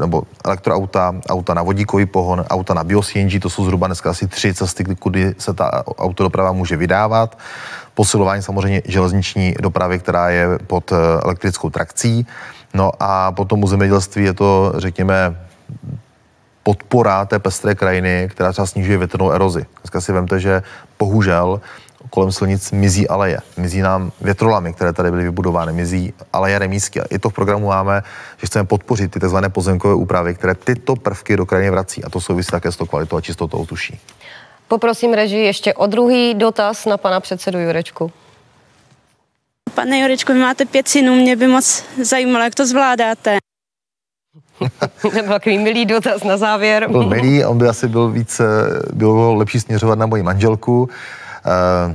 nebo 0.00 0.22
elektroauta, 0.44 1.14
auta 1.28 1.54
na 1.54 1.62
vodíkový 1.62 2.06
pohon, 2.06 2.44
auta 2.50 2.74
na 2.74 2.84
bio-CNG, 2.84 3.40
to 3.40 3.50
jsou 3.50 3.64
zhruba 3.64 3.86
dneska 3.86 4.10
asi 4.10 4.28
tři 4.28 4.54
cesty, 4.54 4.84
kudy 4.84 5.34
se 5.38 5.54
ta 5.54 5.86
autodoprava 5.98 6.52
může 6.52 6.76
vydávat. 6.76 7.38
Posilování 7.94 8.42
samozřejmě 8.42 8.82
železniční 8.84 9.54
dopravy, 9.60 9.98
která 9.98 10.30
je 10.30 10.58
pod 10.66 10.92
elektrickou 11.24 11.70
trakcí. 11.70 12.26
No 12.74 12.92
a 13.00 13.32
potom 13.32 13.62
u 13.62 13.66
zemědělství 13.66 14.24
je 14.24 14.34
to, 14.34 14.72
řekněme, 14.76 15.36
podpora 16.62 17.24
té 17.24 17.38
pestré 17.38 17.74
krajiny, 17.74 18.28
která 18.30 18.52
třeba 18.52 18.66
snižuje 18.66 18.98
větrnou 18.98 19.30
erozi. 19.30 19.66
Dneska 19.82 20.00
si 20.00 20.12
vemte, 20.12 20.40
že 20.40 20.62
bohužel 20.98 21.60
kolem 22.10 22.32
silnic 22.32 22.72
mizí 22.72 23.08
aleje. 23.08 23.38
Mizí 23.56 23.80
nám 23.80 24.12
větrolamy, 24.20 24.72
které 24.72 24.92
tady 24.92 25.10
byly 25.10 25.24
vybudovány, 25.24 25.72
mizí 25.72 26.14
aleje 26.32 26.58
remísky. 26.58 27.00
A 27.00 27.04
i 27.10 27.18
to 27.18 27.30
v 27.30 27.32
programu 27.32 27.66
máme, 27.66 28.02
že 28.38 28.46
chceme 28.46 28.66
podpořit 28.66 29.10
ty 29.10 29.20
tzv. 29.20 29.36
pozemkové 29.48 29.94
úpravy, 29.94 30.34
které 30.34 30.54
tyto 30.54 30.96
prvky 30.96 31.36
do 31.36 31.46
krajiny 31.46 31.70
vrací. 31.70 32.04
A 32.04 32.10
to 32.10 32.20
souvisí 32.20 32.50
také 32.50 32.72
s 32.72 32.76
tou 32.76 32.86
kvalitou 32.86 33.16
a 33.16 33.20
čistotou 33.20 33.58
ovzduší. 33.58 34.00
Poprosím 34.68 35.12
režii 35.12 35.44
ještě 35.44 35.74
o 35.74 35.86
druhý 35.86 36.34
dotaz 36.34 36.86
na 36.86 36.96
pana 36.96 37.20
předsedu 37.20 37.58
Jurečku. 37.58 38.12
Pane 39.74 40.00
Jurečko, 40.00 40.32
vy 40.32 40.38
máte 40.38 40.64
pět 40.64 40.88
synů, 40.88 41.14
mě 41.14 41.36
by 41.36 41.46
moc 41.46 41.84
zajímalo, 42.02 42.44
jak 42.44 42.54
to 42.54 42.66
zvládáte. 42.66 43.38
Byl 45.12 45.22
takový 45.28 45.58
milý 45.58 45.86
dotaz 45.86 46.24
na 46.24 46.36
závěr. 46.36 46.90
Byl 46.90 47.06
milý, 47.06 47.44
on 47.44 47.58
by 47.58 47.68
asi 47.68 47.88
byl 47.88 48.08
víc, 48.10 48.40
bylo 48.92 49.34
lepší 49.34 49.60
směřovat 49.60 49.98
na 49.98 50.06
moji 50.06 50.22
manželku. 50.22 50.88
Uh, 51.46 51.94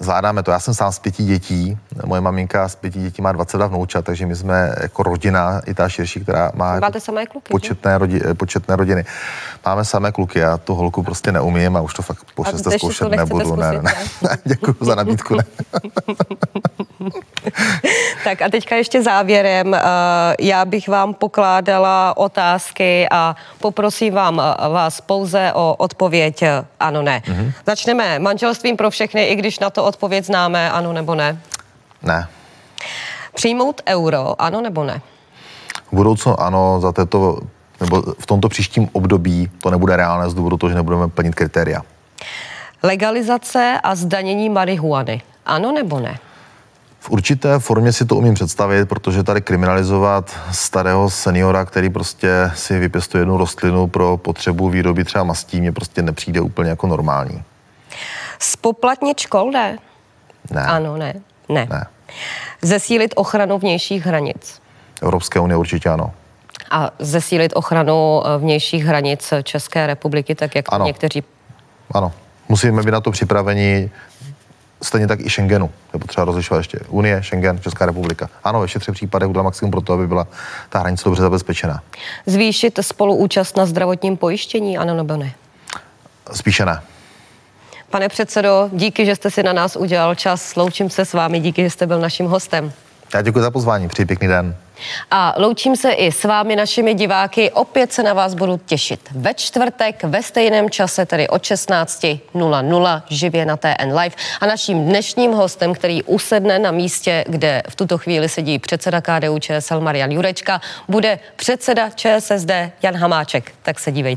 zvládáme 0.00 0.42
to. 0.42 0.50
Já 0.50 0.60
jsem 0.60 0.74
sám 0.74 0.92
z 0.92 0.98
pěti 0.98 1.24
dětí, 1.24 1.78
moje 2.04 2.20
maminka 2.20 2.68
z 2.68 2.76
pěti 2.76 3.00
dětí 3.00 3.22
má 3.22 3.32
22 3.32 3.66
vnoučat, 3.66 4.04
takže 4.04 4.26
my 4.26 4.36
jsme 4.36 4.74
jako 4.80 5.02
rodina, 5.02 5.60
i 5.66 5.74
ta 5.74 5.88
širší, 5.88 6.20
která 6.20 6.52
má 6.54 6.80
Máte 6.80 7.00
samé 7.00 7.26
kluky, 7.26 7.50
početné, 7.50 7.98
rodi, 7.98 8.20
početné 8.34 8.76
rodiny. 8.76 9.04
Máme 9.66 9.84
samé 9.84 10.12
kluky, 10.12 10.38
já 10.38 10.58
tu 10.58 10.74
holku 10.74 11.02
prostě 11.02 11.32
neumím 11.32 11.76
a 11.76 11.80
už 11.80 11.94
to 11.94 12.02
fakt 12.02 12.26
po 12.34 12.44
šesté 12.44 12.78
zkoušet 12.78 13.08
nebudu. 13.08 13.56
Ne, 13.56 13.72
ne, 13.72 13.94
ne, 14.22 14.38
děkuji 14.44 14.76
za 14.80 14.94
nabídku. 14.94 15.34
Ne. 15.34 15.44
tak 18.24 18.42
a 18.42 18.48
teďka 18.48 18.76
ještě 18.76 19.02
závěrem. 19.02 19.74
Eh, 19.74 19.80
já 20.40 20.64
bych 20.64 20.88
vám 20.88 21.14
pokládala 21.14 22.16
otázky 22.16 23.06
a 23.10 23.36
poprosím 23.60 24.14
vám, 24.14 24.40
eh, 24.40 24.68
vás 24.68 25.00
pouze 25.00 25.52
o 25.54 25.74
odpověď 25.74 26.42
eh, 26.42 26.64
ano, 26.80 27.02
ne. 27.02 27.22
Mm-hmm. 27.26 27.52
Začneme 27.66 28.18
manželstvím 28.18 28.76
pro 28.76 28.90
všechny, 28.90 29.24
i 29.24 29.34
když 29.34 29.58
na 29.58 29.70
to 29.70 29.84
odpověď 29.84 30.24
známe, 30.24 30.70
ano 30.70 30.92
nebo 30.92 31.14
ne? 31.14 31.40
Ne. 32.02 32.28
Přijmout 33.34 33.82
euro, 33.88 34.42
ano 34.42 34.60
nebo 34.60 34.84
ne? 34.84 35.00
V 35.92 35.96
budoucnu 35.96 36.40
ano, 36.40 36.80
za 36.80 36.92
této, 36.92 37.40
nebo 37.80 38.02
v 38.20 38.26
tomto 38.26 38.48
příštím 38.48 38.88
období 38.92 39.50
to 39.62 39.70
nebude 39.70 39.96
reálné 39.96 40.30
z 40.30 40.34
důvodu 40.34 40.56
toho, 40.56 40.70
že 40.70 40.76
nebudeme 40.76 41.08
plnit 41.08 41.34
kritéria. 41.34 41.82
Legalizace 42.82 43.80
a 43.82 43.94
zdanění 43.94 44.48
marihuany, 44.48 45.22
ano 45.46 45.72
nebo 45.72 46.00
ne? 46.00 46.18
V 47.06 47.10
určité 47.10 47.58
formě 47.58 47.92
si 47.92 48.04
to 48.04 48.16
umím 48.16 48.34
představit, 48.34 48.88
protože 48.88 49.22
tady 49.22 49.40
kriminalizovat 49.40 50.36
starého 50.52 51.10
seniora, 51.10 51.64
který 51.64 51.90
prostě 51.90 52.50
si 52.54 52.78
vypěstuje 52.78 53.20
jednu 53.20 53.36
rostlinu 53.36 53.86
pro 53.86 54.16
potřebu 54.16 54.68
výroby 54.68 55.04
třeba 55.04 55.24
mastí, 55.24 55.60
mě 55.60 55.72
prostě 55.72 56.02
nepřijde 56.02 56.40
úplně 56.40 56.70
jako 56.70 56.86
normální. 56.86 57.42
Spoplatnit 58.38 59.20
škol 59.20 59.50
ne? 59.50 59.78
Ne. 60.50 60.62
Ano, 60.62 60.96
ne. 60.96 61.14
Ne. 61.48 61.66
ne. 61.70 61.86
Zesílit 62.62 63.14
ochranu 63.16 63.58
vnějších 63.58 64.06
hranic? 64.06 64.62
Evropské 65.02 65.40
unie 65.40 65.56
určitě 65.56 65.88
ano. 65.88 66.12
A 66.70 66.90
zesílit 66.98 67.52
ochranu 67.54 68.22
eh, 68.26 68.38
vnějších 68.38 68.84
hranic 68.84 69.32
České 69.42 69.86
republiky, 69.86 70.34
tak 70.34 70.54
jak 70.54 70.64
ano. 70.72 70.86
někteří... 70.86 71.24
Ano. 71.90 72.12
Musíme 72.48 72.82
být 72.82 72.90
na 72.90 73.00
to 73.00 73.10
připraveni 73.10 73.90
stejně 74.82 75.06
tak 75.06 75.20
i 75.20 75.30
Schengenu. 75.30 75.70
Je 75.94 76.00
potřeba 76.00 76.24
rozlišovat 76.24 76.58
ještě 76.58 76.78
Unie, 76.88 77.22
Schengen, 77.22 77.60
Česká 77.60 77.86
republika. 77.86 78.28
Ano, 78.44 78.60
ve 78.60 78.66
třech 78.66 78.82
případech 78.92 79.28
udělat 79.28 79.42
maximum 79.42 79.70
pro 79.70 79.80
to, 79.80 79.92
aby 79.92 80.06
byla 80.06 80.26
ta 80.68 80.78
hranice 80.78 81.04
dobře 81.04 81.22
zabezpečená. 81.22 81.82
Zvýšit 82.26 82.78
spoluúčast 82.82 83.56
na 83.56 83.66
zdravotním 83.66 84.16
pojištění, 84.16 84.78
ano 84.78 84.94
nebo 84.94 85.16
ne? 85.16 85.32
Spíše 86.32 86.64
ne. 86.64 86.82
Pane 87.90 88.08
předsedo, 88.08 88.68
díky, 88.72 89.06
že 89.06 89.16
jste 89.16 89.30
si 89.30 89.42
na 89.42 89.52
nás 89.52 89.76
udělal 89.76 90.14
čas. 90.14 90.42
Sloučím 90.42 90.90
se 90.90 91.04
s 91.04 91.12
vámi, 91.12 91.40
díky, 91.40 91.62
že 91.62 91.70
jste 91.70 91.86
byl 91.86 92.00
naším 92.00 92.26
hostem. 92.26 92.72
Já 93.14 93.22
děkuji 93.22 93.40
za 93.40 93.50
pozvání, 93.50 93.88
přeji 93.88 94.06
pěkný 94.06 94.28
den. 94.28 94.56
A 95.10 95.34
loučím 95.36 95.76
se 95.76 95.92
i 95.92 96.12
s 96.12 96.24
vámi, 96.24 96.56
našimi 96.56 96.94
diváky. 96.94 97.50
Opět 97.50 97.92
se 97.92 98.02
na 98.02 98.12
vás 98.12 98.34
budu 98.34 98.60
těšit 98.66 99.00
ve 99.10 99.34
čtvrtek 99.34 100.04
ve 100.04 100.22
stejném 100.22 100.70
čase, 100.70 101.06
tedy 101.06 101.28
od 101.28 101.42
16.00 101.42 103.02
živě 103.08 103.46
na 103.46 103.56
TN 103.56 103.98
Live. 103.98 104.16
A 104.40 104.46
naším 104.46 104.84
dnešním 104.84 105.32
hostem, 105.32 105.74
který 105.74 106.02
usedne 106.02 106.58
na 106.58 106.70
místě, 106.70 107.24
kde 107.28 107.62
v 107.68 107.76
tuto 107.76 107.98
chvíli 107.98 108.28
sedí 108.28 108.58
předseda 108.58 109.00
KDU 109.00 109.38
ČSL 109.38 109.80
Marian 109.80 110.10
Jurečka, 110.10 110.60
bude 110.88 111.18
předseda 111.36 111.90
ČSSD 111.90 112.50
Jan 112.82 112.96
Hamáček. 112.96 113.52
Tak 113.62 113.80
se 113.80 113.92
dívejte. 113.92 114.16